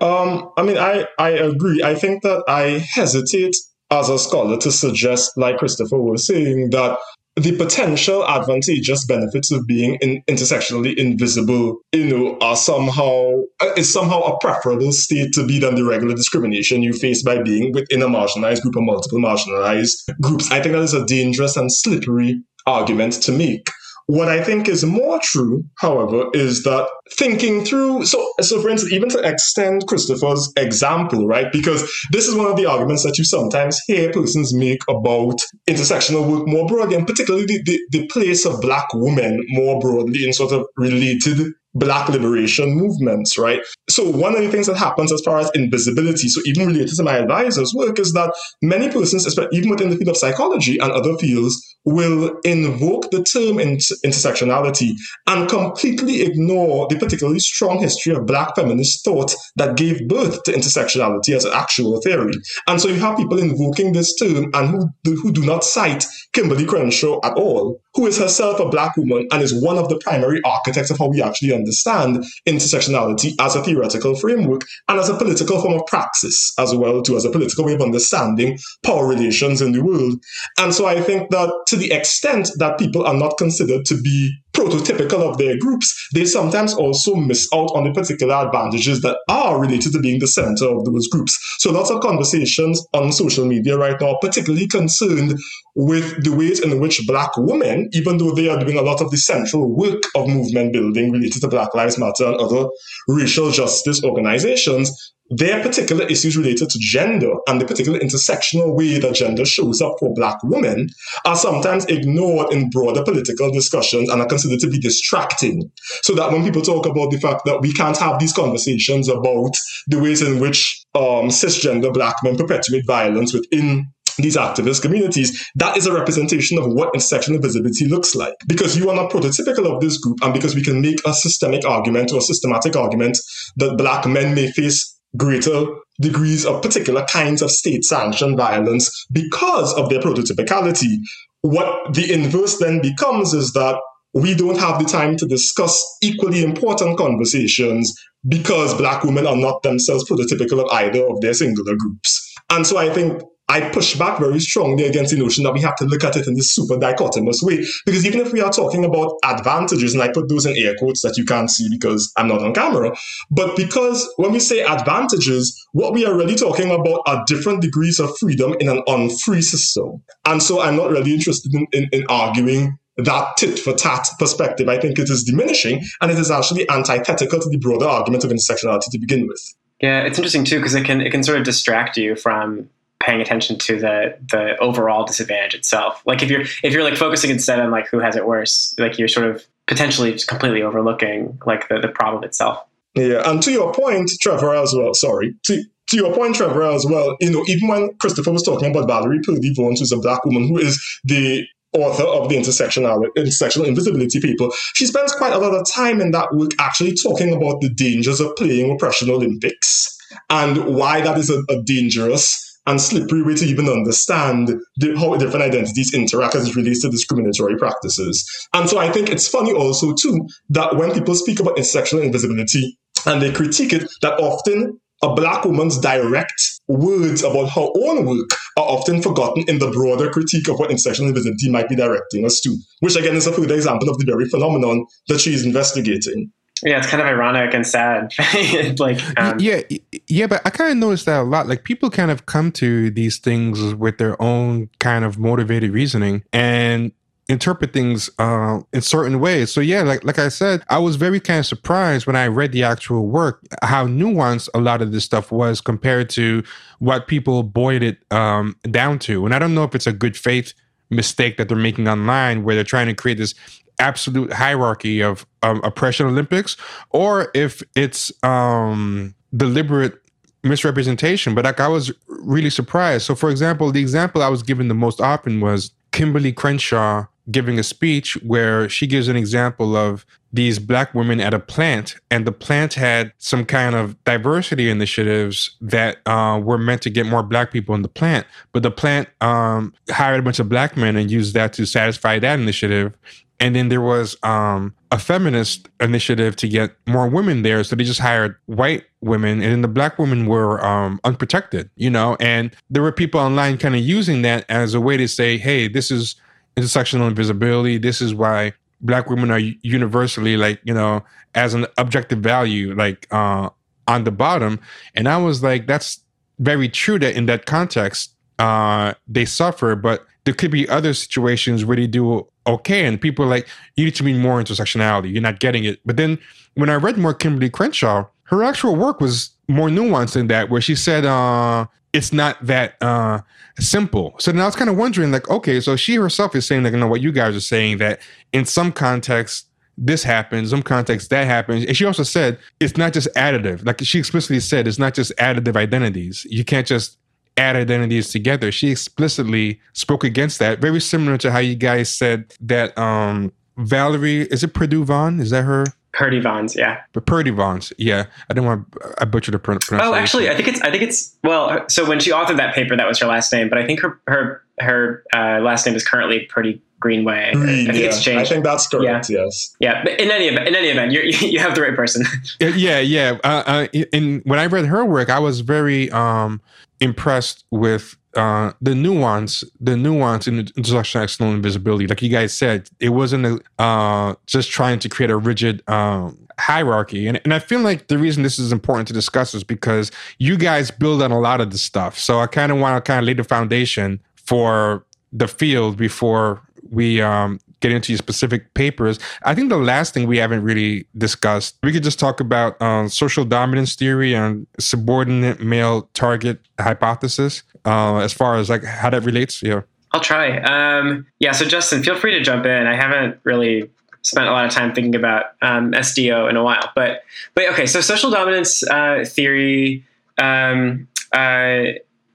Um, 0.00 0.50
I 0.56 0.62
mean, 0.62 0.76
I 0.76 1.06
I 1.18 1.30
agree. 1.30 1.84
I 1.84 1.94
think 1.94 2.24
that 2.24 2.42
I 2.48 2.84
hesitate 2.94 3.54
as 3.92 4.08
a 4.08 4.18
scholar 4.18 4.58
to 4.58 4.72
suggest, 4.72 5.36
like 5.36 5.58
Christopher 5.58 5.98
was 5.98 6.26
saying, 6.26 6.70
that 6.70 6.98
the 7.36 7.56
potential 7.56 8.26
advantageous 8.28 9.06
benefits 9.06 9.50
of 9.50 9.66
being 9.66 9.94
in, 10.02 10.22
intersectionally 10.28 10.94
invisible, 10.96 11.78
you 11.92 12.06
know, 12.06 12.38
are 12.40 12.56
somehow 12.56 13.32
uh, 13.60 13.72
is 13.76 13.92
somehow 13.92 14.20
a 14.20 14.38
preferable 14.38 14.92
state 14.92 15.32
to 15.32 15.46
be 15.46 15.58
than 15.58 15.74
the 15.74 15.84
regular 15.84 16.14
discrimination 16.14 16.82
you 16.82 16.92
face 16.92 17.22
by 17.22 17.42
being 17.42 17.72
within 17.72 18.02
a 18.02 18.06
marginalized 18.06 18.60
group 18.62 18.76
or 18.76 18.82
multiple 18.82 19.18
marginalized 19.18 19.94
groups. 20.20 20.50
I 20.50 20.60
think 20.60 20.74
that 20.74 20.82
is 20.82 20.94
a 20.94 21.06
dangerous 21.06 21.56
and 21.56 21.72
slippery 21.72 22.42
argument 22.66 23.14
to 23.22 23.32
make. 23.32 23.66
What 24.06 24.28
I 24.28 24.42
think 24.42 24.68
is 24.68 24.84
more 24.84 25.20
true, 25.22 25.64
however, 25.78 26.26
is 26.34 26.62
that 26.64 26.88
thinking 27.16 27.64
through, 27.64 28.06
so, 28.06 28.32
so 28.40 28.60
for 28.60 28.68
instance, 28.68 28.92
even 28.92 29.08
to 29.10 29.20
extend 29.20 29.86
Christopher's 29.86 30.52
example, 30.56 31.26
right? 31.26 31.50
Because 31.52 31.82
this 32.10 32.26
is 32.26 32.34
one 32.34 32.46
of 32.46 32.56
the 32.56 32.66
arguments 32.66 33.04
that 33.04 33.18
you 33.18 33.24
sometimes 33.24 33.80
hear 33.86 34.12
persons 34.12 34.54
make 34.54 34.80
about 34.88 35.40
intersectional 35.68 36.28
work 36.28 36.46
more 36.46 36.66
broadly, 36.66 36.96
and 36.96 37.06
particularly 37.06 37.46
the, 37.46 37.62
the, 37.64 37.80
the 37.90 38.06
place 38.08 38.44
of 38.44 38.60
Black 38.60 38.86
women 38.94 39.44
more 39.48 39.80
broadly 39.80 40.26
in 40.26 40.32
sort 40.32 40.52
of 40.52 40.66
related 40.76 41.52
black 41.74 42.08
liberation 42.08 42.70
movements, 42.74 43.38
right? 43.38 43.60
So 43.92 44.08
one 44.08 44.34
of 44.34 44.42
the 44.42 44.50
things 44.50 44.66
that 44.66 44.76
happens 44.76 45.12
as 45.12 45.20
far 45.20 45.38
as 45.38 45.50
invisibility, 45.54 46.28
so 46.28 46.40
even 46.46 46.66
related 46.66 46.96
to 46.96 47.02
my 47.02 47.18
advisor's 47.18 47.74
work, 47.74 47.98
is 47.98 48.12
that 48.14 48.32
many 48.62 48.90
persons, 48.90 49.26
even 49.52 49.70
within 49.70 49.90
the 49.90 49.96
field 49.96 50.08
of 50.08 50.16
psychology 50.16 50.78
and 50.78 50.90
other 50.90 51.16
fields, 51.18 51.60
will 51.84 52.38
invoke 52.44 53.10
the 53.10 53.22
term 53.24 53.58
inter- 53.58 53.94
intersectionality 54.04 54.92
and 55.26 55.48
completely 55.48 56.22
ignore 56.22 56.86
the 56.88 56.96
particularly 56.96 57.40
strong 57.40 57.80
history 57.80 58.14
of 58.14 58.24
black 58.24 58.54
feminist 58.54 59.04
thought 59.04 59.34
that 59.56 59.76
gave 59.76 60.08
birth 60.08 60.42
to 60.44 60.52
intersectionality 60.52 61.34
as 61.34 61.44
an 61.44 61.52
actual 61.54 62.00
theory. 62.00 62.34
And 62.68 62.80
so 62.80 62.88
you 62.88 63.00
have 63.00 63.16
people 63.16 63.38
invoking 63.38 63.92
this 63.92 64.14
term 64.16 64.50
and 64.54 64.68
who 64.68 65.16
who 65.16 65.32
do 65.32 65.44
not 65.44 65.64
cite 65.64 66.04
Kimberlé 66.34 66.66
Crenshaw 66.66 67.20
at 67.22 67.34
all, 67.34 67.80
who 67.94 68.06
is 68.06 68.18
herself 68.18 68.58
a 68.58 68.68
black 68.68 68.96
woman 68.96 69.28
and 69.30 69.42
is 69.42 69.62
one 69.62 69.76
of 69.76 69.88
the 69.88 69.98
primary 69.98 70.40
architects 70.44 70.90
of 70.90 70.98
how 70.98 71.08
we 71.08 71.22
actually 71.22 71.52
understand 71.52 72.24
intersectionality 72.48 73.32
as 73.38 73.54
a 73.54 73.62
theoretical 73.62 74.14
framework 74.14 74.62
and 74.88 74.98
as 74.98 75.10
a 75.10 75.16
political 75.16 75.60
form 75.60 75.74
of 75.74 75.86
praxis 75.86 76.54
as 76.58 76.74
well 76.74 77.02
too 77.02 77.16
as 77.16 77.24
a 77.24 77.30
political 77.30 77.64
way 77.64 77.74
of 77.74 77.82
understanding 77.82 78.58
power 78.82 79.06
relations 79.06 79.60
in 79.60 79.72
the 79.72 79.82
world. 79.82 80.14
And 80.58 80.74
so 80.74 80.86
I 80.86 81.00
think 81.02 81.30
that 81.30 81.52
to 81.68 81.76
the 81.76 81.92
extent 81.92 82.50
that 82.56 82.78
people 82.78 83.06
are 83.06 83.14
not 83.14 83.36
considered 83.36 83.84
to 83.86 84.00
be 84.00 84.41
prototypical 84.62 85.28
of 85.28 85.38
their 85.38 85.58
groups, 85.58 86.08
they 86.14 86.24
sometimes 86.24 86.74
also 86.74 87.14
miss 87.14 87.48
out 87.52 87.70
on 87.74 87.84
the 87.84 87.92
particular 87.92 88.34
advantages 88.34 89.00
that 89.02 89.18
are 89.28 89.60
related 89.60 89.92
to 89.92 90.00
being 90.00 90.20
the 90.20 90.26
center 90.26 90.66
of 90.66 90.84
those 90.84 91.08
groups. 91.08 91.38
So 91.58 91.72
lots 91.72 91.90
of 91.90 92.00
conversations 92.00 92.86
on 92.94 93.12
social 93.12 93.44
media 93.44 93.76
right 93.76 94.00
now, 94.00 94.12
are 94.12 94.18
particularly 94.20 94.68
concerned 94.68 95.38
with 95.74 96.24
the 96.24 96.34
ways 96.34 96.60
in 96.60 96.78
which 96.80 97.00
black 97.06 97.30
women, 97.36 97.88
even 97.92 98.18
though 98.18 98.32
they 98.32 98.48
are 98.48 98.58
doing 98.58 98.78
a 98.78 98.82
lot 98.82 99.00
of 99.00 99.10
the 99.10 99.16
central 99.16 99.74
work 99.74 100.02
of 100.14 100.28
movement 100.28 100.72
building 100.72 101.10
related 101.10 101.40
to 101.40 101.48
Black 101.48 101.74
Lives 101.74 101.98
Matter 101.98 102.26
and 102.26 102.36
other 102.36 102.68
racial 103.08 103.50
justice 103.50 104.02
organizations, 104.04 105.14
their 105.36 105.62
particular 105.62 106.04
issues 106.06 106.36
related 106.36 106.68
to 106.68 106.78
gender 106.78 107.32
and 107.48 107.60
the 107.60 107.64
particular 107.64 107.98
intersectional 107.98 108.76
way 108.76 108.98
that 108.98 109.14
gender 109.14 109.44
shows 109.44 109.80
up 109.80 109.96
for 109.98 110.12
black 110.14 110.36
women 110.44 110.88
are 111.24 111.36
sometimes 111.36 111.86
ignored 111.86 112.52
in 112.52 112.68
broader 112.70 113.02
political 113.02 113.50
discussions 113.50 114.10
and 114.10 114.20
are 114.20 114.28
considered 114.28 114.60
to 114.60 114.68
be 114.68 114.78
distracting. 114.78 115.70
So 116.02 116.14
that 116.14 116.30
when 116.30 116.44
people 116.44 116.62
talk 116.62 116.86
about 116.86 117.10
the 117.10 117.18
fact 117.18 117.42
that 117.46 117.60
we 117.60 117.72
can't 117.72 117.96
have 117.96 118.18
these 118.18 118.32
conversations 118.32 119.08
about 119.08 119.52
the 119.86 119.98
ways 119.98 120.20
in 120.20 120.38
which 120.38 120.84
um, 120.94 121.28
cisgender 121.28 121.92
black 121.92 122.16
men 122.22 122.36
perpetuate 122.36 122.84
violence 122.86 123.32
within 123.32 123.86
these 124.18 124.36
activist 124.36 124.82
communities, 124.82 125.48
that 125.54 125.78
is 125.78 125.86
a 125.86 125.92
representation 125.92 126.58
of 126.58 126.66
what 126.66 126.92
intersectional 126.92 127.40
visibility 127.40 127.86
looks 127.86 128.14
like. 128.14 128.34
Because 128.46 128.76
you 128.76 128.90
are 128.90 128.96
not 128.96 129.10
prototypical 129.10 129.72
of 129.72 129.80
this 129.80 129.96
group, 129.98 130.18
and 130.22 130.34
because 130.34 130.54
we 130.54 130.62
can 130.62 130.82
make 130.82 130.98
a 131.06 131.14
systemic 131.14 131.64
argument 131.64 132.12
or 132.12 132.18
a 132.18 132.22
systematic 132.22 132.76
argument 132.76 133.16
that 133.56 133.78
black 133.78 134.06
men 134.06 134.34
may 134.34 134.50
face 134.50 134.98
greater 135.16 135.66
degrees 136.00 136.46
of 136.46 136.62
particular 136.62 137.04
kinds 137.12 137.42
of 137.42 137.50
state 137.50 137.84
sanctioned 137.84 138.36
violence 138.36 139.06
because 139.12 139.74
of 139.74 139.88
their 139.88 140.00
prototypicality. 140.00 140.96
What 141.42 141.92
the 141.94 142.12
inverse 142.12 142.58
then 142.58 142.80
becomes 142.80 143.34
is 143.34 143.52
that 143.52 143.78
we 144.14 144.34
don't 144.34 144.58
have 144.58 144.78
the 144.78 144.84
time 144.84 145.16
to 145.16 145.26
discuss 145.26 145.82
equally 146.02 146.42
important 146.42 146.98
conversations 146.98 147.94
because 148.28 148.74
black 148.74 149.04
women 149.04 149.26
are 149.26 149.36
not 149.36 149.62
themselves 149.62 150.08
prototypical 150.08 150.62
of 150.62 150.70
either 150.72 151.06
of 151.06 151.20
their 151.20 151.34
singular 151.34 151.74
groups. 151.76 152.32
And 152.50 152.66
so 152.66 152.76
I 152.76 152.90
think 152.90 153.22
I 153.52 153.68
push 153.68 153.98
back 153.98 154.18
very 154.18 154.40
strongly 154.40 154.84
against 154.84 155.12
the 155.12 155.20
notion 155.20 155.44
that 155.44 155.52
we 155.52 155.60
have 155.60 155.76
to 155.76 155.84
look 155.84 156.04
at 156.04 156.16
it 156.16 156.26
in 156.26 156.32
this 156.32 156.50
super 156.50 156.76
dichotomous 156.76 157.42
way. 157.42 157.62
Because 157.84 158.06
even 158.06 158.20
if 158.20 158.32
we 158.32 158.40
are 158.40 158.50
talking 158.50 158.82
about 158.82 159.18
advantages, 159.22 159.92
and 159.92 160.02
I 160.02 160.10
put 160.10 160.30
those 160.30 160.46
in 160.46 160.56
air 160.56 160.74
quotes 160.78 161.02
that 161.02 161.18
you 161.18 161.26
can't 161.26 161.50
see 161.50 161.68
because 161.70 162.10
I'm 162.16 162.28
not 162.28 162.40
on 162.40 162.54
camera, 162.54 162.96
but 163.30 163.54
because 163.54 164.10
when 164.16 164.32
we 164.32 164.40
say 164.40 164.62
advantages, 164.62 165.54
what 165.72 165.92
we 165.92 166.06
are 166.06 166.16
really 166.16 166.34
talking 166.34 166.70
about 166.70 167.02
are 167.04 167.24
different 167.26 167.60
degrees 167.60 168.00
of 168.00 168.16
freedom 168.18 168.54
in 168.58 168.70
an 168.70 168.82
unfree 168.86 169.42
system. 169.42 170.02
And 170.24 170.42
so 170.42 170.62
I'm 170.62 170.76
not 170.76 170.88
really 170.88 171.12
interested 171.12 171.52
in, 171.52 171.66
in, 171.72 171.90
in 171.92 172.06
arguing 172.08 172.78
that 172.96 173.36
tit 173.36 173.58
for 173.58 173.74
tat 173.74 174.08
perspective. 174.18 174.70
I 174.70 174.78
think 174.78 174.98
it 174.98 175.10
is 175.10 175.24
diminishing 175.24 175.84
and 176.00 176.10
it 176.10 176.18
is 176.18 176.30
actually 176.30 176.66
antithetical 176.70 177.38
to 177.38 177.50
the 177.50 177.58
broader 177.58 177.86
argument 177.86 178.24
of 178.24 178.30
intersectionality 178.30 178.90
to 178.92 178.98
begin 178.98 179.26
with. 179.26 179.42
Yeah, 179.82 180.04
it's 180.04 180.16
interesting 180.16 180.44
too 180.44 180.56
because 180.56 180.74
it 180.74 180.86
can 180.86 181.02
it 181.02 181.10
can 181.10 181.22
sort 181.22 181.36
of 181.36 181.44
distract 181.44 181.98
you 181.98 182.16
from 182.16 182.70
paying 183.02 183.20
attention 183.20 183.58
to 183.58 183.78
the 183.78 184.16
the 184.30 184.56
overall 184.58 185.04
disadvantage 185.04 185.54
itself. 185.54 186.02
Like 186.06 186.22
if 186.22 186.30
you're 186.30 186.42
if 186.62 186.72
you're 186.72 186.84
like 186.84 186.96
focusing 186.96 187.30
instead 187.30 187.60
on 187.60 187.70
like 187.70 187.88
who 187.88 187.98
has 187.98 188.16
it 188.16 188.26
worse, 188.26 188.74
like 188.78 188.98
you're 188.98 189.08
sort 189.08 189.26
of 189.26 189.44
potentially 189.66 190.12
just 190.12 190.28
completely 190.28 190.62
overlooking 190.62 191.38
like 191.46 191.68
the, 191.68 191.78
the 191.80 191.88
problem 191.88 192.24
itself. 192.24 192.64
Yeah, 192.94 193.28
and 193.28 193.42
to 193.42 193.50
your 193.50 193.72
point, 193.72 194.10
Trevor, 194.20 194.54
as 194.54 194.74
well. 194.76 194.92
Sorry. 194.94 195.34
To, 195.44 195.62
to 195.88 195.96
your 195.96 196.14
point, 196.14 196.36
Trevor, 196.36 196.62
as 196.62 196.84
well. 196.88 197.16
You 197.20 197.30
know, 197.30 197.44
even 197.46 197.68
when 197.68 197.94
Christopher 197.94 198.32
was 198.32 198.42
talking 198.42 198.70
about 198.70 198.86
Valerie 198.86 199.20
Purdie 199.24 199.54
Vaughn, 199.54 199.76
who's 199.76 199.92
a 199.92 199.98
black 199.98 200.24
woman 200.24 200.48
who 200.48 200.58
is 200.58 201.00
the 201.04 201.46
author 201.72 202.04
of 202.04 202.28
the 202.28 202.36
intersectional 202.36 203.06
intersectional 203.16 203.66
invisibility 203.66 204.20
people, 204.20 204.52
she 204.74 204.84
spends 204.84 205.14
quite 205.14 205.32
a 205.32 205.38
lot 205.38 205.54
of 205.54 205.66
time 205.70 206.00
in 206.00 206.10
that 206.10 206.34
work 206.34 206.50
actually 206.58 206.94
talking 206.94 207.32
about 207.32 207.60
the 207.62 207.70
dangers 207.70 208.20
of 208.20 208.36
playing 208.36 208.70
oppression 208.70 209.08
Olympics 209.08 209.98
and 210.28 210.76
why 210.76 211.00
that 211.00 211.16
is 211.16 211.30
a, 211.30 211.42
a 211.48 211.62
dangerous 211.62 212.51
and 212.66 212.80
slippery 212.80 213.22
way 213.22 213.34
to 213.34 213.44
even 213.44 213.68
understand 213.68 214.48
the, 214.76 214.96
how 214.98 215.16
different 215.16 215.44
identities 215.44 215.92
interact 215.94 216.34
as 216.34 216.48
it 216.48 216.56
relates 216.56 216.82
to 216.82 216.90
discriminatory 216.90 217.56
practices. 217.56 218.28
And 218.54 218.68
so 218.68 218.78
I 218.78 218.90
think 218.90 219.10
it's 219.10 219.28
funny 219.28 219.52
also 219.52 219.94
too 219.94 220.26
that 220.50 220.76
when 220.76 220.92
people 220.92 221.14
speak 221.14 221.40
about 221.40 221.56
intersectional 221.56 222.04
invisibility 222.04 222.78
and 223.06 223.20
they 223.20 223.32
critique 223.32 223.72
it, 223.72 223.90
that 224.02 224.20
often 224.20 224.78
a 225.02 225.14
black 225.14 225.44
woman's 225.44 225.78
direct 225.78 226.40
words 226.68 227.24
about 227.24 227.50
her 227.50 227.68
own 227.76 228.06
work 228.06 228.30
are 228.56 228.64
often 228.64 229.02
forgotten 229.02 229.44
in 229.48 229.58
the 229.58 229.70
broader 229.70 230.08
critique 230.10 230.48
of 230.48 230.58
what 230.58 230.70
intersectional 230.70 231.08
invisibility 231.08 231.50
might 231.50 231.68
be 231.68 231.74
directing 231.74 232.24
us 232.24 232.40
to, 232.40 232.56
which 232.80 232.94
again 232.94 233.16
is 233.16 233.26
a 233.26 233.32
further 233.32 233.54
example 233.54 233.88
of 233.88 233.98
the 233.98 234.04
very 234.04 234.26
phenomenon 234.26 234.86
that 235.08 235.20
she 235.20 235.34
is 235.34 235.44
investigating. 235.44 236.30
Yeah, 236.62 236.78
it's 236.78 236.86
kind 236.86 237.00
of 237.00 237.06
ironic 237.06 237.54
and 237.54 237.66
sad. 237.66 238.12
like, 238.78 239.00
um, 239.18 239.38
yeah, 239.38 239.62
yeah, 240.06 240.26
but 240.26 240.42
I 240.44 240.50
kind 240.50 240.70
of 240.70 240.76
noticed 240.76 241.06
that 241.06 241.20
a 241.20 241.24
lot. 241.24 241.48
Like, 241.48 241.64
people 241.64 241.90
kind 241.90 242.10
of 242.10 242.26
come 242.26 242.52
to 242.52 242.90
these 242.90 243.18
things 243.18 243.74
with 243.74 243.98
their 243.98 244.20
own 244.20 244.70
kind 244.78 245.04
of 245.04 245.18
motivated 245.18 245.72
reasoning, 245.72 246.22
and 246.32 246.92
interpret 247.28 247.72
things 247.72 248.10
uh, 248.18 248.60
in 248.72 248.82
certain 248.82 249.20
ways. 249.20 249.50
So 249.50 249.60
yeah, 249.60 249.82
like 249.82 250.04
like 250.04 250.18
I 250.18 250.28
said, 250.28 250.62
I 250.68 250.78
was 250.78 250.96
very 250.96 251.20
kind 251.20 251.40
of 251.40 251.46
surprised 251.46 252.06
when 252.06 252.16
I 252.16 252.26
read 252.26 252.52
the 252.52 252.62
actual 252.62 253.06
work 253.06 253.40
how 253.62 253.86
nuanced 253.86 254.48
a 254.54 254.60
lot 254.60 254.82
of 254.82 254.92
this 254.92 255.04
stuff 255.04 255.32
was 255.32 255.60
compared 255.60 256.10
to 256.10 256.42
what 256.78 257.06
people 257.06 257.42
boiled 257.42 257.82
it 257.82 257.98
um, 258.12 258.56
down 258.70 258.98
to. 259.00 259.24
And 259.24 259.34
I 259.34 259.38
don't 259.38 259.54
know 259.54 259.64
if 259.64 259.74
it's 259.74 259.86
a 259.86 259.92
good 259.92 260.16
faith 260.16 260.52
mistake 260.90 261.38
that 261.38 261.48
they're 261.48 261.56
making 261.56 261.88
online 261.88 262.44
where 262.44 262.54
they're 262.54 262.64
trying 262.64 262.86
to 262.86 262.94
create 262.94 263.18
this 263.18 263.34
absolute 263.78 264.32
hierarchy 264.32 265.00
of 265.00 265.26
um, 265.42 265.60
oppression 265.64 266.06
Olympics, 266.06 266.56
or 266.90 267.30
if 267.34 267.62
it's 267.74 268.12
um, 268.24 269.14
deliberate 269.36 270.00
misrepresentation. 270.44 271.34
But 271.34 271.44
like 271.44 271.60
I 271.60 271.68
was 271.68 271.92
really 272.06 272.50
surprised. 272.50 273.06
So, 273.06 273.14
for 273.14 273.30
example, 273.30 273.70
the 273.70 273.80
example 273.80 274.22
I 274.22 274.28
was 274.28 274.42
given 274.42 274.68
the 274.68 274.74
most 274.74 275.00
often 275.00 275.40
was 275.40 275.72
Kimberly 275.92 276.32
Crenshaw 276.32 277.06
giving 277.30 277.58
a 277.58 277.62
speech 277.62 278.14
where 278.22 278.68
she 278.68 278.86
gives 278.86 279.06
an 279.06 279.16
example 279.16 279.76
of 279.76 280.04
these 280.32 280.58
black 280.58 280.92
women 280.94 281.20
at 281.20 281.32
a 281.32 281.38
plant 281.38 281.94
and 282.10 282.26
the 282.26 282.32
plant 282.32 282.74
had 282.74 283.12
some 283.18 283.44
kind 283.44 283.76
of 283.76 284.02
diversity 284.04 284.68
initiatives 284.68 285.56
that 285.60 285.98
uh, 286.06 286.40
were 286.42 286.58
meant 286.58 286.82
to 286.82 286.90
get 286.90 287.06
more 287.06 287.22
black 287.22 287.52
people 287.52 287.74
in 287.74 287.82
the 287.82 287.88
plant 287.88 288.26
but 288.52 288.64
the 288.64 288.70
plant 288.70 289.08
um, 289.20 289.72
hired 289.90 290.18
a 290.18 290.22
bunch 290.22 290.40
of 290.40 290.48
black 290.48 290.76
men 290.76 290.96
and 290.96 291.10
used 291.10 291.34
that 291.34 291.52
to 291.52 291.64
satisfy 291.64 292.18
that 292.18 292.40
initiative 292.40 292.96
and 293.42 293.56
then 293.56 293.70
there 293.70 293.80
was 293.80 294.16
um, 294.22 294.72
a 294.92 294.98
feminist 295.00 295.68
initiative 295.80 296.36
to 296.36 296.46
get 296.46 296.76
more 296.86 297.08
women 297.08 297.42
there. 297.42 297.64
So 297.64 297.74
they 297.74 297.82
just 297.82 297.98
hired 297.98 298.36
white 298.46 298.84
women, 299.00 299.42
and 299.42 299.50
then 299.50 299.62
the 299.62 299.68
black 299.68 299.98
women 299.98 300.26
were 300.26 300.64
um, 300.64 301.00
unprotected, 301.02 301.68
you 301.74 301.90
know. 301.90 302.16
And 302.20 302.54
there 302.70 302.82
were 302.82 302.92
people 302.92 303.18
online 303.18 303.58
kind 303.58 303.74
of 303.74 303.80
using 303.80 304.22
that 304.22 304.44
as 304.48 304.74
a 304.74 304.80
way 304.80 304.96
to 304.96 305.08
say, 305.08 305.38
hey, 305.38 305.66
this 305.66 305.90
is 305.90 306.14
intersectional 306.56 307.08
invisibility. 307.08 307.78
This 307.78 308.00
is 308.00 308.14
why 308.14 308.52
black 308.80 309.10
women 309.10 309.32
are 309.32 309.40
universally, 309.40 310.36
like, 310.36 310.60
you 310.62 310.72
know, 310.72 311.02
as 311.34 311.52
an 311.52 311.66
objective 311.78 312.20
value, 312.20 312.74
like 312.76 313.08
uh, 313.10 313.50
on 313.88 314.04
the 314.04 314.12
bottom. 314.12 314.60
And 314.94 315.08
I 315.08 315.16
was 315.16 315.42
like, 315.42 315.66
that's 315.66 315.98
very 316.38 316.68
true 316.68 317.00
that 317.00 317.16
in 317.16 317.26
that 317.26 317.46
context, 317.46 318.14
uh, 318.38 318.94
they 319.08 319.24
suffer, 319.24 319.74
but 319.74 320.06
there 320.24 320.34
could 320.34 320.50
be 320.50 320.68
other 320.68 320.94
situations 320.94 321.64
where 321.64 321.76
they 321.76 321.86
do 321.86 322.26
okay. 322.46 322.84
And 322.86 323.00
people 323.00 323.24
are 323.24 323.28
like, 323.28 323.48
you 323.76 323.84
need 323.84 323.94
to 323.96 324.02
be 324.02 324.16
more 324.16 324.42
intersectionality. 324.42 325.12
You're 325.12 325.22
not 325.22 325.40
getting 325.40 325.64
it. 325.64 325.80
But 325.84 325.96
then 325.96 326.18
when 326.54 326.68
I 326.68 326.74
read 326.76 326.98
more 326.98 327.14
Kimberlé 327.14 327.50
Crenshaw, 327.50 328.06
her 328.24 328.42
actual 328.42 328.76
work 328.76 329.00
was 329.00 329.30
more 329.48 329.68
nuanced 329.68 330.14
than 330.14 330.28
that, 330.28 330.48
where 330.48 330.60
she 330.60 330.74
said, 330.74 331.04
uh, 331.04 331.66
it's 331.92 332.12
not 332.12 332.44
that 332.46 332.76
uh, 332.80 333.20
simple. 333.58 334.14
So 334.18 334.32
then 334.32 334.40
I 334.40 334.46
was 334.46 334.56
kind 334.56 334.70
of 334.70 334.76
wondering, 334.76 335.10
like, 335.10 335.28
okay, 335.28 335.60
so 335.60 335.76
she 335.76 335.96
herself 335.96 336.34
is 336.34 336.46
saying, 336.46 336.62
like, 336.62 336.72
you 336.72 336.78
know, 336.78 336.86
what 336.86 337.02
you 337.02 337.12
guys 337.12 337.36
are 337.36 337.40
saying 337.40 337.78
that 337.78 338.00
in 338.32 338.44
some 338.44 338.72
contexts, 338.72 339.46
this 339.76 340.02
happens, 340.02 340.50
some 340.50 340.62
context 340.62 341.10
that 341.10 341.26
happens. 341.26 341.64
And 341.64 341.76
she 341.76 341.84
also 341.84 342.02
said 342.02 342.38
it's 342.60 342.76
not 342.76 342.92
just 342.92 343.08
additive. 343.14 343.64
Like 343.64 343.80
she 343.80 343.98
explicitly 343.98 344.40
said, 344.40 344.68
it's 344.68 344.78
not 344.78 344.94
just 344.94 345.12
additive 345.16 345.56
identities. 345.56 346.26
You 346.28 346.44
can't 346.44 346.66
just 346.66 346.98
add 347.36 347.56
identities 347.56 348.10
together. 348.10 348.52
She 348.52 348.70
explicitly 348.70 349.60
spoke 349.72 350.04
against 350.04 350.38
that, 350.38 350.60
very 350.60 350.80
similar 350.80 351.18
to 351.18 351.32
how 351.32 351.38
you 351.38 351.54
guys 351.54 351.94
said 351.94 352.34
that 352.40 352.76
um 352.78 353.32
Valerie, 353.56 354.22
is 354.22 354.42
it 354.42 354.54
Purdie 354.54 354.82
Vaughn? 354.82 355.20
Is 355.20 355.30
that 355.30 355.44
her? 355.44 355.64
Purdie 355.92 356.22
Vaughns, 356.22 356.56
yeah. 356.56 356.80
But 356.92 357.04
Purdie 357.04 357.30
Vaughns, 357.30 357.72
yeah. 357.76 358.06
I 358.30 358.34
didn't 358.34 358.46
want 358.46 358.66
I 358.98 359.04
butchered 359.04 359.34
the 359.34 359.38
pronunciation. 359.38 359.84
Oh, 359.86 359.94
actually, 359.94 360.30
I 360.30 360.34
think 360.34 360.48
it's 360.48 360.60
I 360.62 360.70
think 360.70 360.82
it's 360.82 361.14
well. 361.22 361.64
So 361.68 361.86
when 361.86 362.00
she 362.00 362.10
authored 362.10 362.38
that 362.38 362.54
paper, 362.54 362.76
that 362.76 362.88
was 362.88 362.98
her 363.00 363.06
last 363.06 363.32
name. 363.32 363.48
But 363.48 363.58
I 363.58 363.66
think 363.66 363.80
her 363.80 364.00
her 364.06 364.42
her 364.58 365.04
uh, 365.14 365.40
last 365.40 365.66
name 365.66 365.74
is 365.74 365.86
currently 365.86 366.20
Purdie 366.30 366.62
Greenaway. 366.80 367.32
Green, 367.34 367.68
I 367.68 367.72
think 367.72 367.82
yeah. 367.82 367.88
it's 367.90 368.02
changed. 368.02 368.32
I 368.32 368.34
think 368.34 368.44
that's 368.44 368.66
correct. 368.68 369.10
Yeah. 369.10 369.24
Yes. 369.24 369.54
Yeah, 369.60 369.84
but 369.84 370.00
in 370.00 370.10
any 370.10 370.28
event, 370.28 370.48
in 370.48 370.54
any 370.54 370.68
event, 370.68 370.92
you 370.92 371.00
you 371.28 371.38
have 371.38 371.54
the 371.54 371.60
right 371.60 371.76
person. 371.76 372.06
yeah, 372.40 372.78
yeah. 372.78 373.18
Uh, 373.22 373.42
uh, 373.46 373.82
and 373.92 374.22
when 374.24 374.38
I 374.38 374.46
read 374.46 374.64
her 374.66 374.86
work, 374.86 375.10
I 375.10 375.18
was 375.18 375.40
very 375.40 375.90
um 375.90 376.40
impressed 376.82 377.44
with 377.50 377.96
uh, 378.14 378.52
the 378.60 378.74
nuance, 378.74 379.44
the 379.60 379.76
nuance 379.76 380.28
in 380.28 380.44
intersectional 380.44 381.32
invisibility. 381.32 381.86
Like 381.86 382.02
you 382.02 382.10
guys 382.10 382.34
said, 382.34 382.68
it 382.80 382.90
wasn't 382.90 383.24
a, 383.24 383.40
uh, 383.62 384.14
just 384.26 384.50
trying 384.50 384.78
to 384.80 384.88
create 384.88 385.10
a 385.10 385.16
rigid 385.16 385.66
um, 385.68 386.18
hierarchy. 386.38 387.06
And, 387.06 387.20
and 387.24 387.32
I 387.32 387.38
feel 387.38 387.60
like 387.60 387.86
the 387.86 387.98
reason 387.98 388.22
this 388.22 388.38
is 388.38 388.52
important 388.52 388.88
to 388.88 388.94
discuss 388.94 389.34
is 389.34 389.44
because 389.44 389.90
you 390.18 390.36
guys 390.36 390.70
build 390.70 391.02
on 391.02 391.12
a 391.12 391.20
lot 391.20 391.40
of 391.40 391.50
this 391.52 391.62
stuff. 391.62 391.98
So 391.98 392.20
I 392.20 392.26
kind 392.26 392.52
of 392.52 392.58
want 392.58 392.84
to 392.84 392.86
kind 392.86 392.98
of 392.98 393.06
lay 393.06 393.14
the 393.14 393.24
foundation 393.24 394.00
for 394.16 394.84
the 395.12 395.28
field 395.28 395.76
before 395.76 396.42
we 396.70 397.00
um, 397.00 397.38
get 397.62 397.72
into 397.72 397.92
your 397.92 397.98
specific 397.98 398.52
papers. 398.54 398.98
I 399.22 399.34
think 399.34 399.48
the 399.48 399.56
last 399.56 399.94
thing 399.94 400.06
we 400.06 400.18
haven't 400.18 400.42
really 400.42 400.86
discussed, 400.98 401.56
we 401.62 401.72
could 401.72 401.82
just 401.82 401.98
talk 401.98 402.20
about 402.20 402.60
um, 402.60 402.88
social 402.88 403.24
dominance 403.24 403.74
theory 403.74 404.14
and 404.14 404.46
subordinate 404.58 405.40
male 405.40 405.88
target 405.94 406.40
hypothesis 406.60 407.42
uh, 407.64 407.98
as 407.98 408.12
far 408.12 408.36
as 408.36 408.50
like 408.50 408.64
how 408.64 408.90
that 408.90 409.04
relates. 409.04 409.42
Yeah. 409.42 409.62
I'll 409.92 410.00
try. 410.00 410.38
Um, 410.38 411.06
yeah. 411.18 411.32
So 411.32 411.44
Justin, 411.44 411.82
feel 411.82 411.96
free 411.96 412.12
to 412.12 412.20
jump 412.20 412.44
in. 412.44 412.66
I 412.66 412.74
haven't 412.74 413.18
really 413.24 413.70
spent 414.02 414.26
a 414.26 414.32
lot 414.32 414.44
of 414.44 414.50
time 414.50 414.74
thinking 414.74 414.94
about 414.94 415.26
um, 415.42 415.72
SDO 415.72 416.28
in 416.28 416.36
a 416.36 416.42
while, 416.42 416.70
but 416.74 417.04
but 417.34 417.48
okay. 417.50 417.66
So 417.66 417.80
social 417.80 418.10
dominance 418.10 418.62
uh, 418.64 419.04
theory, 419.06 419.84
um, 420.18 420.88
uh, 421.12 421.64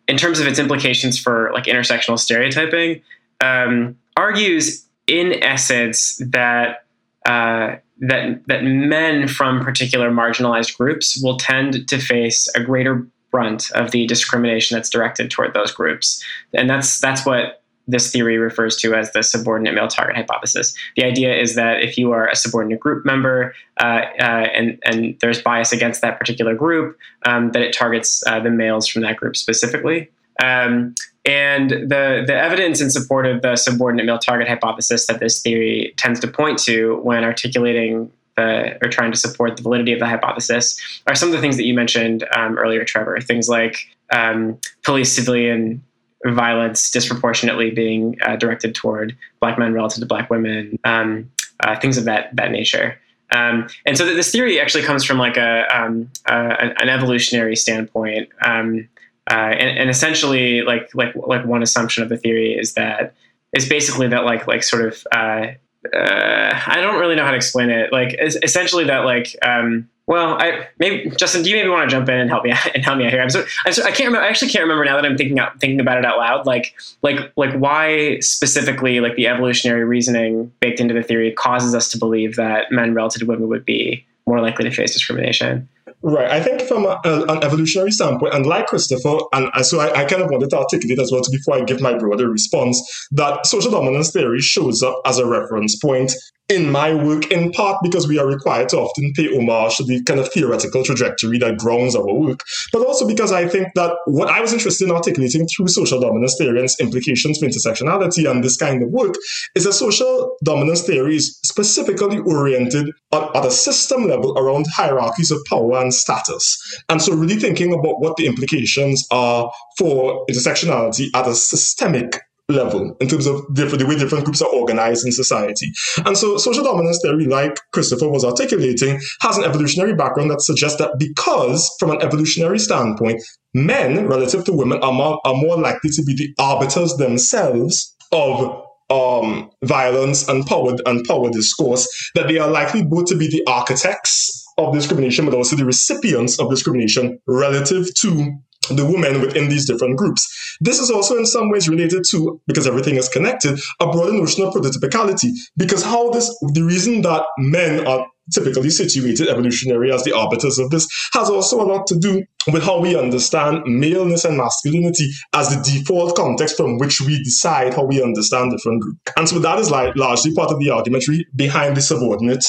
in 0.08 0.18
terms 0.18 0.40
of 0.40 0.48
its 0.48 0.60
implications 0.60 1.20
for 1.20 1.52
like 1.54 1.66
intersectional 1.66 2.18
stereotyping, 2.18 3.02
um, 3.42 3.96
argues 4.16 4.87
in 5.08 5.42
essence 5.44 6.18
that 6.18 6.86
uh, 7.26 7.76
that 8.00 8.46
that 8.48 8.64
men 8.64 9.28
from 9.28 9.64
particular 9.64 10.12
marginalized 10.12 10.78
groups 10.78 11.22
will 11.22 11.38
tend 11.38 11.88
to 11.88 11.98
face 11.98 12.48
a 12.56 12.64
greater 12.64 13.08
brunt 13.32 13.72
of 13.72 13.92
the 13.92 14.06
discrimination 14.08 14.76
that's 14.76 14.90
directed 14.90 15.32
toward 15.32 15.54
those 15.54 15.72
groups, 15.72 16.24
and 16.54 16.70
that's 16.70 17.00
that's 17.00 17.26
what 17.26 17.64
this 17.88 18.12
theory 18.12 18.38
refers 18.38 18.76
to 18.76 18.94
as 18.94 19.12
the 19.14 19.24
subordinate 19.24 19.74
male 19.74 19.88
target 19.88 20.16
hypothesis. 20.16 20.74
The 20.96 21.06
idea 21.06 21.34
is 21.34 21.56
that 21.56 21.82
if 21.82 21.98
you 21.98 22.12
are 22.12 22.28
a 22.28 22.36
subordinate 22.36 22.82
group 22.82 23.06
member 23.06 23.56
uh, 23.80 24.02
uh, 24.20 24.48
and, 24.54 24.78
and 24.84 25.18
there's 25.22 25.42
bias 25.42 25.72
against 25.72 26.02
that 26.02 26.20
particular 26.20 26.54
group, 26.54 26.98
um, 27.24 27.52
that 27.54 27.62
it 27.62 27.74
targets 27.74 28.24
uh, 28.28 28.40
the 28.42 28.50
males 28.50 28.88
from 28.88 29.04
that 29.04 29.16
group 29.16 29.38
specifically. 29.38 30.10
Um, 30.44 30.96
and 31.26 31.72
the, 31.72 32.24
the 32.26 32.36
evidence 32.36 32.80
in 32.80 32.90
support 32.90 33.26
of 33.26 33.42
the 33.42 33.56
subordinate 33.56 34.06
male 34.06 34.18
target 34.18 34.48
hypothesis 34.48 35.08
that 35.08 35.20
this 35.20 35.42
theory 35.42 35.94
tends 35.98 36.20
to 36.22 36.28
point 36.28 36.58
to 36.60 37.00
when 37.04 37.24
articulating 37.24 38.12
the, 38.38 38.78
or 38.82 38.90
trying 38.90 39.12
to 39.12 39.18
support 39.18 39.58
the 39.58 39.64
validity 39.64 39.92
of 39.92 40.00
the 40.00 40.06
hypothesis 40.06 40.80
are 41.08 41.16
some 41.16 41.30
of 41.30 41.34
the 41.34 41.42
things 41.42 41.58
that 41.58 41.66
you 41.66 41.74
mentioned 41.74 42.24
um, 42.36 42.58
earlier, 42.58 42.86
Trevor. 42.86 43.20
Things 43.20 43.50
like 43.50 43.88
um, 44.14 44.58
police 44.84 45.12
civilian 45.14 45.84
violence 46.26 46.90
disproportionately 46.92 47.72
being 47.72 48.18
uh, 48.22 48.36
directed 48.36 48.74
toward 48.74 49.16
black 49.40 49.58
men 49.60 49.74
relative 49.74 50.00
to 50.00 50.06
black 50.06 50.30
women, 50.30 50.80
um, 50.84 51.30
uh, 51.62 51.78
things 51.80 51.98
of 51.98 52.06
that 52.06 52.36
that 52.36 52.52
nature. 52.52 52.98
Um, 53.32 53.68
and 53.86 53.98
so 53.98 54.06
this 54.06 54.32
theory 54.32 54.60
actually 54.60 54.84
comes 54.84 55.04
from 55.04 55.18
like 55.18 55.36
a, 55.36 55.66
um, 55.76 56.10
an 56.28 56.88
evolutionary 56.88 57.58
standpoint. 57.58 58.30
Um, 58.42 58.88
uh, 59.30 59.34
and, 59.34 59.78
and, 59.78 59.90
essentially, 59.90 60.62
like 60.62 60.90
like 60.96 61.14
like 61.16 61.46
one 61.46 61.62
assumption 61.62 62.02
of 62.02 62.10
the 62.10 62.18
theory 62.18 62.54
is 62.54 62.74
that 62.74 63.14
is 63.54 63.68
basically 63.68 64.08
that 64.08 64.24
like 64.24 64.48
like 64.48 64.64
sort 64.64 64.86
of 64.86 65.06
uh, 65.12 65.48
uh, 65.94 66.62
I 66.68 66.80
don't 66.82 67.00
really 67.00 67.16
know 67.16 67.26
how 67.26 67.32
to 67.32 67.38
explain 67.38 67.70
it. 67.70 67.92
Like 67.92 68.16
essentially 68.20 68.86
that 68.86 69.00
like 69.00 69.36
um, 69.42 69.90
well 70.06 70.38
I 70.40 70.68
maybe 70.80 71.10
Justin, 71.12 71.44
do 71.44 71.50
you 71.50 71.56
maybe 71.56 71.70
want 71.70 71.90
to 71.90 71.96
jump 71.96 72.08
in 72.10 72.16
and 72.16 72.30
help 72.30 72.44
me 72.44 72.54
and 72.74 72.84
help 72.84 72.98
me 72.98 73.06
out 73.06 73.12
here? 73.12 73.22
I'm 73.22 73.30
so, 73.30 73.46
I'm 73.66 73.74
so 73.74 73.84
I 73.84 73.92
can't 73.92 74.08
remember. 74.08 74.22
I 74.22 74.30
actually 74.30 74.50
can't 74.50 74.64
remember 74.64 74.86
now 74.86 74.96
that 74.96 75.06
I'm 75.06 75.18
thinking 75.18 75.40
out 75.40 75.60
thinking 75.60 75.80
about 75.80 75.98
it 75.98 76.06
out 76.06 76.18
loud. 76.18 76.46
Like 76.46 76.76
like 77.02 77.32
like 77.36 77.54
why 77.56 78.20
specifically 78.20 79.00
like 79.00 79.16
the 79.16 79.28
evolutionary 79.28 79.84
reasoning 79.84 80.52
baked 80.60 80.80
into 80.80 80.94
the 80.94 81.04
theory 81.04 81.32
causes 81.32 81.76
us 81.76 81.92
to 81.92 81.98
believe 81.98 82.36
that 82.36 82.72
men 82.72 82.94
relative 82.94 83.20
to 83.22 83.26
women 83.26 83.48
would 83.48 83.66
be 83.66 84.06
more 84.26 84.42
likely 84.42 84.66
to 84.66 84.72
face 84.72 84.94
discrimination. 84.94 85.68
Right. 86.04 86.30
I 86.30 86.42
think 86.42 86.62
from 86.62 86.86
a, 86.86 87.00
a, 87.04 87.24
an 87.24 87.44
evolutionary 87.44 87.92
standpoint, 87.92 88.36
and 88.36 88.46
like 88.46 88.68
Christopher, 88.68 89.18
and 89.34 89.66
so 89.66 89.80
I, 89.80 90.02
I, 90.02 90.06
kind 90.06 90.22
of 90.22 90.30
wanted 90.30 90.52
to 90.52 90.58
articulate 90.60 91.00
as 91.00 91.12
well 91.12 91.22
before 91.32 91.56
I 91.56 91.64
give 91.64 91.82
my 91.82 91.98
broader 91.98 92.30
response, 92.30 92.80
that 93.12 93.48
social 93.48 93.72
dominance 93.72 94.12
theory 94.12 94.40
shows 94.40 94.84
up 94.84 95.02
as 95.06 95.18
a 95.18 95.26
reference 95.26 95.76
point 95.78 96.14
in 96.50 96.72
my 96.72 96.94
work, 96.94 97.30
in 97.32 97.52
part 97.52 97.78
because 97.84 98.08
we 98.08 98.18
are 98.18 98.26
required 98.26 98.70
to 98.70 98.78
often 98.78 99.12
pay 99.14 99.28
homage 99.28 99.78
to 99.78 99.84
the 99.84 100.02
kind 100.04 100.20
of 100.20 100.32
theoretical 100.32 100.84
trajectory 100.84 101.38
that 101.40 101.58
grounds 101.58 101.96
our 101.96 102.14
work, 102.14 102.42
but 102.72 102.86
also 102.86 103.06
because 103.06 103.34
I 103.34 103.48
think 103.48 103.68
that 103.76 103.98
what 104.06 104.30
I 104.30 104.40
was 104.40 104.54
interested 104.54 104.86
in 104.86 104.96
articulating 104.96 105.46
through 105.48 105.68
social 105.68 106.00
dominance 106.00 106.38
theory 106.38 106.58
and 106.60 106.66
its 106.66 106.80
implications 106.80 107.40
for 107.40 107.46
intersectionality 107.46 108.30
and 108.30 108.44
this 108.44 108.56
kind 108.56 108.82
of 108.82 108.90
work 108.90 109.16
is 109.56 109.66
that 109.66 109.74
social 109.74 110.38
dominance 110.44 110.84
theory 110.84 111.18
is 111.18 111.38
specifically 111.44 112.20
oriented 112.20 112.92
at, 113.12 113.36
at 113.36 113.46
a 113.46 113.52
system 113.52 114.08
level 114.08 114.38
around 114.38 114.66
hierarchies 114.74 115.32
of 115.32 115.44
power 115.50 115.80
and 115.82 115.94
status. 115.94 116.58
And 116.88 117.02
so, 117.02 117.14
really 117.14 117.36
thinking 117.36 117.74
about 117.74 118.00
what 118.00 118.16
the 118.16 118.26
implications 118.26 119.06
are 119.12 119.52
for 119.78 120.26
intersectionality 120.28 121.08
at 121.14 121.28
a 121.28 121.36
systemic 121.36 122.22
level 122.50 122.96
in 123.02 123.08
terms 123.08 123.26
of 123.26 123.44
the 123.54 123.86
way 123.88 123.98
different 123.98 124.24
groups 124.24 124.42
are 124.42 124.50
organized 124.50 125.06
in 125.06 125.12
society. 125.12 125.72
And 126.06 126.18
so 126.18 126.38
social 126.38 126.64
dominance 126.64 127.00
theory, 127.02 127.26
like 127.26 127.60
Christopher 127.74 128.08
was 128.08 128.24
articulating, 128.24 129.00
has 129.22 129.38
an 129.38 129.44
evolutionary 129.44 129.96
background 129.96 130.32
that 130.32 130.42
suggests 130.42 130.78
that 130.80 130.98
because, 130.98 131.70
from 131.80 131.92
an 131.92 132.02
evolutionary 132.02 132.60
standpoint, 132.60 133.22
men 133.54 134.08
relative 134.08 134.46
to 134.46 134.54
women 134.54 134.82
are 134.82 134.94
more, 134.94 135.20
are 135.26 135.36
more 135.36 135.58
likely 135.58 135.90
to 135.92 136.04
be 136.04 136.16
the 136.16 136.34
arbiters 136.40 136.96
themselves 136.96 137.96
of 138.12 138.64
um, 138.90 139.50
violence 139.66 140.28
and 140.30 140.46
power 140.46 140.74
and 140.86 141.06
power 141.06 141.30
discourse, 141.30 141.88
that 142.16 142.28
they 142.28 142.38
are 142.38 142.50
likely 142.50 142.84
both 142.84 143.06
to 143.08 143.18
be 143.18 143.28
the 143.28 143.44
architects 143.48 144.46
of 144.58 144.74
discrimination, 144.74 145.26
but 145.26 145.34
also 145.34 145.56
the 145.56 145.66
recipients 145.66 146.40
of 146.40 146.50
discrimination 146.50 147.20
relative 147.28 147.94
to 147.96 148.34
the 148.70 148.86
women 148.86 149.22
within 149.22 149.50
these 149.50 149.66
different 149.66 149.98
groups. 149.98 150.58
This 150.60 150.80
is 150.80 150.90
also 150.90 151.18
in 151.18 151.26
some 151.26 151.50
ways 151.50 151.70
related 151.70 152.04
to, 152.12 152.42
because 152.48 152.68
everything 152.68 152.96
is 152.96 153.10
connected, 153.10 153.60
a 153.80 153.92
broader 153.92 154.14
notion 154.14 154.46
of 154.46 154.54
prototypicality. 154.54 155.32
Because 155.56 155.84
how 155.84 156.10
this, 156.10 156.28
the 156.54 156.64
reason 156.64 157.02
that 157.04 157.24
men 157.38 157.86
are 157.88 158.06
typically 158.34 158.70
situated 158.70 159.30
evolutionary 159.30 159.92
as 159.92 160.04
the 160.04 160.14
arbiters 160.14 160.60
of 160.60 160.70
this 160.70 160.88
has 161.14 161.30
also 161.30 161.62
a 161.62 161.64
lot 161.64 161.88
to 161.88 161.98
do 161.98 162.24
with 162.52 162.64
how 162.64 162.80
we 162.80 162.98
understand 162.98 163.62
maleness 163.66 164.26
and 164.26 164.38
masculinity 164.38 165.10
as 165.34 165.50
the 165.50 165.62
default 165.64 166.16
context 166.16 166.58
from 166.58 166.78
which 166.78 167.00
we 167.02 167.22
decide 167.24 167.74
how 167.74 167.86
we 167.86 168.04
understand 168.04 168.52
different 168.52 168.82
groups. 168.82 169.00
And 169.16 169.30
so 169.30 169.40
that 169.40 169.60
is 169.60 169.72
like 169.72 169.96
largely 169.96 170.34
part 170.34 170.52
of 170.52 170.60
the 170.60 170.70
argument 170.70 171.06
behind 171.36 171.78
the 171.78 171.82
subordinate 171.82 172.44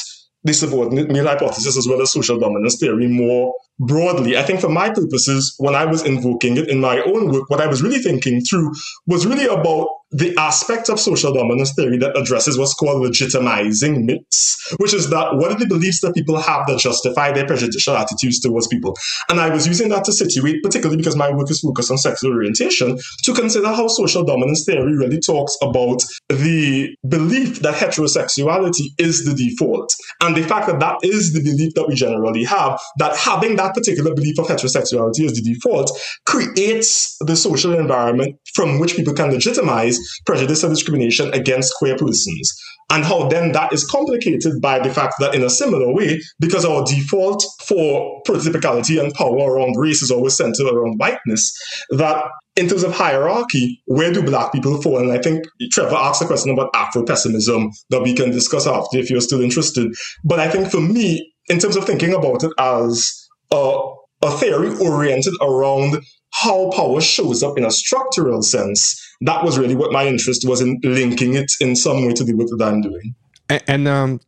the 0.49 0.55
subordinate 0.55 1.11
male 1.11 1.26
hypothesis 1.26 1.76
as 1.76 1.86
well 1.86 2.03
as 2.03 2.11
social 2.11 2.38
dominance 2.38 2.78
theory 2.78 3.07
more 3.07 3.55
broadly. 3.78 4.36
I 4.36 4.42
think 4.42 4.61
for 4.61 4.68
my 4.68 4.90
purposes, 4.90 5.55
when 5.59 5.74
I 5.74 5.84
was 5.84 6.03
invoking 6.03 6.57
it 6.57 6.68
in 6.68 6.80
my 6.80 7.01
own 7.03 7.30
work, 7.30 7.49
what 7.51 7.61
I 7.61 7.66
was 7.66 7.82
really 7.82 7.99
thinking 7.99 8.40
through 8.40 8.72
was 9.07 9.26
really 9.26 9.46
about 9.46 9.88
the 10.11 10.34
aspect 10.38 10.88
of 10.88 10.98
social 10.98 11.32
dominance 11.34 11.74
theory 11.74 11.98
that 11.98 12.16
addresses 12.16 12.59
what's 12.59 12.74
called 12.74 13.02
legitimizing 13.02 14.04
myths, 14.04 14.74
which 14.78 14.94
is 14.94 15.11
that 15.11 15.34
what 15.34 15.52
are 15.52 15.59
the 15.59 15.66
beliefs 15.66 16.00
that 16.00 16.14
people 16.14 16.38
have 16.38 16.66
that 16.66 16.78
justify 16.78 17.30
their 17.30 17.46
prejudicial 17.46 17.94
attitudes 17.94 18.40
towards 18.40 18.66
people? 18.68 18.96
And 19.28 19.38
I 19.38 19.50
was 19.50 19.66
using 19.66 19.90
that 19.90 20.04
to 20.04 20.12
situate, 20.12 20.62
particularly 20.62 20.96
because 20.96 21.16
my 21.16 21.30
work 21.30 21.50
is 21.50 21.61
focused 21.61 21.90
on 21.90 21.98
sexual 21.98 22.32
orientation, 22.32 22.98
to 23.24 23.34
consider 23.34 23.68
how 23.68 23.88
social 23.88 24.24
dominance 24.24 24.64
theory 24.64 24.96
really 24.96 25.20
talks 25.20 25.56
about 25.62 26.02
the 26.28 26.94
belief 27.06 27.61
that 27.61 27.74
heterosexuality 27.74 28.86
is 28.98 29.24
the 29.24 29.34
default. 29.34 29.94
And 30.22 30.34
the 30.36 30.42
fact 30.42 30.68
that 30.68 30.80
that 30.80 30.98
is 31.02 31.34
the 31.34 31.42
belief 31.42 31.74
that 31.74 31.86
we 31.86 31.94
generally 31.94 32.44
have, 32.44 32.80
that 32.98 33.16
having 33.16 33.56
that 33.56 33.74
particular 33.74 34.14
belief 34.14 34.38
of 34.38 34.46
heterosexuality 34.46 35.26
as 35.26 35.34
the 35.34 35.42
default 35.42 35.90
creates 36.24 37.16
the 37.20 37.36
social 37.36 37.78
environment 37.78 38.36
from 38.54 38.78
which 38.78 38.96
people 38.96 39.12
can 39.12 39.30
legitimize 39.30 39.97
prejudice 40.26 40.62
and 40.62 40.74
discrimination 40.74 41.32
against 41.34 41.74
queer 41.78 41.96
persons. 41.96 42.53
And 42.90 43.05
how 43.05 43.28
then 43.28 43.53
that 43.53 43.72
is 43.72 43.84
complicated 43.84 44.62
by 44.62 44.78
the 44.78 44.88
fact 44.88 45.14
that, 45.20 45.34
in 45.34 45.42
a 45.42 45.51
similar 45.51 45.92
way, 45.92 46.20
because 46.40 46.64
our 46.64 46.84
default 46.84 47.44
for 47.66 48.22
prototypicality 48.26 49.03
and 49.03 49.12
power 49.12 49.36
around 49.36 49.76
race 49.76 50.01
is 50.01 50.11
always 50.11 50.36
centered 50.36 50.66
around 50.66 50.96
whiteness, 50.96 51.53
that 51.90 52.24
in 52.57 52.66
terms 52.66 52.82
of 52.82 52.94
hierarchy, 52.94 53.80
where 53.86 54.12
do 54.12 54.22
black 54.22 54.53
people 54.53 54.80
fall? 54.80 54.99
And 54.99 55.12
I 55.12 55.18
think 55.18 55.44
Trevor 55.70 55.96
asked 55.96 56.22
a 56.22 56.26
question 56.26 56.51
about 56.51 56.70
Afro 56.74 57.05
pessimism 57.05 57.70
that 57.90 58.03
we 58.03 58.14
can 58.14 58.30
discuss 58.30 58.66
after 58.66 58.99
if 58.99 59.11
you're 59.11 59.20
still 59.20 59.42
interested. 59.42 59.92
But 60.24 60.40
I 60.40 60.49
think 60.49 60.70
for 60.70 60.80
me, 60.80 61.32
in 61.49 61.59
terms 61.59 61.76
of 61.76 61.84
thinking 61.84 62.14
about 62.14 62.42
it 62.42 62.53
as 62.59 63.28
a, 63.53 63.80
a 64.22 64.30
theory 64.32 64.76
oriented 64.78 65.34
around 65.40 66.03
how 66.32 66.70
power 66.70 67.01
shows 67.01 67.42
up 67.42 67.57
in 67.59 67.64
a 67.64 67.70
structural 67.70 68.42
sense, 68.42 69.01
that 69.20 69.44
was 69.44 69.58
really 69.58 69.74
what 69.74 69.92
my 69.92 70.06
interest 70.06 70.46
was 70.46 70.60
in 70.60 70.80
linking 70.82 71.34
it 71.34 71.52
in 71.60 71.74
some 71.74 72.06
way 72.06 72.12
to 72.12 72.24
the 72.24 72.34
work 72.34 72.48
that 72.56 72.64
I'm 72.64 72.80
doing. 72.80 73.14
And, 73.48 73.62
and 73.66 73.88
um, 73.88 74.20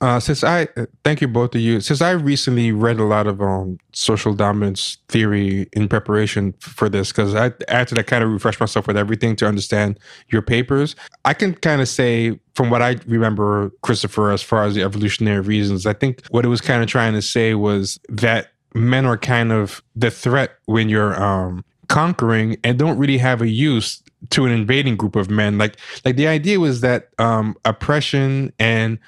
uh, 0.00 0.18
since 0.20 0.42
I 0.42 0.68
uh, 0.76 0.86
thank 1.04 1.20
you 1.20 1.28
both 1.28 1.54
of 1.54 1.60
you, 1.60 1.80
since 1.80 2.00
I 2.00 2.12
recently 2.12 2.72
read 2.72 2.98
a 2.98 3.04
lot 3.04 3.26
of 3.26 3.40
um, 3.40 3.78
social 3.92 4.34
dominance 4.34 4.98
theory 5.08 5.68
in 5.72 5.88
preparation 5.88 6.54
for 6.60 6.88
this, 6.88 7.12
because 7.12 7.34
I 7.34 7.52
had 7.68 7.88
to 7.88 8.02
kind 8.02 8.24
of 8.24 8.30
refresh 8.30 8.58
myself 8.58 8.86
with 8.86 8.96
everything 8.96 9.36
to 9.36 9.46
understand 9.46 9.98
your 10.28 10.42
papers. 10.42 10.96
I 11.24 11.34
can 11.34 11.54
kind 11.54 11.80
of 11.80 11.88
say 11.88 12.38
from 12.54 12.70
what 12.70 12.82
I 12.82 12.96
remember, 13.06 13.70
Christopher, 13.82 14.30
as 14.32 14.42
far 14.42 14.64
as 14.64 14.74
the 14.74 14.82
evolutionary 14.82 15.40
reasons, 15.40 15.86
I 15.86 15.92
think 15.92 16.24
what 16.30 16.44
it 16.44 16.48
was 16.48 16.60
kind 16.60 16.82
of 16.82 16.88
trying 16.88 17.12
to 17.14 17.22
say 17.22 17.54
was 17.54 17.98
that 18.08 18.48
men 18.74 19.04
are 19.04 19.18
kind 19.18 19.52
of 19.52 19.82
the 19.96 20.10
threat 20.10 20.52
when 20.66 20.88
you're 20.88 21.20
um, 21.22 21.64
conquering 21.88 22.56
and 22.62 22.78
don't 22.78 22.98
really 22.98 23.18
have 23.18 23.42
a 23.42 23.48
use 23.48 24.02
to 24.28 24.44
an 24.44 24.52
invading 24.52 24.96
group 24.96 25.16
of 25.16 25.30
men. 25.30 25.58
Like 25.58 25.76
like 26.04 26.16
the 26.16 26.28
idea 26.28 26.60
was 26.60 26.82
that 26.82 27.08
um, 27.18 27.56
oppression 27.64 28.52
and 28.58 28.98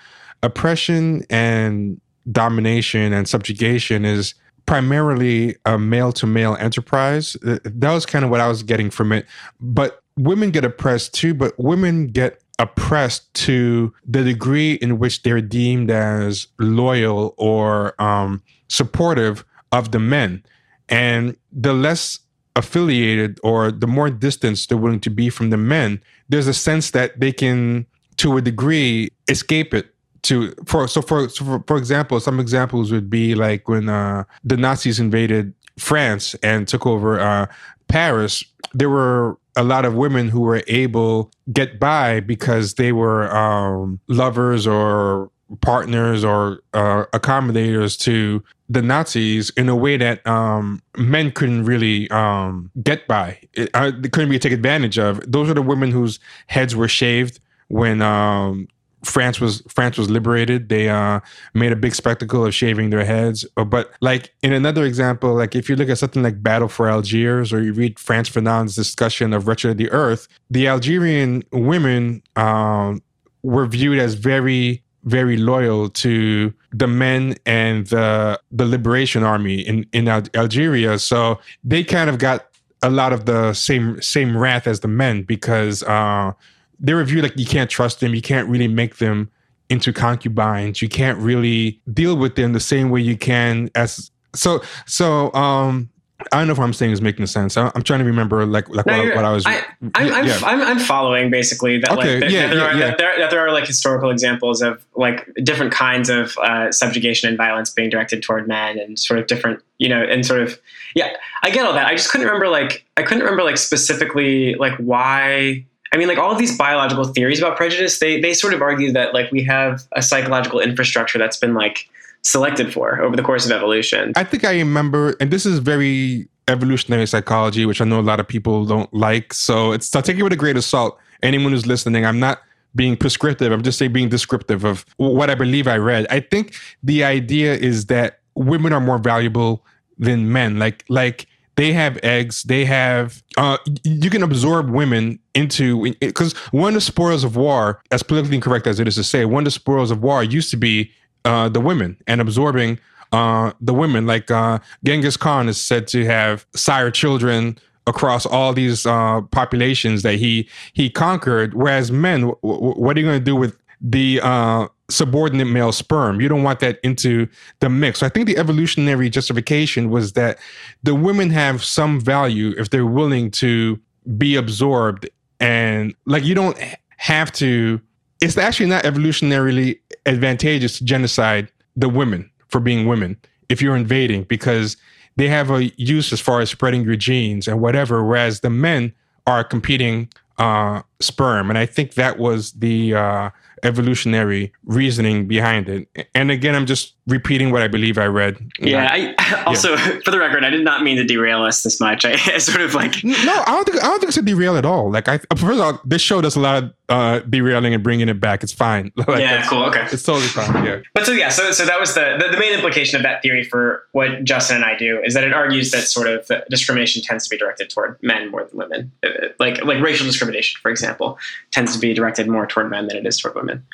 oppression 0.43 1.25
and 1.31 2.01
domination 2.31 3.13
and 3.13 3.29
subjugation 3.29 4.05
is 4.05 4.35
primarily 4.67 5.57
a 5.67 5.79
male 5.79 6.13
to 6.13 6.27
male 6.27 6.57
enterprise. 6.59 7.37
That 7.43 7.93
was 7.93 8.07
kind 8.07 8.25
of 8.25 8.31
what 8.31 8.41
I 8.41 8.49
was 8.49 8.63
getting 8.63 8.91
from 8.91 9.13
it. 9.13 9.27
But 9.61 10.03
women 10.17 10.51
get 10.51 10.65
oppressed 10.65 11.15
too, 11.15 11.35
but 11.35 11.59
women 11.59 12.07
get 12.07 12.43
oppressed 12.59 13.33
to 13.35 13.93
the 14.07 14.23
degree 14.23 14.75
in 14.75 14.99
which 14.99 15.23
they're 15.23 15.41
deemed 15.41 15.91
as 15.91 16.47
loyal 16.59 17.35
or 17.39 18.01
um, 18.01 18.43
supportive 18.69 19.45
of 19.73 19.91
the 19.91 19.99
men. 19.99 20.45
And 20.89 21.37
the 21.51 21.73
less 21.73 22.19
affiliated 22.57 23.39
or 23.43 23.71
the 23.71 23.87
more 23.87 24.11
distance 24.11 24.67
they're 24.67 24.79
willing 24.79 25.01
to 25.01 25.11
be 25.11 25.31
from 25.31 25.51
the 25.51 25.57
men, 25.57 26.01
there's 26.29 26.47
a 26.47 26.55
sense 26.55 26.91
that 26.91 27.19
they 27.19 27.33
can, 27.33 27.87
to 28.19 28.37
a 28.37 28.43
degree, 28.43 29.11
escape 29.29 29.75
it. 29.75 29.89
To 30.25 30.55
for 30.67 30.87
so 30.87 31.03
for 31.03 31.29
so 31.29 31.45
for, 31.45 31.65
for 31.67 31.77
example, 31.77 32.21
some 32.21 32.39
examples 32.39 32.93
would 32.93 33.11
be 33.11 33.35
like 33.35 33.69
when 33.69 33.89
uh, 33.89 34.23
the 34.45 34.57
Nazis 34.57 35.01
invaded 35.01 35.53
France 35.79 36.37
and 36.45 36.69
took 36.69 36.87
over 36.87 37.19
uh, 37.19 37.47
Paris. 37.89 38.45
There 38.73 38.89
were 38.89 39.37
a 39.57 39.65
lot 39.65 39.85
of 39.85 39.95
women 39.95 40.29
who 40.29 40.41
were 40.41 40.63
able 40.69 41.33
get 41.53 41.81
by 41.81 42.21
because 42.21 42.75
they 42.75 42.93
were 42.93 43.35
um, 43.37 43.99
lovers 44.07 44.65
or 44.65 45.31
partners 45.61 46.25
or 46.25 46.61
uh, 46.75 47.05
accommodators 47.13 47.99
to 48.01 48.43
the 48.69 48.83
Nazis 48.83 49.51
in 49.51 49.69
a 49.69 49.77
way 49.77 49.97
that 49.97 50.27
um, 50.27 50.83
men 50.97 51.31
couldn't 51.31 51.65
really 51.65 52.11
um, 52.11 52.71
get 52.83 53.07
by. 53.07 53.39
It, 53.53 53.71
uh, 53.75 53.91
they 53.91 54.09
couldn't 54.09 54.31
really 54.31 54.39
taken 54.39 54.59
advantage 54.59 54.99
of. 54.99 55.21
Those 55.31 55.51
are 55.51 55.55
the 55.55 55.63
women 55.63 55.91
whose 55.91 56.19
heads 56.47 56.75
were 56.75 56.89
shaved 56.89 57.41
when 57.69 58.01
um, 58.01 58.69
France 59.05 59.41
was 59.41 59.63
France 59.69 59.99
was 59.99 60.09
liberated. 60.09 60.69
They 60.69 60.89
uh, 60.89 61.21
made 61.55 61.73
a 61.73 61.77
big 61.77 61.95
spectacle 61.95 62.47
of 62.47 62.55
shaving 62.55 62.91
their 62.91 63.05
heads. 63.05 63.45
Uh, 63.57 63.65
but 63.65 63.93
like 64.01 64.33
in 64.43 64.53
another 64.53 64.85
example, 64.85 65.35
like 65.35 65.55
if 65.55 65.69
you 65.69 65.77
look 65.77 65.89
at 65.89 65.99
something 65.99 66.23
like 66.23 66.43
Battle 66.43 66.69
for 66.69 66.89
Algiers, 66.89 67.53
or 67.53 67.63
you 67.63 67.73
read 67.73 67.99
Frantz 67.99 68.31
Fanon's 68.31 68.77
discussion 68.77 69.33
of 69.33 69.49
Wretched 69.49 69.73
of 69.73 69.77
the 69.77 69.91
Earth, 69.91 70.29
the 70.51 70.69
Algerian 70.69 71.43
women 71.53 72.23
um, 72.37 73.03
were 73.43 73.67
viewed 73.67 73.99
as 73.99 74.15
very 74.15 74.83
very 75.05 75.37
loyal 75.37 75.89
to 75.89 76.53
the 76.73 76.87
men 76.87 77.37
and 77.45 77.87
the 77.89 78.41
the 78.51 78.65
liberation 78.65 79.23
army 79.23 79.61
in 79.61 79.87
in 79.93 80.09
Al- 80.09 80.23
Algeria. 80.35 80.99
So 80.99 81.41
they 81.65 81.83
kind 81.85 82.09
of 82.09 82.19
got 82.19 82.47
a 82.83 82.91
lot 82.91 83.13
of 83.13 83.27
the 83.27 83.53
same 83.55 84.01
same 84.03 84.37
wrath 84.37 84.67
as 84.67 84.81
the 84.81 84.89
men 84.89 85.23
because 85.23 85.83
uh, 85.85 86.33
they 86.79 86.95
were 86.95 87.05
viewed 87.05 87.23
like 87.23 87.39
you 87.39 87.47
can't 87.47 87.71
trust 87.71 88.01
them, 88.01 88.15
you 88.15 88.23
can't 88.23 88.49
really 88.49 88.69
make 88.69 88.97
them 88.97 89.31
into 89.71 89.93
concubines, 89.93 90.83
you 90.83 90.89
can't 90.89 91.19
really 91.19 91.81
deal 91.93 92.17
with 92.17 92.35
them 92.35 92.53
the 92.53 92.61
same 92.61 92.91
way 92.91 93.01
you 93.01 93.17
can 93.17 93.71
as 93.75 94.11
so 94.35 94.63
so 94.87 95.33
um 95.35 95.91
I 96.31 96.39
don't 96.39 96.47
know 96.47 96.53
if 96.53 96.59
what 96.59 96.65
I'm 96.65 96.73
saying 96.73 96.93
is 96.93 97.01
making 97.01 97.27
sense. 97.27 97.57
I'm, 97.57 97.71
trying 97.83 98.01
to 98.01 98.05
remember 98.05 98.45
like 98.47 98.69
like 98.69 98.87
no, 98.87 99.05
what, 99.05 99.17
what, 99.17 99.25
I 99.25 99.33
was. 99.33 99.47
I, 99.47 99.55
am 99.55 99.91
I'm, 99.95 100.27
yeah. 100.27 100.39
I'm, 100.45 100.61
I'm 100.61 100.79
following 100.79 101.31
basically 101.31 101.79
that 101.79 101.91
okay, 101.93 102.21
like 102.21 102.31
yeah, 102.31 102.49
that, 102.49 102.55
there 102.55 102.57
yeah, 102.57 102.65
are, 102.65 102.73
yeah. 102.75 102.87
That, 102.87 102.99
there, 102.99 103.19
that 103.19 103.31
there 103.31 103.41
are 103.41 103.53
like 103.53 103.67
historical 103.67 104.11
examples 104.11 104.63
of 104.63 104.85
like 104.95 105.29
different 105.43 105.73
kinds 105.73 106.09
of 106.09 106.37
uh, 106.39 106.71
subjugation 106.71 107.29
and 107.29 107.37
violence 107.37 107.71
being 107.71 107.91
directed 107.91 108.23
toward 108.23 108.47
men 108.47 108.79
and 108.79 108.99
sort 108.99 109.19
of 109.19 109.27
different 109.27 109.63
you 109.79 109.89
know 109.89 110.03
and 110.03 110.25
sort 110.25 110.41
of 110.41 110.59
yeah 110.95 111.13
I 111.43 111.51
get 111.51 111.67
all 111.67 111.73
that. 111.73 111.87
I 111.87 111.95
just 111.95 112.11
couldn't 112.11 112.27
remember 112.27 112.49
like 112.49 112.85
I 112.97 113.03
couldn't 113.03 113.23
remember 113.25 113.43
like 113.43 113.59
specifically 113.59 114.55
like 114.55 114.77
why 114.79 115.65
I 115.93 115.99
mean, 115.99 116.09
like 116.09 116.19
all 116.19 116.33
of 116.33 116.39
these 116.39 116.57
biological 116.57 117.05
theories 117.05 117.39
about 117.39 117.57
prejudice, 117.57 117.99
they 117.99 118.21
they 118.21 118.33
sort 118.33 118.55
of 118.55 118.63
argue 118.63 118.93
that 118.93 119.13
like 119.13 119.31
we 119.31 119.43
have 119.45 119.83
a 119.93 120.03
psychological 120.03 120.59
infrastructure 120.61 121.19
that's 121.19 121.37
been 121.37 121.55
like 121.55 121.89
selected 122.23 122.73
for 122.73 123.01
over 123.01 123.17
the 123.17 123.23
course 123.23 123.45
of 123.47 123.53
evolution. 123.53 124.13
I 124.17 124.25
think 124.25 124.45
I 124.45 124.53
remember, 124.55 125.17
and 125.21 125.31
this 125.31 125.45
is 125.45 125.59
very 125.59 126.29
evolutionary 126.49 127.07
psychology, 127.07 127.67
which 127.67 127.81
I 127.81 127.85
know 127.85 128.01
a 128.01 128.03
lot 128.03 128.21
of 128.21 128.29
people 128.29 128.65
don't 128.65 128.93
like. 128.93 129.33
So 129.33 129.73
it's 129.73 129.89
so 129.89 130.01
take 130.01 130.19
it 130.19 130.23
with 130.23 130.33
a 130.33 130.37
grain 130.37 130.57
of 130.57 130.65
salt. 130.65 130.99
Anyone 131.23 131.53
who's 131.53 131.67
listening, 131.67 132.05
I'm 132.05 132.19
not 132.19 132.41
being 132.75 132.97
prescriptive. 132.97 133.53
I'm 133.53 133.63
just 133.63 133.79
saying 133.79 133.93
being 133.93 134.09
descriptive 134.09 134.65
of 134.65 134.85
what 134.97 135.31
I 135.31 135.35
believe 135.35 135.69
I 135.69 135.77
read. 135.77 136.07
I 136.11 136.21
think 136.21 136.55
the 136.83 137.05
idea 137.05 137.55
is 137.55 137.87
that 137.87 138.21
women 138.35 138.73
are 138.73 138.81
more 138.81 138.99
valuable 138.99 139.65
than 139.99 140.33
men. 140.33 140.59
Like 140.59 140.85
like 140.89 141.27
they 141.57 141.73
have 141.73 141.99
eggs. 142.03 142.45
They 142.45 142.65
have 142.65 143.23
uh, 143.37 143.59
you 143.85 144.11
can 144.11 144.23
absorb 144.23 144.71
women 144.71 145.19
into 145.35 145.95
because 146.01 146.33
one 146.51 146.69
of 146.69 146.75
the 146.75 146.81
spoils 146.81 147.25
of 147.25 147.37
war, 147.37 147.83
as 147.91 148.03
politically 148.03 148.37
incorrect 148.37 148.67
as 148.67 148.81
it 148.81 148.89
is 148.89 148.95
to 148.97 149.05
say, 149.05 149.25
one 149.25 149.43
of 149.43 149.45
the 149.45 149.51
spoils 149.51 149.91
of 149.91 150.03
war 150.03 150.25
used 150.25 150.51
to 150.51 150.57
be 150.57 150.91
uh, 151.25 151.49
the 151.49 151.61
women 151.61 151.97
and 152.07 152.21
absorbing 152.21 152.79
uh, 153.13 153.53
the 153.61 153.75
women. 153.75 154.07
Like 154.07 154.31
uh, 154.31 154.59
Genghis 154.85 155.17
Khan 155.17 155.49
is 155.49 155.61
said 155.61 155.87
to 155.89 156.05
have 156.05 156.47
sire 156.55 156.91
children 156.91 157.59
across 157.87 158.27
all 158.27 158.53
these 158.53 158.87
uh, 158.87 159.21
populations 159.31 160.03
that 160.03 160.15
he 160.15 160.49
he 160.73 160.91
conquered. 160.91 161.55
Whereas 161.55 161.91
men, 161.91 162.21
w- 162.23 162.39
w- 162.43 162.75
what 162.75 162.97
are 162.97 163.01
you 163.01 163.07
going 163.07 163.19
to 163.19 163.25
do 163.25 163.37
with 163.37 163.57
the 163.81 164.21
uh, 164.23 164.69
subordinate 164.89 165.47
male 165.47 165.73
sperm? 165.73 166.21
You 166.21 166.29
don't 166.29 166.43
want 166.43 166.61
that 166.61 166.79
into 166.83 167.29
the 167.61 167.69
mix. 167.69 168.01
So 168.01 168.07
I 168.07 168.09
think 168.09 168.27
the 168.27 168.39
evolutionary 168.39 169.11
justification 169.11 169.91
was 169.91 170.13
that 170.13 170.39
the 170.83 170.95
women 170.95 171.31
have 171.31 171.65
some 171.65 172.01
value 172.01 172.55
if 172.57 172.71
they're 172.71 172.87
willing 172.87 173.31
to 173.33 173.81
be 174.17 174.37
absorbed, 174.37 175.09
and 175.41 175.95
like 176.07 176.25
you 176.25 176.35
don't 176.35 176.59
have 176.97 177.33
to. 177.33 177.81
It's 178.21 178.39
actually 178.39 178.67
not 178.67 178.85
evolutionarily 178.85 179.81
advantageous 180.07 180.79
to 180.79 180.85
genocide 180.85 181.49
the 181.77 181.89
women 181.89 182.31
for 182.49 182.61
being 182.61 182.87
women 182.87 183.17
if 183.49 183.63
you're 183.63 183.77
invading 183.77 184.25
because 184.25 184.77
they 185.17 185.29
have 185.29 185.51
a 185.51 185.65
use 185.77 186.13
as 186.13 186.21
far 186.21 186.41
as 186.41 186.51
spreading 186.51 186.83
your 186.83 186.97
genes 186.97 187.47
and 187.47 187.61
whatever, 187.61 188.05
whereas 188.05 188.41
the 188.41 188.51
men 188.51 188.93
are 189.27 189.45
competing 189.45 190.09
uh, 190.39 190.83
sperm. 191.01 191.51
And 191.51 191.59
I 191.59 191.67
think 191.67 191.95
that 191.95 192.19
was 192.19 192.53
the 192.53 192.95
uh, 192.95 193.31
evolutionary 193.63 194.53
reasoning 194.65 195.27
behind 195.27 195.69
it. 195.69 196.09
And 196.15 196.31
again, 196.31 196.55
I'm 196.55 196.67
just 196.67 196.95
repeating 197.07 197.51
what 197.51 197.63
I 197.63 197.69
believe 197.69 197.99
I 197.99 198.07
read. 198.07 198.39
Yeah. 198.61 198.89
I, 199.19 199.45
also, 199.47 199.75
yeah. 199.75 199.99
for 200.05 200.11
the 200.11 200.19
record, 200.19 200.45
I 200.45 200.51
did 200.51 200.65
not 200.65 200.83
mean 200.83 200.97
to 200.97 201.05
derail 201.05 201.43
us 201.43 201.63
this 201.63 201.81
much. 201.81 202.05
I, 202.05 202.13
I 202.13 202.39
sort 202.39 202.61
of 202.61 202.75
like 202.75 203.03
no, 203.03 203.15
I 203.47 203.53
don't 203.53 203.65
think 203.65 203.83
I 203.83 203.87
don't 203.87 203.99
think 204.01 204.09
it's 204.09 204.17
a 204.17 204.23
derail 204.23 204.57
at 204.57 204.65
all. 204.65 204.91
Like 204.91 205.09
I 205.09 205.19
first 205.19 205.43
of 205.43 205.61
all, 205.61 205.81
this 205.85 206.03
show 206.03 206.21
does 206.21 206.37
a 206.37 206.41
lot 206.41 206.63
of 206.63 206.73
uh, 206.89 207.21
derailing 207.21 207.75
and 207.75 207.83
bringing 207.83 208.09
it 208.09 208.21
back. 208.21 208.43
It's 208.43 208.53
fine. 208.53 208.93
like, 208.97 209.21
yeah, 209.21 209.47
cool. 209.49 209.65
Okay, 209.65 209.87
it's 209.91 210.03
totally 210.03 210.27
fine. 210.29 210.65
Yeah. 210.65 210.81
But 210.95 211.07
so 211.07 211.13
yeah, 211.13 211.31
so 211.31 211.51
so 211.53 211.65
that 211.65 211.81
was 211.81 211.95
the, 211.95 212.19
the, 212.21 212.33
the 212.33 212.39
main 212.39 212.53
implication 212.53 212.97
of 212.97 213.03
that 213.03 213.23
theory 213.23 213.45
for 213.45 213.87
what 213.93 214.25
Justin 214.25 214.57
and 214.57 214.65
I 214.65 214.77
do 214.77 215.01
is 215.05 215.15
that 215.15 215.25
it 215.25 215.33
argues 215.33 215.71
that 215.73 215.83
sort 215.83 216.09
of 216.09 216.31
discrimination 216.51 217.03
tends 217.03 217.25
to 217.25 217.31
be 217.31 217.39
directed 217.39 217.71
toward 217.71 217.99
men 218.03 218.31
more 218.31 218.45
than 218.45 218.59
women. 218.59 218.93
Uh, 219.03 219.29
like 219.39 219.65
like 219.65 219.83
racial 219.83 220.07
discrimination, 220.07 220.59
for 220.61 220.71
example, 220.71 221.19
tends 221.51 221.73
to 221.75 221.79
be 221.79 221.95
directed 221.95 222.29
more 222.29 222.47
toward 222.47 222.71
men 222.71 222.87
than 222.87 222.97
it 222.97 223.07
is 223.07 223.19
toward 223.19 223.35
women. 223.35 223.65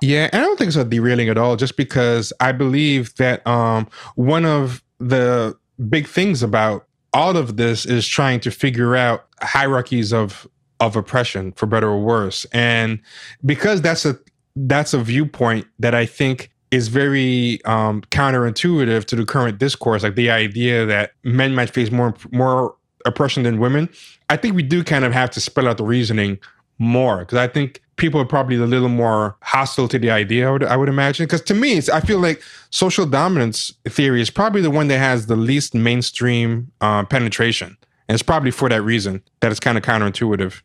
Yeah, 0.00 0.28
I 0.32 0.38
don't 0.38 0.58
think 0.58 0.68
it's 0.68 0.76
a 0.76 0.84
derailing 0.84 1.28
at 1.28 1.38
all, 1.38 1.56
just 1.56 1.76
because 1.76 2.32
I 2.40 2.52
believe 2.52 3.14
that 3.16 3.46
um, 3.46 3.88
one 4.14 4.44
of 4.44 4.82
the 4.98 5.56
big 5.88 6.06
things 6.06 6.42
about 6.42 6.86
all 7.12 7.36
of 7.36 7.56
this 7.56 7.86
is 7.86 8.06
trying 8.06 8.40
to 8.40 8.50
figure 8.50 8.94
out 8.94 9.26
hierarchies 9.40 10.12
of 10.12 10.46
of 10.78 10.94
oppression, 10.94 11.52
for 11.52 11.64
better 11.64 11.88
or 11.88 12.00
worse, 12.00 12.44
and 12.52 13.00
because 13.44 13.80
that's 13.80 14.04
a 14.04 14.18
that's 14.54 14.92
a 14.92 14.98
viewpoint 14.98 15.66
that 15.78 15.94
I 15.94 16.04
think 16.06 16.50
is 16.70 16.88
very 16.88 17.64
um, 17.64 18.02
counterintuitive 18.10 19.04
to 19.06 19.16
the 19.16 19.24
current 19.24 19.58
discourse, 19.58 20.02
like 20.02 20.14
the 20.14 20.30
idea 20.30 20.84
that 20.84 21.12
men 21.24 21.54
might 21.54 21.70
face 21.70 21.90
more 21.90 22.14
more 22.32 22.74
oppression 23.06 23.44
than 23.44 23.58
women. 23.58 23.88
I 24.28 24.36
think 24.36 24.54
we 24.54 24.62
do 24.62 24.84
kind 24.84 25.04
of 25.04 25.12
have 25.12 25.30
to 25.30 25.40
spell 25.40 25.68
out 25.68 25.78
the 25.78 25.84
reasoning 25.84 26.38
more 26.78 27.20
because 27.20 27.38
I 27.38 27.46
think 27.46 27.80
people 27.96 28.20
are 28.20 28.26
probably 28.26 28.56
a 28.56 28.66
little 28.66 28.88
more 28.88 29.36
hostile 29.42 29.88
to 29.88 29.98
the 29.98 30.10
idea. 30.10 30.48
I 30.48 30.52
would, 30.52 30.64
I 30.64 30.76
would 30.76 30.88
imagine 30.88 31.26
because 31.26 31.42
to 31.42 31.54
me, 31.54 31.80
I 31.92 32.00
feel 32.00 32.20
like 32.20 32.42
social 32.70 33.06
dominance 33.06 33.72
theory 33.88 34.20
is 34.20 34.30
probably 34.30 34.60
the 34.60 34.70
one 34.70 34.88
that 34.88 34.98
has 34.98 35.26
the 35.26 35.36
least 35.36 35.74
mainstream 35.74 36.70
uh, 36.80 37.04
penetration, 37.04 37.76
and 38.08 38.14
it's 38.14 38.22
probably 38.22 38.50
for 38.50 38.68
that 38.68 38.82
reason 38.82 39.22
that 39.40 39.50
it's 39.50 39.60
kind 39.60 39.76
of 39.78 39.84
counterintuitive. 39.84 40.62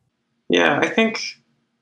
Yeah, 0.50 0.80
I 0.80 0.90
think. 0.90 1.22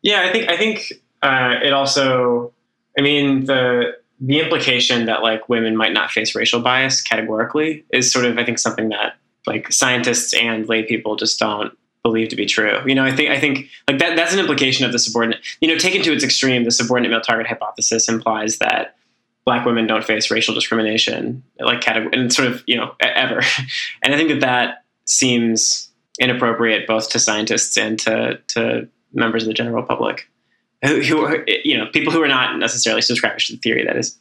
Yeah, 0.01 0.21
I 0.21 0.31
think 0.31 0.49
I 0.49 0.57
think 0.57 0.93
uh, 1.21 1.55
it 1.63 1.73
also. 1.73 2.53
I 2.97 3.01
mean 3.01 3.45
the 3.45 3.95
the 4.19 4.39
implication 4.39 5.05
that 5.05 5.23
like 5.23 5.47
women 5.47 5.77
might 5.77 5.93
not 5.93 6.11
face 6.11 6.35
racial 6.35 6.61
bias 6.61 7.01
categorically 7.01 7.85
is 7.91 8.11
sort 8.11 8.25
of 8.25 8.37
I 8.37 8.45
think 8.45 8.59
something 8.59 8.89
that 8.89 9.15
like 9.47 9.71
scientists 9.71 10.33
and 10.33 10.67
lay 10.67 10.83
people 10.83 11.15
just 11.15 11.39
don't 11.39 11.77
believe 12.03 12.29
to 12.29 12.35
be 12.35 12.45
true. 12.45 12.79
You 12.85 12.95
know, 12.95 13.03
I 13.03 13.15
think 13.15 13.29
I 13.29 13.39
think 13.39 13.67
like 13.87 13.99
that 13.99 14.15
that's 14.15 14.33
an 14.33 14.39
implication 14.39 14.85
of 14.85 14.91
the 14.91 14.99
subordinate. 14.99 15.39
You 15.61 15.67
know, 15.67 15.77
taken 15.77 16.01
to 16.03 16.13
its 16.13 16.23
extreme, 16.23 16.63
the 16.63 16.71
subordinate 16.71 17.11
male 17.11 17.21
target 17.21 17.47
hypothesis 17.47 18.07
implies 18.09 18.57
that 18.59 18.95
black 19.45 19.65
women 19.65 19.87
don't 19.87 20.03
face 20.03 20.29
racial 20.29 20.53
discrimination 20.53 21.43
like 21.59 21.81
category 21.81 22.11
and 22.13 22.31
sort 22.31 22.47
of 22.47 22.63
you 22.67 22.75
know 22.75 22.93
ever. 22.99 23.41
and 24.03 24.13
I 24.13 24.17
think 24.17 24.29
that 24.29 24.41
that 24.41 24.83
seems 25.05 25.89
inappropriate 26.19 26.87
both 26.87 27.09
to 27.09 27.19
scientists 27.19 27.77
and 27.77 27.97
to 27.99 28.39
to 28.47 28.87
members 29.13 29.43
of 29.43 29.47
the 29.47 29.53
general 29.53 29.83
public 29.83 30.29
who, 30.83 31.01
who 31.01 31.25
are 31.25 31.45
you 31.47 31.77
know 31.77 31.87
people 31.87 32.11
who 32.11 32.21
are 32.21 32.27
not 32.27 32.57
necessarily 32.57 33.01
subscribers 33.01 33.47
to 33.47 33.53
the 33.53 33.59
theory 33.59 33.83
that 33.85 33.97
is 33.97 34.17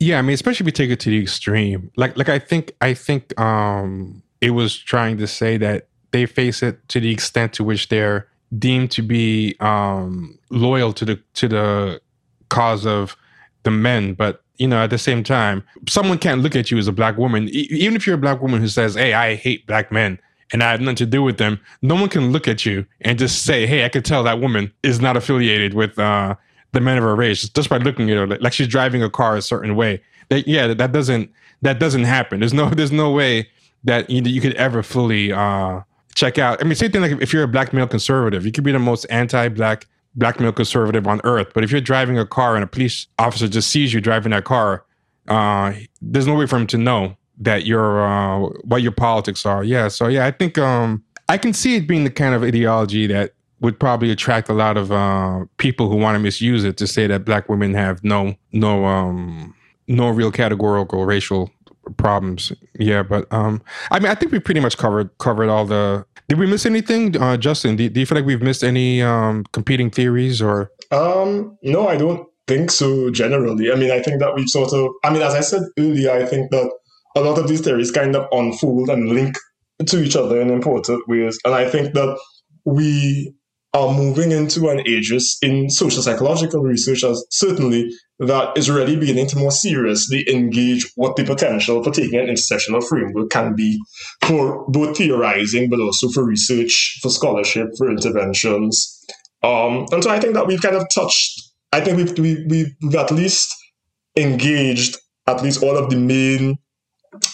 yeah 0.00 0.18
i 0.18 0.22
mean 0.22 0.34
especially 0.34 0.64
if 0.64 0.68
you 0.68 0.72
take 0.72 0.90
it 0.90 1.00
to 1.00 1.10
the 1.10 1.20
extreme 1.20 1.90
like 1.96 2.16
like 2.16 2.28
i 2.28 2.38
think 2.38 2.72
i 2.80 2.92
think 2.92 3.38
um 3.40 4.22
it 4.40 4.50
was 4.50 4.76
trying 4.76 5.16
to 5.16 5.26
say 5.26 5.56
that 5.56 5.88
they 6.10 6.26
face 6.26 6.62
it 6.62 6.88
to 6.88 7.00
the 7.00 7.10
extent 7.10 7.52
to 7.54 7.64
which 7.64 7.88
they're 7.88 8.28
deemed 8.58 8.90
to 8.92 9.02
be 9.02 9.54
um, 9.60 10.38
loyal 10.50 10.92
to 10.94 11.04
the 11.04 11.20
to 11.34 11.48
the 11.48 12.00
cause 12.48 12.86
of 12.86 13.16
the 13.62 13.70
men, 13.70 14.14
but 14.14 14.42
you 14.58 14.66
know, 14.66 14.82
at 14.82 14.90
the 14.90 14.98
same 14.98 15.22
time, 15.22 15.62
someone 15.88 16.18
can't 16.18 16.42
look 16.42 16.56
at 16.56 16.70
you 16.70 16.78
as 16.78 16.88
a 16.88 16.92
black 16.92 17.16
woman, 17.16 17.48
e- 17.48 17.68
even 17.70 17.94
if 17.94 18.06
you're 18.06 18.16
a 18.16 18.18
black 18.18 18.42
woman 18.42 18.60
who 18.60 18.68
says, 18.68 18.94
"Hey, 18.94 19.12
I 19.14 19.34
hate 19.34 19.66
black 19.66 19.92
men." 19.92 20.18
And 20.50 20.62
I 20.62 20.70
have 20.70 20.80
nothing 20.80 20.96
to 20.96 21.06
do 21.06 21.22
with 21.22 21.36
them. 21.36 21.60
No 21.82 21.94
one 21.94 22.08
can 22.08 22.32
look 22.32 22.48
at 22.48 22.64
you 22.64 22.86
and 23.02 23.18
just 23.18 23.44
say, 23.44 23.66
"Hey, 23.66 23.84
I 23.84 23.88
can 23.88 24.02
tell 24.02 24.22
that 24.24 24.40
woman 24.40 24.72
is 24.82 25.00
not 25.00 25.16
affiliated 25.16 25.74
with 25.74 25.98
uh, 25.98 26.34
the 26.72 26.80
men 26.80 26.96
of 26.96 27.04
her 27.04 27.14
race 27.14 27.48
just 27.50 27.68
by 27.68 27.76
looking 27.76 28.10
at 28.10 28.16
her, 28.16 28.26
like 28.26 28.54
she's 28.54 28.66
driving 28.66 29.02
a 29.02 29.10
car 29.10 29.36
a 29.36 29.42
certain 29.42 29.76
way." 29.76 30.02
That, 30.30 30.48
yeah, 30.48 30.72
that 30.74 30.92
doesn't 30.92 31.30
that 31.62 31.78
doesn't 31.78 32.04
happen. 32.04 32.40
There's 32.40 32.54
no 32.54 32.70
there's 32.70 32.92
no 32.92 33.10
way 33.10 33.48
that 33.84 34.10
you, 34.10 34.22
you 34.22 34.40
could 34.40 34.54
ever 34.54 34.82
fully 34.82 35.32
uh, 35.32 35.80
check 36.18 36.38
out. 36.38 36.60
I 36.60 36.64
mean, 36.64 36.74
same 36.74 36.90
thing 36.90 37.00
like 37.00 37.22
if 37.22 37.32
you're 37.32 37.44
a 37.44 37.48
black 37.48 37.72
male 37.72 37.86
conservative, 37.86 38.44
you 38.44 38.52
could 38.52 38.64
be 38.64 38.72
the 38.72 38.78
most 38.78 39.04
anti-black 39.04 39.86
black 40.14 40.40
male 40.40 40.52
conservative 40.52 41.06
on 41.06 41.20
earth, 41.24 41.48
but 41.54 41.62
if 41.62 41.70
you're 41.70 41.80
driving 41.80 42.18
a 42.18 42.26
car 42.26 42.56
and 42.56 42.64
a 42.64 42.66
police 42.66 43.06
officer 43.18 43.46
just 43.46 43.70
sees 43.70 43.94
you 43.94 44.00
driving 44.00 44.32
that 44.32 44.44
car, 44.44 44.84
uh, 45.28 45.72
there's 46.02 46.26
no 46.26 46.34
way 46.34 46.46
for 46.46 46.56
him 46.56 46.66
to 46.66 46.78
know 46.78 47.16
that 47.38 47.64
your 47.64 48.04
uh, 48.04 48.40
what 48.64 48.82
your 48.82 48.92
politics 48.92 49.46
are. 49.46 49.62
Yeah, 49.62 49.88
so 49.88 50.08
yeah, 50.08 50.26
I 50.26 50.32
think 50.32 50.58
um, 50.58 51.04
I 51.28 51.38
can 51.38 51.52
see 51.52 51.76
it 51.76 51.86
being 51.86 52.04
the 52.04 52.10
kind 52.10 52.34
of 52.34 52.42
ideology 52.42 53.06
that 53.06 53.34
would 53.60 53.78
probably 53.78 54.10
attract 54.10 54.48
a 54.48 54.54
lot 54.54 54.76
of 54.76 54.90
uh, 54.90 55.44
people 55.58 55.88
who 55.88 55.96
want 55.96 56.16
to 56.16 56.20
misuse 56.20 56.64
it 56.64 56.76
to 56.78 56.86
say 56.86 57.06
that 57.06 57.24
black 57.24 57.48
women 57.48 57.74
have 57.74 58.02
no 58.02 58.34
no 58.52 58.84
um, 58.86 59.54
no 59.86 60.08
real 60.08 60.32
categorical 60.32 61.04
racial 61.04 61.50
problems. 61.96 62.52
Yeah, 62.78 63.02
but 63.02 63.30
um, 63.32 63.62
I 63.90 63.98
mean, 63.98 64.10
I 64.10 64.14
think 64.14 64.32
we 64.32 64.38
pretty 64.38 64.60
much 64.60 64.76
covered 64.76 65.16
covered 65.18 65.48
all 65.48 65.64
the. 65.64 66.04
Did 66.28 66.38
we 66.38 66.46
miss 66.46 66.66
anything, 66.66 67.16
uh, 67.16 67.36
Justin? 67.36 67.76
Do, 67.76 67.88
do 67.88 68.00
you 68.00 68.06
feel 68.06 68.16
like 68.16 68.26
we've 68.26 68.42
missed 68.42 68.62
any 68.62 69.02
um, 69.02 69.44
competing 69.52 69.90
theories 69.90 70.42
or? 70.42 70.70
Um, 70.90 71.56
no, 71.62 71.88
I 71.88 71.96
don't 71.96 72.26
think 72.46 72.70
so. 72.70 73.10
Generally, 73.10 73.72
I 73.72 73.76
mean, 73.76 73.90
I 73.90 74.00
think 74.02 74.20
that 74.20 74.34
we've 74.34 74.48
sort 74.48 74.72
of. 74.72 74.90
I 75.04 75.10
mean, 75.10 75.22
as 75.22 75.34
I 75.34 75.40
said 75.40 75.62
earlier, 75.78 76.12
I 76.12 76.24
think 76.26 76.50
that 76.50 76.70
a 77.16 77.20
lot 77.20 77.38
of 77.38 77.48
these 77.48 77.60
theories 77.60 77.90
kind 77.90 78.14
of 78.14 78.26
unfold 78.32 78.90
and 78.90 79.08
link 79.08 79.36
to 79.86 80.02
each 80.02 80.16
other 80.16 80.40
in 80.40 80.50
important 80.50 81.08
ways, 81.08 81.38
and 81.44 81.54
I 81.54 81.68
think 81.68 81.94
that 81.94 82.18
we 82.64 83.34
are 83.74 83.92
moving 83.92 84.32
into 84.32 84.68
an 84.68 84.80
age 84.86 85.12
in 85.42 85.70
social 85.70 86.02
psychological 86.02 86.62
research 86.62 87.04
as 87.04 87.24
certainly 87.30 87.90
that 88.18 88.56
is 88.58 88.68
really 88.68 88.96
beginning 88.96 89.28
to 89.28 89.38
more 89.38 89.50
seriously 89.50 90.28
engage 90.28 90.90
what 90.96 91.16
the 91.16 91.24
potential 91.24 91.82
for 91.82 91.92
taking 91.92 92.18
an 92.18 92.26
intersectional 92.26 92.86
framework 92.86 93.30
can 93.30 93.54
be 93.54 93.78
for 94.24 94.64
both 94.68 94.96
theorizing 94.96 95.70
but 95.70 95.80
also 95.80 96.08
for 96.08 96.24
research, 96.24 96.98
for 97.00 97.10
scholarship, 97.10 97.68
for 97.76 97.88
interventions. 97.90 99.04
Um, 99.42 99.86
and 99.92 100.02
so 100.02 100.10
I 100.10 100.18
think 100.18 100.34
that 100.34 100.46
we've 100.46 100.60
kind 100.60 100.74
of 100.74 100.84
touched, 100.92 101.52
I 101.72 101.80
think 101.80 101.96
we've, 101.96 102.18
we, 102.18 102.74
we've 102.82 102.94
at 102.96 103.12
least 103.12 103.54
engaged 104.16 104.96
at 105.28 105.42
least 105.42 105.62
all 105.62 105.76
of 105.76 105.90
the 105.90 105.96
main 105.96 106.58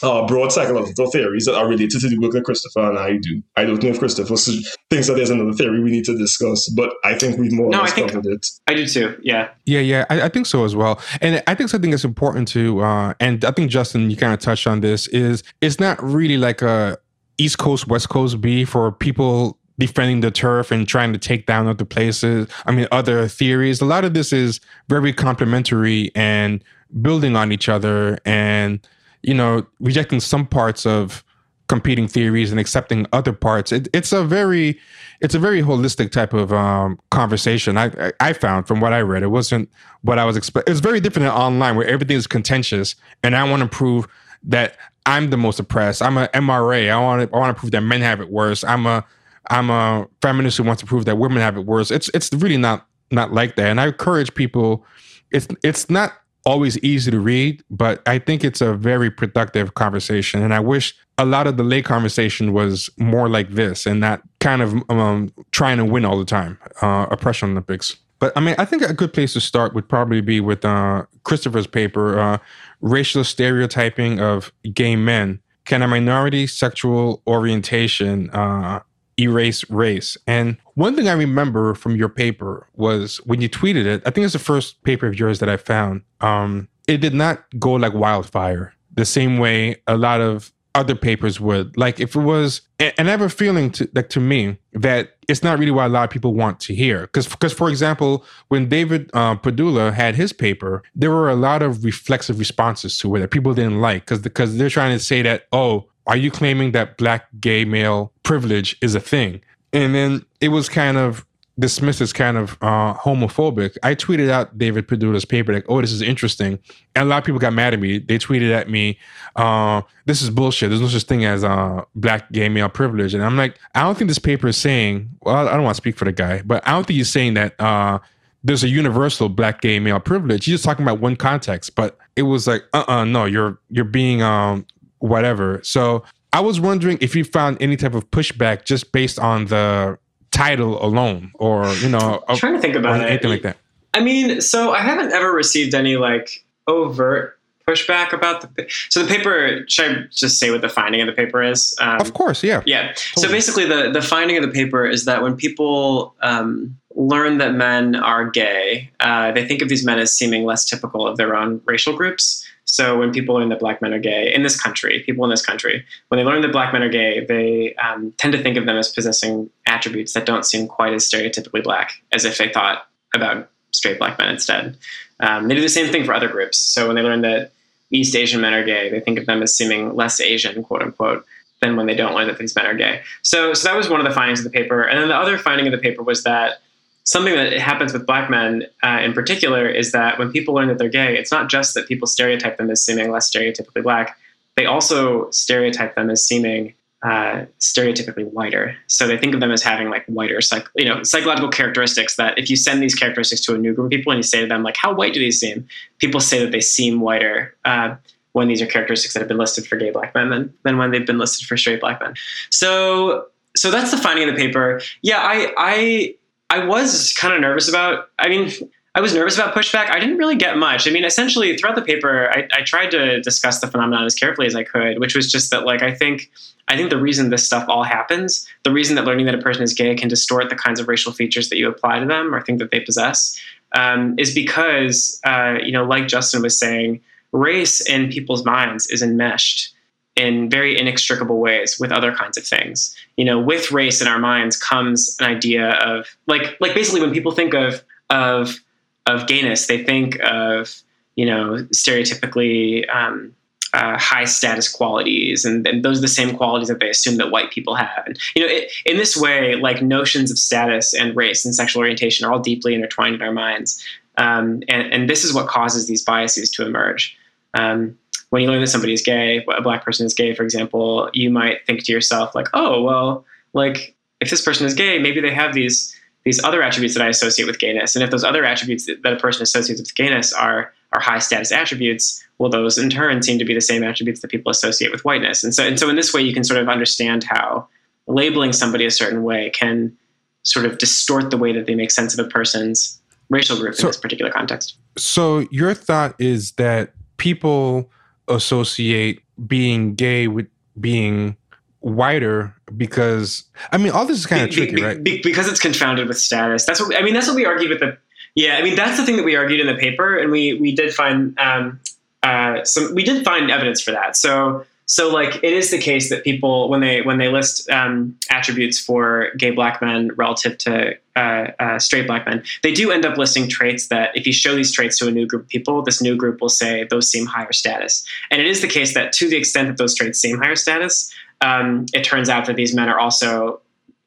uh, 0.02 0.26
broad 0.26 0.52
psychological 0.52 1.10
theories 1.10 1.44
that 1.46 1.54
are 1.54 1.66
related 1.68 2.00
to 2.00 2.08
the 2.08 2.18
work 2.18 2.32
that 2.32 2.44
Christopher 2.44 2.88
and 2.90 2.98
I 2.98 3.16
do. 3.18 3.42
I 3.56 3.64
don't 3.64 3.82
know 3.82 3.90
if 3.90 3.98
Christopher 3.98 4.36
thinks 4.36 5.06
that 5.08 5.14
there's 5.14 5.30
another 5.30 5.52
theory 5.52 5.82
we 5.82 5.90
need 5.90 6.04
to 6.04 6.16
discuss, 6.18 6.68
but 6.70 6.92
I 7.04 7.14
think 7.14 7.38
we've 7.38 7.52
more 7.52 7.70
No, 7.70 7.78
or 7.78 7.80
I 7.80 7.84
less 7.84 7.92
think- 7.94 8.12
covered 8.12 8.26
it. 8.26 8.46
I 8.66 8.74
do 8.74 8.86
too. 8.86 9.16
Yeah. 9.22 9.48
Yeah, 9.66 9.80
yeah, 9.80 10.04
I, 10.10 10.22
I 10.22 10.28
think 10.28 10.46
so 10.46 10.64
as 10.64 10.74
well. 10.76 11.00
And 11.20 11.42
I 11.46 11.54
think 11.54 11.70
something 11.70 11.90
that's 11.90 12.04
important 12.04 12.48
to, 12.48 12.80
uh, 12.82 13.14
and 13.20 13.44
I 13.44 13.50
think 13.50 13.70
Justin, 13.70 14.10
you 14.10 14.16
kind 14.16 14.32
of 14.34 14.40
touched 14.40 14.66
on 14.66 14.80
this, 14.80 15.06
is 15.08 15.42
it's 15.60 15.80
not 15.80 16.02
really 16.02 16.36
like 16.36 16.62
a 16.62 16.98
East 17.38 17.58
Coast 17.58 17.88
West 17.88 18.08
Coast 18.10 18.40
beef 18.40 18.68
for 18.70 18.92
people 18.92 19.58
defending 19.78 20.20
the 20.20 20.30
turf 20.30 20.70
and 20.70 20.86
trying 20.86 21.12
to 21.12 21.18
take 21.18 21.46
down 21.46 21.66
other 21.66 21.84
places. 21.84 22.46
I 22.64 22.70
mean, 22.70 22.86
other 22.92 23.26
theories. 23.26 23.80
A 23.80 23.84
lot 23.84 24.04
of 24.04 24.14
this 24.14 24.32
is 24.32 24.60
very 24.88 25.12
complementary 25.12 26.12
and 26.14 26.62
building 27.02 27.34
on 27.34 27.50
each 27.50 27.68
other, 27.68 28.18
and 28.24 28.86
you 29.24 29.34
know, 29.34 29.66
rejecting 29.80 30.20
some 30.20 30.46
parts 30.46 30.86
of 30.86 31.24
competing 31.68 32.06
theories 32.06 32.50
and 32.50 32.60
accepting 32.60 33.06
other 33.12 33.32
parts. 33.32 33.72
It, 33.72 33.88
it's 33.92 34.12
a 34.12 34.24
very 34.24 34.78
it's 35.20 35.34
a 35.34 35.38
very 35.38 35.62
holistic 35.62 36.10
type 36.10 36.34
of 36.34 36.52
um, 36.52 36.98
conversation. 37.10 37.78
I, 37.78 38.12
I 38.20 38.32
found 38.34 38.66
from 38.68 38.80
what 38.80 38.92
I 38.92 39.00
read, 39.00 39.22
it 39.22 39.28
wasn't 39.28 39.70
what 40.02 40.18
I 40.18 40.24
was 40.24 40.36
expecting. 40.36 40.70
It's 40.70 40.80
very 40.80 41.00
different 41.00 41.24
than 41.24 41.34
online, 41.34 41.76
where 41.76 41.86
everything 41.86 42.16
is 42.16 42.26
contentious, 42.26 42.96
and 43.22 43.34
I 43.34 43.48
want 43.48 43.62
to 43.62 43.68
prove 43.68 44.06
that 44.44 44.76
I'm 45.06 45.30
the 45.30 45.36
most 45.36 45.58
oppressed. 45.58 46.02
I'm 46.02 46.18
a 46.18 46.28
MRA. 46.28 46.90
I 46.90 47.00
want 47.00 47.30
to 47.30 47.36
I 47.36 47.38
want 47.38 47.56
to 47.56 47.58
prove 47.58 47.72
that 47.72 47.80
men 47.80 48.00
have 48.02 48.20
it 48.20 48.30
worse. 48.30 48.62
I'm 48.64 48.86
a 48.86 49.04
I'm 49.50 49.70
a 49.70 50.06
feminist 50.20 50.58
who 50.58 50.64
wants 50.64 50.80
to 50.80 50.86
prove 50.86 51.04
that 51.06 51.16
women 51.16 51.38
have 51.38 51.56
it 51.56 51.64
worse. 51.66 51.90
It's 51.90 52.10
it's 52.12 52.32
really 52.32 52.58
not 52.58 52.86
not 53.10 53.32
like 53.32 53.56
that. 53.56 53.66
And 53.66 53.80
I 53.80 53.86
encourage 53.86 54.34
people. 54.34 54.84
It's 55.30 55.48
it's 55.62 55.88
not 55.88 56.12
always 56.46 56.78
easy 56.78 57.10
to 57.10 57.20
read, 57.20 57.62
but 57.70 58.02
I 58.06 58.18
think 58.18 58.44
it's 58.44 58.60
a 58.60 58.74
very 58.74 59.10
productive 59.10 59.74
conversation. 59.74 60.42
And 60.42 60.52
I 60.52 60.60
wish 60.60 60.94
a 61.16 61.24
lot 61.24 61.46
of 61.46 61.56
the 61.56 61.62
lay 61.62 61.82
conversation 61.82 62.52
was 62.52 62.90
more 62.98 63.28
like 63.28 63.50
this 63.50 63.86
and 63.86 64.00
not 64.00 64.22
kind 64.40 64.62
of 64.62 64.74
um, 64.90 65.32
trying 65.52 65.78
to 65.78 65.84
win 65.84 66.04
all 66.04 66.18
the 66.18 66.24
time. 66.24 66.58
Uh, 66.82 67.06
oppression 67.10 67.50
Olympics. 67.50 67.96
But 68.18 68.32
I 68.36 68.40
mean, 68.40 68.54
I 68.58 68.64
think 68.64 68.82
a 68.82 68.94
good 68.94 69.12
place 69.12 69.32
to 69.34 69.40
start 69.40 69.74
would 69.74 69.88
probably 69.88 70.20
be 70.20 70.40
with 70.40 70.64
uh, 70.64 71.04
Christopher's 71.24 71.66
paper, 71.66 72.18
uh, 72.18 72.38
"Racial 72.80 73.24
Stereotyping 73.24 74.20
of 74.20 74.52
Gay 74.72 74.96
Men: 74.96 75.40
Can 75.64 75.82
a 75.82 75.88
Minority 75.88 76.46
Sexual 76.46 77.22
Orientation 77.26 78.30
uh, 78.30 78.80
Erase 79.18 79.68
Race?" 79.70 80.16
And 80.26 80.56
one 80.74 80.96
thing 80.96 81.08
I 81.08 81.12
remember 81.12 81.74
from 81.74 81.96
your 81.96 82.08
paper 82.08 82.68
was 82.74 83.18
when 83.24 83.40
you 83.40 83.48
tweeted 83.48 83.86
it. 83.86 84.02
I 84.06 84.10
think 84.10 84.24
it's 84.24 84.32
the 84.32 84.38
first 84.38 84.82
paper 84.82 85.06
of 85.06 85.18
yours 85.18 85.38
that 85.40 85.48
I 85.48 85.56
found. 85.56 86.02
Um, 86.20 86.68
it 86.86 86.98
did 86.98 87.14
not 87.14 87.44
go 87.58 87.72
like 87.72 87.94
wildfire 87.94 88.74
the 88.94 89.04
same 89.04 89.38
way 89.38 89.76
a 89.86 89.96
lot 89.96 90.20
of 90.20 90.52
other 90.74 90.94
papers 90.94 91.40
would. 91.40 91.76
Like 91.76 92.00
if 92.00 92.16
it 92.16 92.20
was, 92.20 92.62
and 92.78 93.08
I 93.08 93.10
have 93.10 93.20
a 93.20 93.28
feeling 93.28 93.70
to 93.72 93.88
like 93.94 94.08
to 94.10 94.20
me 94.20 94.58
that 94.72 95.16
it's 95.28 95.42
not 95.42 95.58
really 95.58 95.70
what 95.70 95.86
a 95.86 95.88
lot 95.88 96.04
of 96.04 96.10
people 96.10 96.34
want 96.34 96.60
to 96.60 96.74
hear. 96.74 97.02
Because 97.02 97.28
because 97.28 97.52
for 97.52 97.68
example, 97.68 98.24
when 98.48 98.68
David 98.68 99.10
uh, 99.14 99.36
Pedulla 99.36 99.92
had 99.92 100.16
his 100.16 100.32
paper, 100.32 100.82
there 100.94 101.10
were 101.10 101.30
a 101.30 101.36
lot 101.36 101.62
of 101.62 101.84
reflexive 101.84 102.38
responses 102.38 102.98
to 102.98 103.14
it 103.14 103.20
that 103.20 103.30
people 103.30 103.54
didn't 103.54 103.80
like 103.80 104.02
because 104.02 104.18
because 104.18 104.56
they're 104.56 104.68
trying 104.68 104.96
to 104.96 105.02
say 105.02 105.22
that 105.22 105.46
oh, 105.52 105.88
are 106.06 106.16
you 106.16 106.30
claiming 106.30 106.72
that 106.72 106.96
black 106.96 107.26
gay 107.40 107.64
male 107.64 108.12
privilege 108.22 108.76
is 108.80 108.94
a 108.94 109.00
thing? 109.00 109.40
And 109.72 109.94
then 109.94 110.24
it 110.40 110.48
was 110.48 110.68
kind 110.68 110.96
of 110.96 111.26
dismissed 111.58 112.00
as 112.00 112.12
kind 112.12 112.36
of 112.36 112.52
uh, 112.62 112.94
homophobic. 112.94 113.76
I 113.82 113.94
tweeted 113.94 114.28
out 114.28 114.56
David 114.58 114.88
Pedulla's 114.88 115.24
paper 115.24 115.52
like, 115.52 115.64
"Oh, 115.68 115.80
this 115.80 115.92
is 115.92 116.02
interesting," 116.02 116.58
and 116.94 117.04
a 117.04 117.04
lot 117.04 117.18
of 117.18 117.24
people 117.24 117.38
got 117.38 117.52
mad 117.52 117.74
at 117.74 117.80
me. 117.80 117.98
They 117.98 118.18
tweeted 118.18 118.52
at 118.52 118.68
me, 118.68 118.98
uh, 119.36 119.82
"This 120.06 120.22
is 120.22 120.30
bullshit. 120.30 120.70
There's 120.70 120.80
no 120.80 120.88
such 120.88 121.04
thing 121.04 121.24
as 121.24 121.44
uh, 121.44 121.84
black 121.94 122.30
gay 122.32 122.48
male 122.48 122.68
privilege." 122.68 123.14
And 123.14 123.22
I'm 123.22 123.36
like, 123.36 123.58
I 123.74 123.82
don't 123.82 123.96
think 123.96 124.08
this 124.08 124.18
paper 124.18 124.48
is 124.48 124.56
saying. 124.56 125.10
Well, 125.22 125.48
I 125.48 125.52
don't 125.54 125.64
want 125.64 125.76
to 125.76 125.80
speak 125.80 125.96
for 125.96 126.04
the 126.04 126.12
guy, 126.12 126.42
but 126.44 126.66
I 126.66 126.72
don't 126.72 126.86
think 126.86 126.96
he's 126.96 127.10
saying 127.10 127.34
that 127.34 127.58
uh, 127.60 127.98
there's 128.42 128.64
a 128.64 128.68
universal 128.68 129.28
black 129.28 129.60
gay 129.60 129.78
male 129.78 130.00
privilege. 130.00 130.44
He's 130.44 130.54
just 130.54 130.64
talking 130.64 130.84
about 130.84 131.00
one 131.00 131.16
context. 131.16 131.74
But 131.74 131.98
it 132.16 132.22
was 132.22 132.46
like, 132.46 132.62
uh, 132.72 132.84
uh 132.86 133.04
no, 133.04 133.24
you're 133.24 133.58
you're 133.70 133.84
being 133.84 134.22
um 134.22 134.66
whatever. 134.98 135.60
So. 135.62 136.04
I 136.32 136.40
was 136.40 136.58
wondering 136.58 136.98
if 137.00 137.14
you 137.14 137.22
found 137.22 137.58
any 137.60 137.76
type 137.76 137.94
of 137.94 138.10
pushback 138.10 138.64
just 138.64 138.90
based 138.90 139.20
on 139.20 139.44
the 139.46 139.96
title 140.32 140.84
alone, 140.84 141.30
or 141.36 141.68
you 141.74 141.88
know, 141.88 142.24
I'm 142.28 142.36
trying 142.36 142.54
to 142.54 142.60
think 142.60 142.74
about 142.74 143.00
it. 143.00 143.06
anything 143.06 143.30
like 143.30 143.42
that. 143.42 143.56
I 143.94 144.00
mean, 144.00 144.40
so 144.40 144.72
I 144.72 144.80
haven't 144.80 145.12
ever 145.12 145.32
received 145.32 145.74
any 145.74 145.96
like 145.96 146.44
overt 146.66 147.38
pushback 147.68 148.12
about 148.12 148.42
the. 148.56 148.66
So 148.90 149.04
the 149.04 149.08
paper. 149.14 149.64
Should 149.68 149.84
I 149.86 150.00
just 150.10 150.38
say 150.38 150.50
what 150.50 150.60
the 150.60 150.68
finding 150.68 151.00
of 151.00 151.06
the 151.06 151.12
paper 151.12 151.42
is? 151.42 151.74
Um, 151.80 152.00
Of 152.00 152.14
course, 152.14 152.42
yeah. 152.42 152.62
Yeah. 152.66 152.94
So 153.16 153.30
basically, 153.30 153.64
the 153.64 153.90
the 153.90 154.02
finding 154.02 154.36
of 154.36 154.42
the 154.42 154.50
paper 154.50 154.84
is 154.84 155.04
that 155.04 155.22
when 155.22 155.36
people 155.36 156.14
um, 156.20 156.76
learn 156.96 157.38
that 157.38 157.54
men 157.54 157.94
are 157.94 158.28
gay, 158.28 158.90
uh, 159.00 159.30
they 159.32 159.46
think 159.46 159.62
of 159.62 159.68
these 159.68 159.84
men 159.84 159.98
as 159.98 160.16
seeming 160.16 160.44
less 160.44 160.64
typical 160.64 161.06
of 161.06 161.16
their 161.16 161.36
own 161.36 161.60
racial 161.64 161.96
groups. 161.96 162.44
So 162.64 162.98
when 162.98 163.12
people 163.12 163.34
learn 163.34 163.50
that 163.50 163.60
black 163.60 163.82
men 163.82 163.92
are 163.92 163.98
gay 163.98 164.32
in 164.34 164.42
this 164.42 164.60
country, 164.60 165.02
people 165.04 165.24
in 165.24 165.30
this 165.30 165.44
country, 165.44 165.84
when 166.08 166.18
they 166.18 166.24
learn 166.24 166.42
that 166.42 166.52
black 166.52 166.72
men 166.72 166.82
are 166.82 166.88
gay, 166.88 167.24
they 167.24 167.74
um, 167.76 168.12
tend 168.18 168.32
to 168.32 168.42
think 168.42 168.56
of 168.56 168.66
them 168.66 168.76
as 168.76 168.90
possessing 168.90 169.50
attributes 169.66 170.12
that 170.14 170.26
don't 170.26 170.44
seem 170.44 170.66
quite 170.66 170.92
as 170.92 171.08
stereotypically 171.08 171.62
black 171.62 171.92
as 172.12 172.24
if 172.24 172.38
they 172.38 172.48
thought 172.48 172.86
about 173.14 173.50
straight 173.72 173.98
black 173.98 174.18
men 174.18 174.30
instead. 174.30 174.76
Um, 175.20 175.48
they 175.48 175.54
do 175.54 175.60
the 175.60 175.68
same 175.68 175.92
thing 175.92 176.04
for 176.04 176.14
other 176.14 176.28
groups. 176.28 176.58
So 176.58 176.86
when 176.86 176.96
they 176.96 177.02
learn 177.02 177.20
that 177.20 177.52
East 177.90 178.16
Asian 178.16 178.40
men 178.40 178.54
are 178.54 178.64
gay, 178.64 178.90
they 178.90 179.00
think 179.00 179.18
of 179.18 179.26
them 179.26 179.42
as 179.42 179.54
seeming 179.54 179.94
less 179.94 180.20
Asian, 180.20 180.64
quote 180.64 180.82
unquote, 180.82 181.24
than 181.60 181.76
when 181.76 181.86
they 181.86 181.94
don't 181.94 182.14
learn 182.14 182.26
that 182.26 182.38
these 182.38 182.56
men 182.56 182.66
are 182.66 182.74
gay. 182.74 183.02
So, 183.22 183.54
so 183.54 183.68
that 183.68 183.76
was 183.76 183.88
one 183.88 184.00
of 184.00 184.06
the 184.06 184.12
findings 184.12 184.40
of 184.40 184.44
the 184.44 184.50
paper. 184.50 184.82
And 184.82 185.00
then 185.00 185.08
the 185.08 185.16
other 185.16 185.38
finding 185.38 185.66
of 185.66 185.72
the 185.72 185.78
paper 185.78 186.02
was 186.02 186.24
that 186.24 186.60
something 187.04 187.34
that 187.34 187.52
happens 187.54 187.92
with 187.92 188.06
black 188.06 188.28
men 188.28 188.64
uh, 188.82 189.00
in 189.02 189.12
particular 189.12 189.68
is 189.68 189.92
that 189.92 190.18
when 190.18 190.32
people 190.32 190.54
learn 190.54 190.68
that 190.68 190.78
they're 190.78 190.88
gay, 190.88 191.16
it's 191.16 191.30
not 191.30 191.48
just 191.48 191.74
that 191.74 191.86
people 191.86 192.06
stereotype 192.06 192.56
them 192.56 192.70
as 192.70 192.84
seeming 192.84 193.10
less 193.10 193.30
stereotypically 193.30 193.82
black. 193.82 194.18
They 194.56 194.66
also 194.66 195.30
stereotype 195.30 195.94
them 195.94 196.10
as 196.10 196.24
seeming 196.24 196.74
uh, 197.02 197.44
stereotypically 197.60 198.32
whiter. 198.32 198.74
So 198.86 199.06
they 199.06 199.18
think 199.18 199.34
of 199.34 199.40
them 199.40 199.50
as 199.50 199.62
having 199.62 199.90
like 199.90 200.06
whiter, 200.06 200.40
psych- 200.40 200.68
you 200.74 200.86
know, 200.86 201.02
psychological 201.02 201.50
characteristics. 201.50 202.16
That 202.16 202.38
if 202.38 202.48
you 202.48 202.56
send 202.56 202.82
these 202.82 202.94
characteristics 202.94 203.42
to 203.42 203.54
a 203.54 203.58
new 203.58 203.74
group 203.74 203.86
of 203.86 203.90
people 203.90 204.10
and 204.12 204.18
you 204.18 204.22
say 204.22 204.40
to 204.40 204.46
them 204.46 204.62
like, 204.62 204.76
"How 204.76 204.94
white 204.94 205.12
do 205.12 205.20
these 205.20 205.38
seem?" 205.38 205.68
People 205.98 206.20
say 206.20 206.38
that 206.42 206.50
they 206.50 206.60
seem 206.60 207.02
whiter 207.02 207.54
uh, 207.66 207.96
when 208.34 208.48
these 208.48 208.60
are 208.60 208.66
characteristics 208.66 209.14
that 209.14 209.20
have 209.20 209.28
been 209.28 209.38
listed 209.38 209.66
for 209.66 209.76
gay 209.76 209.90
black 209.90 210.14
men 210.14 210.28
than, 210.28 210.52
than 210.64 210.76
when 210.76 210.90
they've 210.90 211.06
been 211.06 211.18
listed 211.18 211.46
for 211.46 211.56
straight 211.56 211.80
black 211.80 212.00
men. 212.00 212.14
So, 212.50 213.26
so 213.56 213.70
that's 213.70 213.92
the 213.92 213.96
finding 213.96 214.28
of 214.28 214.34
the 214.34 214.40
paper. 214.40 214.80
Yeah, 215.02 215.18
I, 215.18 215.54
I, 215.56 216.14
I 216.54 216.64
was 216.64 217.12
kind 217.14 217.34
of 217.34 217.40
nervous 217.40 217.68
about. 217.68 218.10
I 218.18 218.28
mean, 218.28 218.52
I 218.94 219.00
was 219.00 219.12
nervous 219.12 219.36
about 219.36 219.54
pushback. 219.54 219.90
I 219.90 219.98
didn't 219.98 220.18
really 220.18 220.36
get 220.36 220.56
much. 220.56 220.86
I 220.86 220.92
mean, 220.92 221.04
essentially 221.04 221.56
throughout 221.56 221.74
the 221.74 221.82
paper, 221.82 222.30
I, 222.30 222.46
I 222.52 222.62
tried 222.62 222.92
to 222.92 223.20
discuss 223.20 223.58
the 223.58 223.66
phenomenon 223.66 224.04
as 224.04 224.14
carefully 224.14 224.46
as 224.46 224.54
I 224.54 224.62
could, 224.62 225.00
which 225.00 225.16
was 225.16 225.30
just 225.32 225.50
that, 225.50 225.64
like, 225.64 225.82
I 225.82 225.92
think, 225.92 226.30
I 226.68 226.76
think 226.76 226.90
the 226.90 227.00
reason 227.00 227.30
this 227.30 227.44
stuff 227.44 227.68
all 227.68 227.82
happens, 227.82 228.48
the 228.62 228.70
reason 228.70 228.94
that 228.94 229.04
learning 229.04 229.26
that 229.26 229.34
a 229.34 229.38
person 229.38 229.64
is 229.64 229.74
gay 229.74 229.96
can 229.96 230.08
distort 230.08 230.48
the 230.48 230.54
kinds 230.54 230.78
of 230.78 230.86
racial 230.86 231.12
features 231.12 231.48
that 231.48 231.56
you 231.56 231.68
apply 231.68 231.98
to 231.98 232.06
them 232.06 232.32
or 232.32 232.40
think 232.40 232.60
that 232.60 232.70
they 232.70 232.78
possess, 232.78 233.36
um, 233.72 234.14
is 234.16 234.32
because, 234.32 235.20
uh, 235.26 235.56
you 235.60 235.72
know, 235.72 235.84
like 235.84 236.06
Justin 236.06 236.40
was 236.40 236.56
saying, 236.56 237.00
race 237.32 237.80
in 237.80 238.10
people's 238.10 238.44
minds 238.44 238.86
is 238.86 239.02
enmeshed 239.02 239.73
in 240.16 240.48
very 240.48 240.78
inextricable 240.78 241.40
ways 241.40 241.78
with 241.80 241.90
other 241.90 242.14
kinds 242.14 242.36
of 242.36 242.46
things. 242.46 242.94
You 243.16 243.24
know, 243.24 243.38
with 243.38 243.72
race 243.72 244.00
in 244.00 244.08
our 244.08 244.18
minds 244.18 244.56
comes 244.56 245.16
an 245.20 245.26
idea 245.26 245.70
of 245.72 246.06
like 246.26 246.56
like 246.60 246.74
basically 246.74 247.00
when 247.00 247.12
people 247.12 247.32
think 247.32 247.54
of 247.54 247.82
of 248.10 248.60
of 249.06 249.26
gayness, 249.26 249.66
they 249.66 249.82
think 249.82 250.18
of 250.22 250.82
you 251.16 251.26
know 251.26 251.66
stereotypically 251.72 252.88
um, 252.94 253.34
uh, 253.72 253.98
high 253.98 254.24
status 254.24 254.70
qualities, 254.70 255.44
and, 255.44 255.66
and 255.66 255.84
those 255.84 255.98
are 255.98 256.02
the 256.02 256.08
same 256.08 256.36
qualities 256.36 256.68
that 256.68 256.78
they 256.78 256.90
assume 256.90 257.16
that 257.16 257.32
white 257.32 257.50
people 257.50 257.74
have. 257.74 258.04
And 258.06 258.18
you 258.36 258.42
know, 258.42 258.48
it, 258.48 258.72
in 258.86 258.96
this 258.98 259.16
way, 259.16 259.56
like 259.56 259.82
notions 259.82 260.30
of 260.30 260.38
status 260.38 260.94
and 260.94 261.16
race 261.16 261.44
and 261.44 261.54
sexual 261.54 261.80
orientation 261.80 262.24
are 262.24 262.32
all 262.32 262.38
deeply 262.38 262.74
intertwined 262.74 263.16
in 263.16 263.22
our 263.22 263.32
minds, 263.32 263.82
um, 264.16 264.62
and, 264.68 264.92
and 264.92 265.10
this 265.10 265.24
is 265.24 265.34
what 265.34 265.48
causes 265.48 265.88
these 265.88 266.04
biases 266.04 266.50
to 266.52 266.64
emerge. 266.64 267.18
Um, 267.54 267.98
when 268.34 268.42
you 268.42 268.48
learn 268.48 268.60
that 268.60 268.66
somebody 268.66 268.92
is 268.92 269.00
gay, 269.00 269.46
a 269.56 269.62
black 269.62 269.84
person 269.84 270.04
is 270.04 270.12
gay, 270.12 270.34
for 270.34 270.42
example, 270.42 271.08
you 271.12 271.30
might 271.30 271.64
think 271.68 271.84
to 271.84 271.92
yourself 271.92 272.34
like, 272.34 272.48
"Oh, 272.52 272.82
well, 272.82 273.24
like 273.52 273.94
if 274.20 274.28
this 274.28 274.40
person 274.40 274.66
is 274.66 274.74
gay, 274.74 274.98
maybe 274.98 275.20
they 275.20 275.32
have 275.32 275.54
these 275.54 275.94
these 276.24 276.42
other 276.42 276.60
attributes 276.60 276.94
that 276.94 277.04
I 277.04 277.08
associate 277.08 277.46
with 277.46 277.60
gayness, 277.60 277.94
and 277.94 278.02
if 278.02 278.10
those 278.10 278.24
other 278.24 278.44
attributes 278.44 278.86
that 278.86 279.12
a 279.12 279.16
person 279.20 279.44
associates 279.44 279.80
with 279.80 279.94
gayness 279.94 280.32
are 280.32 280.72
are 280.92 281.00
high 281.00 281.20
status 281.20 281.52
attributes, 281.52 282.24
well, 282.38 282.50
those 282.50 282.76
in 282.76 282.90
turn 282.90 283.22
seem 283.22 283.38
to 283.38 283.44
be 283.44 283.54
the 283.54 283.60
same 283.60 283.84
attributes 283.84 284.20
that 284.20 284.32
people 284.32 284.50
associate 284.50 284.90
with 284.90 285.04
whiteness. 285.04 285.44
And 285.44 285.54
so, 285.54 285.64
and 285.64 285.78
so, 285.78 285.88
in 285.88 285.94
this 285.94 286.12
way, 286.12 286.22
you 286.22 286.34
can 286.34 286.42
sort 286.42 286.58
of 286.58 286.68
understand 286.68 287.22
how 287.22 287.68
labeling 288.08 288.52
somebody 288.52 288.84
a 288.84 288.90
certain 288.90 289.22
way 289.22 289.50
can 289.50 289.96
sort 290.42 290.66
of 290.66 290.78
distort 290.78 291.30
the 291.30 291.38
way 291.38 291.52
that 291.52 291.66
they 291.66 291.76
make 291.76 291.92
sense 291.92 292.18
of 292.18 292.26
a 292.26 292.28
person's 292.28 293.00
racial 293.30 293.56
group 293.56 293.76
So- 293.76 293.82
in 293.82 293.86
this 293.90 293.96
particular 293.96 294.32
context. 294.32 294.74
So 294.98 295.46
your 295.52 295.72
thought 295.72 296.16
is 296.18 296.50
that 296.52 296.94
people 297.16 297.92
associate 298.28 299.20
being 299.46 299.94
gay 299.94 300.28
with 300.28 300.46
being 300.80 301.36
whiter, 301.80 302.54
because 302.76 303.44
I 303.72 303.76
mean 303.76 303.92
all 303.92 304.06
this 304.06 304.18
is 304.18 304.26
kind 304.26 304.42
of 304.42 304.50
Be- 304.50 304.56
tricky, 304.56 304.74
be- 304.76 304.82
right? 304.82 305.02
be- 305.02 305.20
because 305.22 305.48
it's 305.48 305.60
confounded 305.60 306.08
with 306.08 306.18
status. 306.18 306.64
That's 306.64 306.80
what 306.80 306.96
I 306.96 307.02
mean. 307.02 307.14
That's 307.14 307.26
what 307.26 307.36
we 307.36 307.44
argued 307.44 307.70
with 307.70 307.80
the. 307.80 307.96
Yeah, 308.34 308.56
I 308.56 308.62
mean 308.62 308.74
that's 308.74 308.96
the 308.96 309.04
thing 309.06 309.16
that 309.16 309.24
we 309.24 309.36
argued 309.36 309.60
in 309.60 309.66
the 309.66 309.74
paper, 309.80 310.16
and 310.16 310.32
we 310.32 310.54
we 310.54 310.74
did 310.74 310.92
find 310.94 311.38
um, 311.38 311.78
uh, 312.22 312.64
some. 312.64 312.94
We 312.94 313.04
did 313.04 313.24
find 313.24 313.50
evidence 313.50 313.80
for 313.80 313.92
that. 313.92 314.16
So 314.16 314.64
so 314.86 315.12
like 315.12 315.36
it 315.36 315.52
is 315.52 315.70
the 315.70 315.78
case 315.78 316.10
that 316.10 316.24
people 316.24 316.68
when 316.68 316.80
they 316.80 317.02
when 317.02 317.18
they 317.18 317.28
list 317.28 317.68
um, 317.70 318.16
attributes 318.30 318.78
for 318.78 319.30
gay 319.38 319.50
black 319.50 319.80
men 319.80 320.10
relative 320.16 320.58
to 320.58 320.94
uh, 321.16 321.50
uh, 321.58 321.78
straight 321.78 322.06
black 322.06 322.26
men, 322.26 322.42
they 322.62 322.72
do 322.72 322.90
end 322.90 323.06
up 323.06 323.16
listing 323.16 323.48
traits 323.48 323.88
that 323.88 324.14
if 324.14 324.26
you 324.26 324.32
show 324.32 324.54
these 324.54 324.72
traits 324.72 324.98
to 324.98 325.08
a 325.08 325.10
new 325.10 325.26
group 325.26 325.42
of 325.42 325.48
people, 325.48 325.82
this 325.82 326.02
new 326.02 326.16
group 326.16 326.40
will 326.40 326.48
say 326.48 326.84
those 326.90 327.10
seem 327.10 327.24
higher 327.24 327.52
status. 327.52 328.06
And 328.30 328.40
it 328.40 328.46
is 328.46 328.60
the 328.60 328.68
case 328.68 328.94
that 328.94 329.12
to 329.14 329.28
the 329.28 329.36
extent 329.36 329.68
that 329.68 329.78
those 329.78 329.94
traits 329.94 330.18
seem 330.18 330.38
higher 330.38 330.56
status, 330.56 331.12
um, 331.40 331.86
it 331.94 332.04
turns 332.04 332.28
out 332.28 332.46
that 332.46 332.56
these 332.56 332.74
men 332.74 332.88
are 332.88 332.98
also 332.98 333.60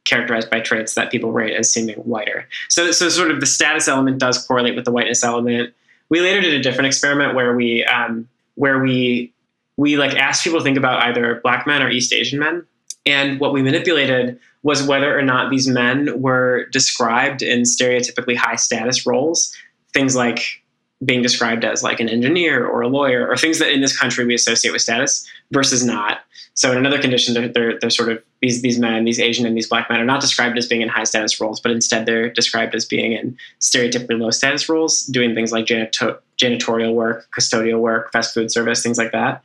characterized 0.06 0.50
by 0.50 0.60
traits 0.60 0.96
that 0.96 1.12
people 1.12 1.32
rate 1.32 1.56
as 1.56 1.72
seeming 1.72 1.96
whiter. 1.98 2.48
So, 2.70 2.92
so 2.92 3.10
sort 3.10 3.32
of 3.32 3.40
the 3.40 3.46
status 3.46 3.88
element 3.88 4.20
does 4.20 4.46
correlate 4.46 4.76
with 4.76 4.86
the 4.86 4.92
whiteness 4.92 5.24
element. 5.24 5.74
We 6.10 6.22
later 6.22 6.42
did 6.42 6.54
a 6.54 6.62
different 6.62 6.88
experiment 6.88 7.36
where 7.36 7.56
we 7.56 7.84
um, 7.86 8.28
where 8.56 8.80
we 8.80 9.34
we 9.78 9.98
like 9.98 10.16
asked 10.16 10.44
people 10.44 10.60
to 10.60 10.64
think 10.64 10.78
about 10.78 11.04
either 11.04 11.40
black 11.44 11.66
men 11.66 11.82
or 11.82 11.90
East 11.90 12.12
Asian 12.12 12.40
men, 12.40 12.66
and 13.06 13.40
what 13.40 13.54
we 13.54 13.62
manipulated 13.62 14.40
was 14.64 14.84
whether 14.84 15.18
or 15.18 15.22
not 15.22 15.50
these 15.50 15.68
men 15.68 16.22
were 16.22 16.66
described 16.72 17.42
in 17.42 17.62
stereotypically 17.62 18.36
high 18.36 18.56
status 18.56 19.06
roles, 19.06 19.56
things 19.94 20.16
like 20.16 20.62
being 21.06 21.22
described 21.22 21.64
as 21.64 21.84
like 21.84 22.00
an 22.00 22.10
engineer 22.10 22.66
or 22.66 22.82
a 22.82 22.88
lawyer 22.88 23.28
or 23.28 23.38
things 23.38 23.60
that 23.60 23.72
in 23.72 23.82
this 23.82 23.98
country 23.98 24.26
we 24.26 24.34
associate 24.34 24.72
with 24.72 24.82
status 24.82 25.28
versus 25.52 25.86
not. 25.86 26.22
So 26.56 26.72
in 26.72 26.78
another 26.80 27.00
condition, 27.00 27.36
they're, 27.36 27.48
they're, 27.48 27.80
they're 27.80 27.92
sort 27.92 28.12
of 28.12 28.24
these 28.42 28.64
these 28.64 28.80
men, 28.80 29.06
these 29.06 29.20
Asian 29.20 29.46
and 29.46 29.56
these 29.56 29.70
black 29.70 29.92
men 29.92 30.00
are 30.00 30.06
not 30.06 30.22
described 30.22 30.58
as 30.58 30.66
being 30.66 30.82
in 30.82 30.90
high 30.90 31.04
status 31.04 31.40
roles, 31.40 31.60
but 31.60 31.72
instead 31.72 32.08
they're 32.08 32.32
described 32.32 32.74
as 32.74 32.84
being 32.84 33.12
in 33.14 33.38
stereotypically 33.60 34.20
low 34.20 34.32
status 34.32 34.68
roles, 34.68 35.02
doing 35.04 35.36
things 35.36 35.52
like 35.52 35.66
janito- 35.66 36.18
janitorial 36.42 36.96
work, 36.96 37.28
custodial 37.32 37.80
work, 37.80 38.12
fast 38.12 38.34
food 38.34 38.52
service, 38.52 38.82
things 38.82 38.98
like 38.98 39.12
that. 39.12 39.44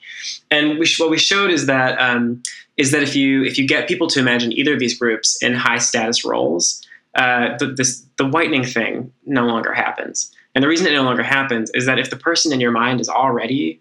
And 0.50 0.78
we, 0.78 0.86
what 0.98 1.10
we 1.10 1.18
showed 1.18 1.50
is 1.50 1.66
that 1.66 2.00
um, 2.00 2.42
is 2.78 2.92
that 2.92 3.02
if 3.02 3.14
you 3.14 3.44
if 3.44 3.58
you 3.58 3.66
get 3.66 3.88
people 3.88 4.06
to 4.08 4.18
imagine 4.18 4.50
either 4.50 4.72
of 4.72 4.80
these 4.80 4.98
groups 4.98 5.36
in 5.42 5.52
high 5.52 5.78
status 5.78 6.24
roles, 6.24 6.82
uh, 7.14 7.58
the, 7.58 7.66
this, 7.66 8.02
the 8.16 8.26
whitening 8.26 8.64
thing 8.64 9.12
no 9.26 9.44
longer 9.44 9.74
happens. 9.74 10.31
And 10.54 10.62
the 10.62 10.68
reason 10.68 10.86
it 10.86 10.92
no 10.92 11.02
longer 11.02 11.22
happens 11.22 11.70
is 11.74 11.86
that 11.86 11.98
if 11.98 12.10
the 12.10 12.16
person 12.16 12.52
in 12.52 12.60
your 12.60 12.70
mind 12.70 13.00
is 13.00 13.08
already 13.08 13.80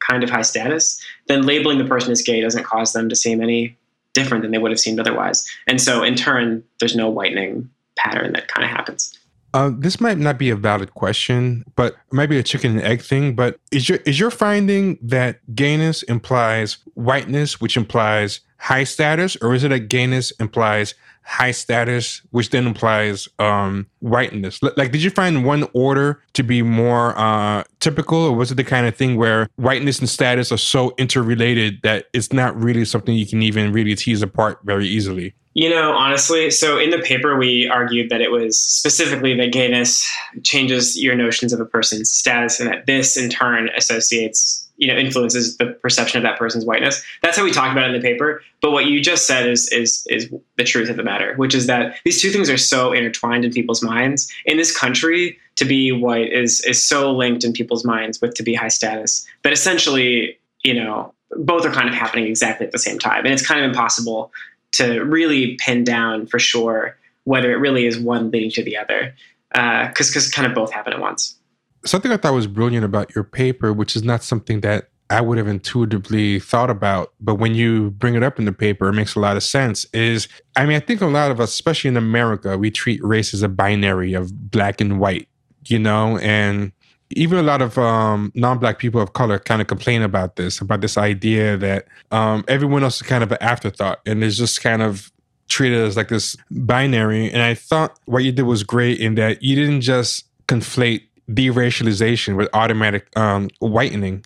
kind 0.00 0.22
of 0.22 0.30
high 0.30 0.42
status, 0.42 1.00
then 1.26 1.42
labeling 1.42 1.78
the 1.78 1.84
person 1.84 2.10
as 2.10 2.22
gay 2.22 2.40
doesn't 2.40 2.64
cause 2.64 2.92
them 2.92 3.08
to 3.08 3.16
seem 3.16 3.40
any 3.40 3.76
different 4.14 4.42
than 4.42 4.50
they 4.50 4.58
would 4.58 4.70
have 4.70 4.80
seemed 4.80 4.98
otherwise. 4.98 5.46
And 5.66 5.80
so, 5.80 6.02
in 6.02 6.14
turn, 6.14 6.64
there's 6.80 6.96
no 6.96 7.08
whitening 7.08 7.68
pattern 7.96 8.32
that 8.32 8.48
kind 8.48 8.64
of 8.64 8.70
happens. 8.70 9.18
Uh, 9.54 9.70
this 9.76 10.00
might 10.00 10.18
not 10.18 10.38
be 10.38 10.50
a 10.50 10.56
valid 10.56 10.94
question, 10.94 11.64
but 11.74 11.94
it 11.94 12.12
might 12.12 12.28
be 12.28 12.38
a 12.38 12.42
chicken 12.42 12.72
and 12.72 12.82
egg 12.82 13.00
thing. 13.00 13.34
But 13.34 13.58
is 13.72 13.88
your 13.88 13.98
is 14.04 14.20
your 14.20 14.30
finding 14.30 14.98
that 15.00 15.40
gayness 15.54 16.02
implies 16.04 16.78
whiteness, 16.94 17.60
which 17.60 17.76
implies 17.76 18.40
high 18.58 18.84
status, 18.84 19.36
or 19.40 19.54
is 19.54 19.64
it 19.64 19.68
that 19.68 19.88
gayness 19.88 20.32
implies 20.32 20.94
high 21.28 21.50
status, 21.50 22.22
which 22.30 22.50
then 22.50 22.66
implies 22.66 23.28
um, 23.38 23.86
whiteness? 24.00 24.60
Like, 24.62 24.92
did 24.92 25.02
you 25.02 25.10
find 25.10 25.44
one 25.44 25.68
order 25.74 26.22
to 26.32 26.42
be 26.42 26.62
more 26.62 27.16
uh, 27.18 27.64
typical, 27.80 28.18
or 28.18 28.34
was 28.34 28.50
it 28.50 28.54
the 28.54 28.64
kind 28.64 28.86
of 28.86 28.96
thing 28.96 29.16
where 29.16 29.48
whiteness 29.56 29.98
and 29.98 30.08
status 30.08 30.50
are 30.50 30.58
so 30.58 30.94
interrelated 30.96 31.80
that 31.82 32.06
it's 32.14 32.32
not 32.32 32.56
really 32.60 32.84
something 32.84 33.14
you 33.14 33.26
can 33.26 33.42
even 33.42 33.72
really 33.72 33.94
tease 33.94 34.22
apart 34.22 34.60
very 34.64 34.86
easily? 34.88 35.34
You 35.58 35.68
know, 35.68 35.90
honestly, 35.90 36.52
so 36.52 36.78
in 36.78 36.90
the 36.90 37.00
paper, 37.00 37.36
we 37.36 37.66
argued 37.66 38.10
that 38.10 38.20
it 38.20 38.30
was 38.30 38.60
specifically 38.60 39.34
that 39.34 39.50
gayness 39.50 40.08
changes 40.44 40.96
your 40.96 41.16
notions 41.16 41.52
of 41.52 41.58
a 41.58 41.64
person's 41.64 42.12
status 42.12 42.60
and 42.60 42.70
that 42.70 42.86
this 42.86 43.16
in 43.16 43.28
turn 43.28 43.68
associates, 43.76 44.68
you 44.76 44.86
know, 44.86 44.96
influences 44.96 45.56
the 45.56 45.72
perception 45.82 46.16
of 46.18 46.22
that 46.22 46.38
person's 46.38 46.64
whiteness. 46.64 47.04
That's 47.22 47.36
how 47.36 47.42
we 47.42 47.50
talked 47.50 47.72
about 47.72 47.90
it 47.90 47.96
in 47.96 48.00
the 48.00 48.08
paper. 48.08 48.40
But 48.62 48.70
what 48.70 48.86
you 48.86 49.00
just 49.00 49.26
said 49.26 49.48
is 49.48 49.68
is 49.72 50.06
is 50.08 50.32
the 50.56 50.62
truth 50.62 50.90
of 50.90 50.96
the 50.96 51.02
matter, 51.02 51.34
which 51.34 51.56
is 51.56 51.66
that 51.66 51.96
these 52.04 52.22
two 52.22 52.30
things 52.30 52.48
are 52.48 52.56
so 52.56 52.92
intertwined 52.92 53.44
in 53.44 53.50
people's 53.50 53.82
minds. 53.82 54.32
In 54.46 54.58
this 54.58 54.70
country, 54.70 55.40
to 55.56 55.64
be 55.64 55.90
white 55.90 56.32
is 56.32 56.60
is 56.66 56.86
so 56.86 57.10
linked 57.10 57.42
in 57.42 57.52
people's 57.52 57.84
minds 57.84 58.20
with 58.20 58.34
to 58.34 58.44
be 58.44 58.54
high 58.54 58.68
status 58.68 59.26
that 59.42 59.52
essentially, 59.52 60.38
you 60.62 60.74
know, 60.74 61.12
both 61.32 61.66
are 61.66 61.72
kind 61.72 61.88
of 61.88 61.96
happening 61.96 62.26
exactly 62.28 62.64
at 62.64 62.70
the 62.70 62.78
same 62.78 63.00
time. 63.00 63.24
And 63.24 63.34
it's 63.34 63.44
kind 63.44 63.60
of 63.60 63.68
impossible 63.68 64.30
to 64.72 65.00
really 65.00 65.56
pin 65.56 65.84
down 65.84 66.26
for 66.26 66.38
sure 66.38 66.96
whether 67.24 67.52
it 67.52 67.56
really 67.56 67.86
is 67.86 67.98
one 67.98 68.30
leading 68.30 68.50
to 68.50 68.62
the 68.62 68.76
other 68.76 69.14
uh, 69.54 69.88
because 69.88 70.08
because 70.08 70.30
kind 70.30 70.46
of 70.46 70.54
both 70.54 70.72
happen 70.72 70.92
at 70.92 71.00
once 71.00 71.38
something 71.84 72.12
I 72.12 72.16
thought 72.16 72.34
was 72.34 72.46
brilliant 72.46 72.84
about 72.84 73.14
your 73.14 73.24
paper, 73.24 73.72
which 73.72 73.96
is 73.96 74.02
not 74.02 74.22
something 74.22 74.60
that 74.60 74.88
I 75.10 75.20
would 75.22 75.38
have 75.38 75.48
intuitively 75.48 76.38
thought 76.38 76.68
about, 76.68 77.14
but 77.18 77.36
when 77.36 77.54
you 77.54 77.92
bring 77.92 78.14
it 78.14 78.22
up 78.22 78.38
in 78.38 78.44
the 78.44 78.52
paper, 78.52 78.88
it 78.88 78.92
makes 78.92 79.14
a 79.14 79.20
lot 79.20 79.36
of 79.36 79.42
sense. 79.42 79.86
Is 79.94 80.28
I 80.56 80.66
mean, 80.66 80.76
I 80.76 80.80
think 80.80 81.00
a 81.00 81.06
lot 81.06 81.30
of 81.30 81.40
us, 81.40 81.50
especially 81.50 81.88
in 81.88 81.96
America, 81.96 82.58
we 82.58 82.70
treat 82.70 83.02
race 83.02 83.32
as 83.32 83.42
a 83.42 83.48
binary 83.48 84.12
of 84.12 84.50
black 84.50 84.80
and 84.80 85.00
white, 85.00 85.28
you 85.66 85.78
know, 85.78 86.18
and 86.18 86.72
even 87.10 87.38
a 87.38 87.42
lot 87.42 87.62
of 87.62 87.78
um, 87.78 88.30
non-black 88.34 88.78
people 88.78 89.00
of 89.00 89.12
color 89.14 89.38
kind 89.38 89.60
of 89.60 89.66
complain 89.66 90.02
about 90.02 90.36
this, 90.36 90.60
about 90.60 90.80
this 90.80 90.98
idea 90.98 91.56
that 91.56 91.86
um, 92.10 92.44
everyone 92.48 92.84
else 92.84 92.96
is 92.96 93.06
kind 93.06 93.22
of 93.24 93.32
an 93.32 93.38
afterthought, 93.40 94.00
and 94.06 94.22
it's 94.22 94.36
just 94.36 94.62
kind 94.62 94.82
of 94.82 95.10
treated 95.48 95.80
as 95.80 95.96
like 95.96 96.08
this 96.08 96.36
binary. 96.50 97.30
And 97.30 97.42
I 97.42 97.54
thought 97.54 97.98
what 98.04 98.24
you 98.24 98.32
did 98.32 98.42
was 98.42 98.62
great 98.62 99.00
in 99.00 99.14
that 99.14 99.42
you 99.42 99.56
didn't 99.56 99.80
just 99.80 100.24
conflate 100.46 101.02
deracialization 101.30 102.36
with 102.36 102.48
automatic 102.52 103.06
um, 103.16 103.48
whitening, 103.60 104.24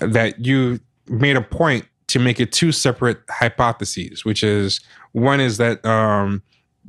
that 0.00 0.44
you 0.44 0.80
made 1.08 1.36
a 1.36 1.42
point 1.42 1.86
to 2.08 2.18
make 2.18 2.40
it 2.40 2.52
two 2.52 2.72
separate 2.72 3.18
hypotheses, 3.28 4.24
which 4.24 4.42
is 4.42 4.80
one 5.12 5.40
is 5.40 5.58
that 5.58 5.84
um, 5.84 6.42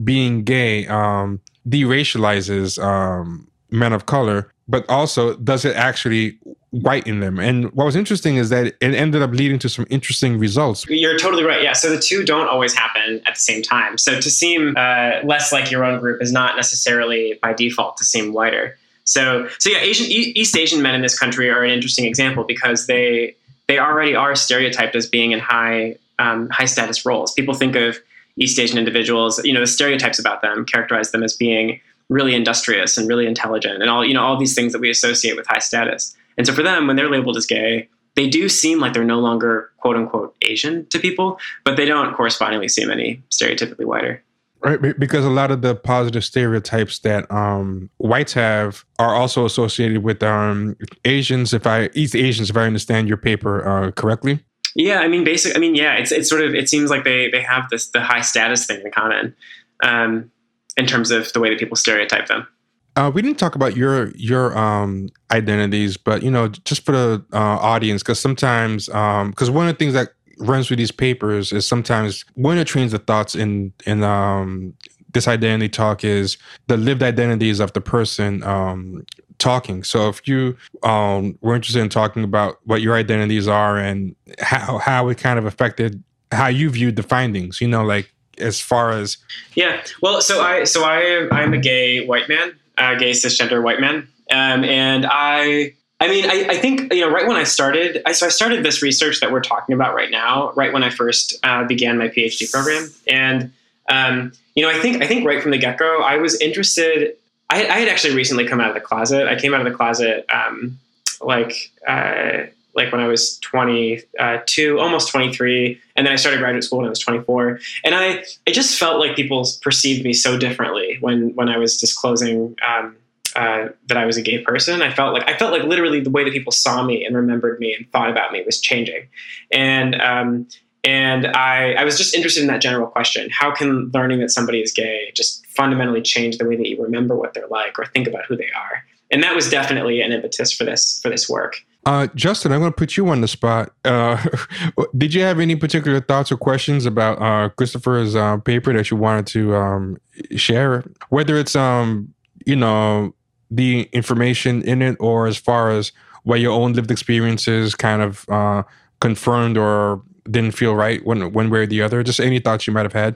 being 0.04 0.44
gay 0.44 0.88
um, 0.88 1.40
deracializes 1.68 2.82
um, 2.84 3.48
men 3.72 3.94
of 3.94 4.06
color, 4.06 4.52
but 4.68 4.88
also 4.90 5.36
does 5.38 5.66
it 5.66 5.76
actually 5.76 6.38
whiten 6.72 7.20
them? 7.20 7.40
And 7.40 7.72
what 7.74 7.86
was 7.86 7.96
interesting 7.96 8.38
is 8.38 8.50
that 8.50 8.68
it 8.68 8.78
ended 8.82 9.22
up 9.22 9.32
leading 9.32 9.60
to 9.60 9.70
some 9.70 9.86
interesting 9.90 10.40
results. 10.40 10.86
You're 10.90 11.18
totally 11.18 11.44
right. 11.44 11.62
Yeah. 11.62 11.74
So 11.74 11.90
the 11.90 12.00
two 12.00 12.24
don't 12.24 12.48
always 12.48 12.74
happen 12.74 13.22
at 13.26 13.36
the 13.36 13.42
same 13.42 13.62
time. 13.62 13.98
So 13.98 14.20
to 14.20 14.30
seem 14.30 14.76
uh, 14.78 15.22
less 15.24 15.52
like 15.52 15.72
your 15.72 15.86
own 15.86 16.00
group 16.00 16.22
is 16.22 16.32
not 16.32 16.56
necessarily 16.56 17.40
by 17.42 17.54
default 17.54 17.98
to 17.98 18.04
seem 18.04 18.34
whiter. 18.34 18.78
So, 19.04 19.48
so 19.60 19.70
yeah, 19.70 19.80
Asian 19.80 20.08
East 20.10 20.58
Asian 20.58 20.82
men 20.82 20.96
in 20.96 21.02
this 21.02 21.18
country 21.18 21.50
are 21.50 21.64
an 21.64 21.70
interesting 21.70 22.06
example 22.06 22.44
because 22.44 22.88
they 22.88 23.36
they 23.68 23.78
already 23.78 24.16
are 24.16 24.36
stereotyped 24.36 24.96
as 24.96 25.08
being 25.08 25.32
in 25.32 25.40
high 25.40 25.96
um, 26.18 26.50
high 26.50 26.66
status 26.66 27.06
roles. 27.06 27.32
People 27.34 27.54
think 27.54 27.76
of 27.76 28.00
East 28.38 28.60
Asian 28.60 28.78
individuals, 28.78 29.44
you 29.46 29.54
know, 29.54 29.60
the 29.60 29.68
stereotypes 29.68 30.20
about 30.20 30.42
them 30.42 30.66
characterize 30.66 31.12
them 31.12 31.24
as 31.24 31.36
being 31.36 31.80
really 32.10 32.36
industrious 32.36 32.98
and 32.98 33.08
really 33.08 33.26
intelligent, 33.26 33.82
and 33.82 33.90
all 33.90 34.06
you 34.06 34.14
know 34.14 34.24
all 34.24 34.38
these 34.38 34.56
things 34.56 34.74
that 34.74 34.80
we 34.80 34.90
associate 34.90 35.36
with 35.36 35.48
high 35.48 35.60
status. 35.60 36.16
And 36.38 36.46
so 36.46 36.54
for 36.54 36.64
them, 36.64 36.88
when 36.88 36.96
they're 36.96 37.10
labeled 37.10 37.38
as 37.38 37.46
gay, 37.46 37.88
they 38.16 38.28
do 38.28 38.50
seem 38.50 38.80
like 38.80 38.94
they're 38.94 39.04
no 39.04 39.20
longer 39.20 39.72
quote 39.78 39.96
unquote 39.96 40.36
Asian 40.42 40.86
to 40.88 41.00
people, 41.00 41.40
but 41.64 41.78
they 41.78 41.86
don't 41.86 42.14
correspondingly 42.16 42.68
seem 42.68 42.90
any 42.90 43.24
stereotypically 43.30 43.86
whiter. 43.86 44.22
Right, 44.62 44.98
because 44.98 45.24
a 45.24 45.30
lot 45.30 45.52
of 45.52 45.62
the 45.62 45.76
positive 45.76 46.26
stereotypes 46.26 46.98
that 47.00 47.30
um, 47.32 47.90
whites 47.98 48.34
have 48.34 48.84
are 48.98 49.14
also 49.14 49.46
associated 49.46 50.00
with 50.00 50.24
um, 50.24 50.76
Asians. 51.04 51.54
If 51.54 51.68
I 51.68 51.90
East 51.94 52.16
Asians, 52.16 52.50
if 52.50 52.58
I 52.58 52.66
understand 52.66 53.08
your 53.08 53.18
paper 53.18 53.68
uh, 53.68 53.92
correctly. 53.92 54.40
Yeah, 54.74 55.02
I 55.02 55.08
mean, 55.08 55.24
basic. 55.24 55.56
I 55.56 55.60
mean, 55.60 55.76
yeah, 55.76 55.96
it's 55.96 56.12
it's 56.12 56.28
sort 56.28 56.42
of. 56.42 56.56
It 56.56 56.68
seems 56.68 56.90
like 56.90 57.04
they 57.04 57.30
they 57.30 57.42
have 57.42 57.70
this 57.70 57.90
the 57.90 58.02
high 58.02 58.22
status 58.22 58.66
thing 58.66 58.82
in 58.84 58.92
common, 58.92 59.36
um, 59.84 60.32
in 60.78 60.86
terms 60.86 61.12
of 61.12 61.32
the 61.34 61.40
way 61.40 61.50
that 61.50 61.60
people 61.60 61.76
stereotype 61.76 62.28
them. 62.28 62.48
Uh, 62.96 63.12
we 63.14 63.22
didn't 63.22 63.38
talk 63.38 63.56
about 63.56 63.76
your 63.76 64.12
your 64.12 64.58
um, 64.58 65.10
identities, 65.32 65.98
but 65.98 66.24
you 66.24 66.32
know, 66.32 66.48
just 66.48 66.86
for 66.86 66.94
the 66.94 67.26
uh, 67.34 67.38
audience, 67.38 68.02
because 68.02 68.20
sometimes, 68.20 68.86
because 68.86 69.50
um, 69.50 69.54
one 69.54 69.68
of 69.68 69.74
the 69.74 69.78
things 69.78 69.94
that 69.94 70.10
runs 70.38 70.68
through 70.68 70.78
these 70.78 70.92
papers 70.92 71.52
is 71.52 71.68
sometimes 71.68 72.24
one 72.36 72.54
of 72.54 72.60
the 72.60 72.66
trains 72.66 72.94
of 72.94 73.06
thoughts 73.06 73.36
in 73.36 73.74
in 73.86 74.02
um, 74.04 74.74
this 75.12 75.28
identity 75.28 75.68
talk 75.68 76.04
is 76.04 76.38
the 76.68 76.78
lived 76.78 77.04
identities 77.04 77.60
of 77.60 77.74
the 77.74 77.82
person 77.82 78.44
um, 78.44 79.06
talking. 79.40 79.84
So 79.84 80.08
if 80.08 80.26
you 80.28 80.56
um, 80.84 81.38
were 81.42 81.56
interested 81.56 81.82
in 81.82 81.90
talking 81.90 82.24
about 82.24 82.60
what 82.64 82.82
your 82.82 82.96
identities 82.96 83.48
are 83.48 83.78
and 83.78 84.16
how 84.40 84.78
how 84.78 85.10
it 85.10 85.18
kind 85.18 85.38
of 85.38 85.46
affected 85.46 86.02
how 86.32 86.48
you 86.48 86.70
viewed 86.70 86.96
the 86.96 87.04
findings, 87.04 87.60
you 87.60 87.68
know, 87.68 87.84
like 87.84 88.14
as 88.38 88.60
far 88.60 88.92
as 88.92 89.18
yeah, 89.56 89.84
well, 90.02 90.22
so 90.22 90.42
I 90.42 90.64
so 90.64 90.84
I 90.84 91.28
I'm 91.32 91.54
a 91.54 91.58
gay 91.58 92.06
white 92.06 92.30
man, 92.30 92.58
a 92.78 92.96
gay 92.96 93.12
cisgender 93.12 93.64
white 93.64 93.80
man, 93.80 94.08
um, 94.32 94.64
and 94.64 95.06
I 95.10 95.74
I 96.00 96.10
mean, 96.10 96.26
I, 96.26 96.48
I, 96.50 96.58
think 96.58 96.94
you 96.94 97.02
know, 97.02 97.10
right 97.10 97.26
when 97.26 97.38
I 97.38 97.44
started, 97.44 98.02
I, 98.06 98.12
so 98.12 98.26
I 98.26 98.30
started 98.30 98.66
this 98.66 98.82
research 98.82 99.22
that 99.22 99.32
we're 99.32 99.42
talking 99.42 99.74
about 99.74 99.96
right 99.96 100.12
now, 100.12 100.52
right 100.52 100.74
when 100.74 100.84
I 100.84 100.90
first 100.90 101.36
uh, 101.44 101.64
began 101.64 101.98
my 101.98 102.10
PhD 102.10 102.52
program, 102.52 102.90
and 103.08 103.54
um, 103.90 104.34
you 104.56 104.64
know, 104.64 104.70
I 104.70 104.80
think 104.80 105.02
I 105.02 105.08
think 105.08 105.26
right 105.26 105.42
from 105.42 105.52
the 105.52 105.58
get 105.58 105.78
go, 105.78 106.02
I 106.02 106.18
was 106.18 106.40
interested. 106.42 107.16
I, 107.50 107.66
I, 107.68 107.80
had 107.80 107.88
actually 107.88 108.16
recently 108.16 108.46
come 108.46 108.60
out 108.60 108.70
of 108.70 108.74
the 108.74 108.82
closet. 108.82 109.28
I 109.28 109.40
came 109.40 109.54
out 109.54 109.66
of 109.66 109.72
the 109.72 109.78
closet 109.78 110.26
um, 110.34 110.78
like 111.22 111.72
uh, 111.88 112.48
like 112.76 112.92
when 112.92 113.02
I 113.02 113.08
was 113.08 113.40
22, 113.40 114.80
almost 114.80 115.10
23, 115.10 115.80
and 115.96 116.06
then 116.06 116.14
I 116.14 116.18
started 116.18 116.40
graduate 116.40 116.64
school 116.64 116.80
when 116.80 116.88
I 116.88 116.90
was 116.90 117.00
24. 117.00 117.60
And 117.84 117.96
I, 117.96 118.24
it 118.46 118.54
just 118.54 118.78
felt 118.78 119.00
like 119.00 119.16
people 119.16 119.48
perceived 119.62 120.04
me 120.04 120.14
so 120.14 120.38
differently 120.38 120.98
when 121.02 121.34
when 121.36 121.50
I 121.50 121.58
was 121.58 121.78
disclosing 121.78 122.56
um, 122.68 122.96
uh, 123.36 123.70
that 123.88 123.98
I 123.98 124.06
was 124.06 124.18
a 124.18 124.22
gay 124.22 124.40
person. 124.40 124.82
I 124.82 124.94
felt 124.94 125.14
like 125.14 125.30
I 125.30 125.38
felt 125.38 125.52
like 125.52 125.64
literally 125.64 126.00
the 126.00 126.10
way 126.10 126.24
that 126.24 126.32
people 126.32 126.52
saw 126.52 126.84
me 126.84 127.06
and 127.06 127.16
remembered 127.16 127.60
me 127.60 127.74
and 127.74 127.90
thought 127.92 128.10
about 128.10 128.32
me 128.32 128.44
was 128.46 128.62
changing, 128.62 129.08
and 129.52 130.00
um, 130.02 130.48
and 130.86 131.28
I, 131.28 131.74
I 131.74 131.84
was 131.84 131.98
just 131.98 132.16
interested 132.16 132.42
in 132.42 132.48
that 132.48 132.62
general 132.62 132.88
question: 132.88 133.30
How 133.32 133.54
can 133.54 133.92
learning 133.94 134.20
that 134.20 134.32
somebody 134.32 134.62
is 134.62 134.72
gay 134.72 135.12
just 135.16 135.46
fundamentally 135.48 136.02
change 136.02 136.38
the 136.38 136.46
way 136.46 136.56
that 136.56 136.68
you 136.68 136.82
remember 136.82 137.16
what 137.16 137.34
they're 137.34 137.48
like 137.48 137.78
or 137.78 137.86
think 137.86 138.08
about 138.08 138.26
who 138.26 138.38
they 138.38 138.50
are? 138.56 138.86
And 139.12 139.22
that 139.24 139.36
was 139.36 139.50
definitely 139.50 140.02
an 140.02 140.12
impetus 140.12 140.52
for 140.52 140.64
this 140.64 141.00
for 141.02 141.10
this 141.10 141.28
work. 141.28 141.58
Uh, 141.86 142.08
Justin, 142.16 142.52
I'm 142.52 142.62
going 142.62 142.72
to 142.72 142.76
put 142.76 142.98
you 142.98 143.08
on 143.10 143.22
the 143.22 143.28
spot. 143.28 143.72
Uh, 143.84 144.24
did 144.98 145.14
you 145.14 145.22
have 145.22 145.40
any 145.40 145.56
particular 145.56 146.02
thoughts 146.02 146.32
or 146.32 146.38
questions 146.38 146.86
about 146.86 147.22
uh, 147.22 147.50
Christopher's 147.50 148.16
uh, 148.16 148.38
paper 148.38 148.74
that 148.74 148.90
you 148.90 148.98
wanted 148.98 149.28
to 149.28 149.56
um, 149.56 149.98
share? 150.36 150.84
Whether 151.10 151.38
it's 151.38 151.56
um, 151.56 152.14
you 152.46 152.56
know 152.56 153.14
the 153.52 153.84
information 153.94 154.64
in 154.64 154.82
it, 154.82 154.98
or 155.00 155.28
as 155.28 155.38
far 155.38 155.70
as 155.70 155.92
what 156.24 156.40
your 156.40 156.54
own 156.54 156.74
lived 156.74 156.90
experiences 156.90 157.76
kind 157.76 158.02
of 158.02 158.28
uh, 158.30 158.64
confirmed 159.00 159.58
or 159.58 160.02
didn't 160.30 160.54
feel 160.54 160.76
right 160.76 161.06
one 161.06 161.32
one 161.34 161.52
way 161.52 161.60
or 161.60 161.68
the 161.68 161.84
other. 161.84 162.02
Just 162.02 162.20
any 162.20 162.40
thoughts 162.40 162.66
you 162.66 162.74
might 162.74 162.86
have 162.86 162.94
had 162.94 163.16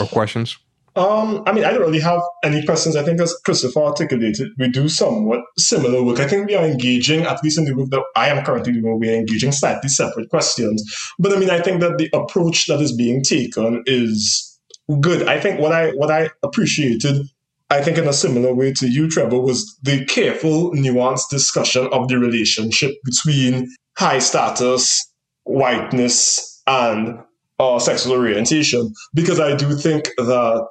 or 0.00 0.06
questions. 0.06 0.58
Um, 0.96 1.44
I 1.46 1.52
mean, 1.52 1.64
I 1.64 1.70
don't 1.70 1.82
really 1.82 2.00
have 2.00 2.20
any 2.42 2.64
questions. 2.64 2.96
I 2.96 3.04
think, 3.04 3.20
as 3.20 3.32
Christopher 3.44 3.80
articulated, 3.80 4.48
we 4.58 4.68
do 4.68 4.88
somewhat 4.88 5.40
similar 5.56 6.02
work. 6.02 6.18
I 6.18 6.26
think 6.26 6.48
we 6.48 6.56
are 6.56 6.64
engaging, 6.64 7.22
at 7.22 7.42
least 7.44 7.58
in 7.58 7.64
the 7.64 7.74
work 7.74 7.90
that 7.90 8.02
I 8.16 8.28
am 8.28 8.44
currently 8.44 8.72
doing, 8.72 8.98
we 8.98 9.08
are 9.08 9.14
engaging 9.14 9.52
slightly 9.52 9.88
separate 9.88 10.28
questions. 10.30 10.82
But 11.18 11.32
I 11.32 11.38
mean, 11.38 11.50
I 11.50 11.60
think 11.60 11.80
that 11.80 11.98
the 11.98 12.10
approach 12.12 12.66
that 12.66 12.80
is 12.80 12.94
being 12.94 13.22
taken 13.22 13.84
is 13.86 14.58
good. 15.00 15.28
I 15.28 15.38
think 15.38 15.60
what 15.60 15.72
I 15.72 15.90
what 15.90 16.10
I 16.10 16.30
appreciated, 16.42 17.24
I 17.70 17.82
think 17.82 17.96
in 17.96 18.08
a 18.08 18.12
similar 18.12 18.52
way 18.52 18.72
to 18.74 18.88
you, 18.88 19.08
Trevor, 19.08 19.38
was 19.38 19.78
the 19.82 20.04
careful, 20.06 20.72
nuanced 20.72 21.28
discussion 21.30 21.88
of 21.92 22.08
the 22.08 22.18
relationship 22.18 22.94
between 23.04 23.68
high 23.96 24.18
status, 24.18 25.06
whiteness, 25.44 26.62
and 26.66 27.20
uh, 27.60 27.78
sexual 27.78 28.14
orientation 28.14 28.92
because 29.14 29.38
I 29.38 29.54
do 29.54 29.76
think 29.76 30.04
that 30.16 30.68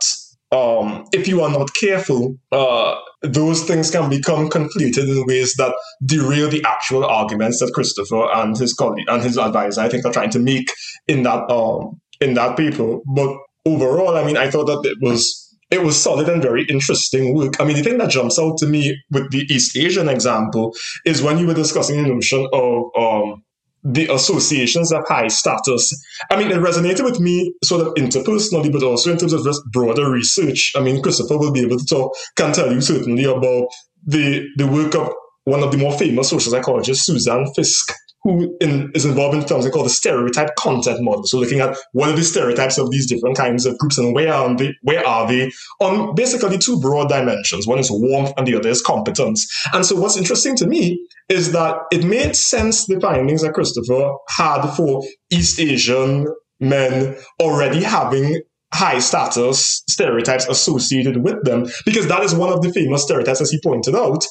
um, 0.51 1.05
if 1.13 1.27
you 1.27 1.41
are 1.41 1.51
not 1.51 1.69
careful, 1.79 2.35
uh, 2.51 2.95
those 3.21 3.63
things 3.63 3.91
can 3.91 4.09
become 4.09 4.49
conflated 4.49 5.07
in 5.07 5.23
ways 5.27 5.53
that 5.57 5.75
derail 6.03 6.49
the 6.49 6.63
actual 6.65 7.05
arguments 7.05 7.59
that 7.59 7.71
Christopher 7.73 8.31
and 8.33 8.57
his 8.57 8.73
colleague 8.73 9.05
and 9.07 9.21
his 9.21 9.37
advisor, 9.37 9.81
I 9.81 9.89
think, 9.89 10.05
are 10.05 10.11
trying 10.11 10.31
to 10.31 10.39
make 10.39 10.69
in 11.07 11.23
that 11.23 11.49
um, 11.51 12.01
in 12.19 12.33
that 12.33 12.57
paper. 12.57 12.97
But 13.05 13.37
overall, 13.65 14.17
I 14.17 14.25
mean, 14.25 14.37
I 14.37 14.49
thought 14.49 14.65
that 14.65 14.81
it 14.89 14.97
was 15.01 15.45
it 15.69 15.83
was 15.83 16.01
solid 16.01 16.27
and 16.27 16.41
very 16.41 16.65
interesting 16.65 17.35
work. 17.35 17.61
I 17.61 17.65
mean, 17.65 17.77
the 17.77 17.83
thing 17.83 17.99
that 17.99 18.09
jumps 18.09 18.39
out 18.39 18.57
to 18.57 18.65
me 18.65 18.99
with 19.11 19.29
the 19.29 19.45
East 19.53 19.77
Asian 19.77 20.09
example 20.09 20.73
is 21.05 21.21
when 21.21 21.37
you 21.37 21.45
were 21.45 21.53
discussing 21.53 22.01
the 22.01 22.09
notion 22.09 22.47
of 22.51 22.85
um, 22.97 23.43
the 23.84 24.13
associations 24.13 24.91
of 24.91 25.07
high 25.07 25.27
status. 25.27 25.93
I 26.30 26.38
mean, 26.38 26.51
it 26.51 26.57
resonated 26.57 27.05
with 27.05 27.19
me 27.19 27.53
sort 27.63 27.86
of 27.86 27.93
interpersonally, 27.95 28.71
but 28.71 28.84
also 28.84 29.11
in 29.11 29.17
terms 29.17 29.34
of 29.34 29.43
just 29.43 29.61
broader 29.71 30.09
research. 30.09 30.73
I 30.75 30.82
mean, 30.82 31.01
Christopher 31.01 31.38
will 31.38 31.51
be 31.51 31.61
able 31.61 31.77
to 31.77 31.86
talk, 31.86 32.15
can 32.36 32.53
tell 32.53 32.71
you 32.71 32.82
certainly 32.82 33.23
about 33.23 33.67
the 34.05 34.47
the 34.57 34.67
work 34.67 34.95
of 34.95 35.13
one 35.45 35.63
of 35.63 35.71
the 35.71 35.77
more 35.77 35.97
famous 35.97 36.30
social 36.30 36.51
psychologists, 36.51 37.05
Suzanne 37.05 37.47
Fiske, 37.55 37.93
who 38.24 38.57
in, 38.59 38.91
is 38.93 39.05
involved 39.05 39.36
in 39.36 39.47
something 39.47 39.72
called 39.72 39.86
the 39.86 39.91
stereotype 39.91 40.55
content 40.55 41.01
model. 41.01 41.24
So 41.26 41.39
looking 41.39 41.61
at 41.61 41.78
what 41.93 42.09
are 42.09 42.15
the 42.15 42.24
stereotypes 42.24 42.78
of 42.78 42.91
these 42.91 43.07
different 43.07 43.38
kinds 43.38 43.65
of 43.65 43.78
groups 43.78 43.97
and 43.97 44.13
where 44.13 44.34
are 44.34 44.55
they, 44.55 44.74
where 44.82 45.05
are 45.05 45.28
they 45.28 45.51
on 45.80 46.15
basically 46.15 46.57
two 46.57 46.80
broad 46.82 47.09
dimensions. 47.09 47.65
One 47.65 47.80
is 47.80 47.89
warmth 47.89 48.34
and 48.38 48.45
the 48.45 48.55
other 48.55 48.70
is 48.70 48.82
competence. 48.82 49.47
And 49.74 49.86
so 49.86 49.95
what's 49.95 50.17
interesting 50.17 50.55
to 50.57 50.67
me 50.67 51.05
is 51.30 51.51
that 51.53 51.78
it 51.91 52.03
made 52.03 52.36
sense 52.36 52.86
the 52.86 52.99
findings 52.99 53.41
that 53.41 53.53
Christopher 53.53 54.11
had 54.30 54.70
for 54.72 55.03
East 55.32 55.59
Asian 55.59 56.28
men 56.59 57.15
already 57.39 57.84
having 57.84 58.41
high 58.74 58.99
status 58.99 59.84
stereotypes 59.89 60.47
associated 60.47 61.24
with 61.24 61.43
them 61.43 61.65
because 61.86 62.07
that 62.07 62.22
is 62.22 62.36
one 62.36 62.51
of 62.51 62.61
the 62.61 62.72
famous 62.72 63.03
stereotypes 63.03 63.41
as 63.41 63.49
he 63.49 63.59
pointed 63.63 63.95
out 63.95 64.24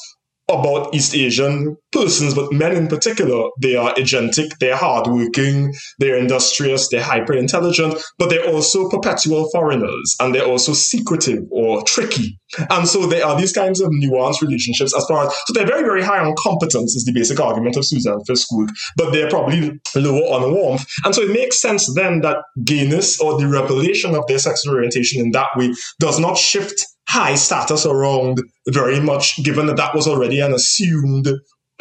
about 0.49 0.95
East 0.95 1.15
Asian 1.15 1.77
persons, 1.93 2.35
but 2.35 2.53
men 2.53 2.75
in 2.75 2.89
particular. 2.89 3.51
They 3.61 3.77
are 3.77 3.93
agentic, 3.95 4.51
they're 4.61 4.77
hardworking, 4.77 5.75
they're 5.99 6.17
industrious, 6.17 6.89
they're 6.89 7.03
hyper 7.03 7.35
intelligent, 7.35 8.01
but 8.19 8.31
they're 8.31 8.47
also 8.47 8.89
perpetual 8.89 9.51
foreigners 9.51 10.17
and 10.21 10.35
they're 10.35 10.47
also 10.47 10.73
secretive 10.73 11.45
or 11.51 11.83
tricky. 11.85 12.39
And 12.71 12.89
so 12.89 13.07
there 13.07 13.27
are 13.27 13.39
these 13.39 13.53
kinds 13.53 13.81
of 13.81 13.91
nuanced 13.91 14.41
relationships 14.41 14.97
as 14.97 15.05
far 15.07 15.27
as, 15.27 15.35
so 15.47 15.53
they're 15.53 15.67
very, 15.67 15.83
very 15.83 16.03
high 16.03 16.19
on 16.19 16.35
competence, 16.39 16.95
is 16.97 17.05
the 17.05 17.13
basic 17.13 17.41
argument 17.41 17.77
of 17.77 17.87
Suzanne 17.87 18.25
Fiske, 18.27 18.49
but 18.97 19.13
they're 19.13 19.29
probably 19.29 19.79
lower 19.95 20.23
on 20.23 20.55
warmth. 20.55 20.87
And 21.05 21.15
so 21.15 21.23
it 21.23 21.33
makes 21.33 21.61
sense 21.61 21.93
then 21.95 22.21
that 22.23 22.39
gayness 22.65 23.21
or 23.21 23.39
the 23.39 23.49
revelation 23.49 24.15
of 24.15 24.27
their 24.27 24.39
sexual 24.39 24.75
orientation 24.75 25.21
in 25.21 25.33
that 25.33 25.49
way 25.57 25.73
does 26.01 26.19
not 26.19 26.39
shift 26.39 26.87
high 27.09 27.35
status 27.35 27.87
around 27.87 28.41
very 28.69 29.01
much, 29.01 29.43
given 29.43 29.67
that 29.67 29.77
that 29.77 29.95
was 29.95 30.07
already 30.07 30.41
an 30.41 30.53
assumed, 30.53 31.29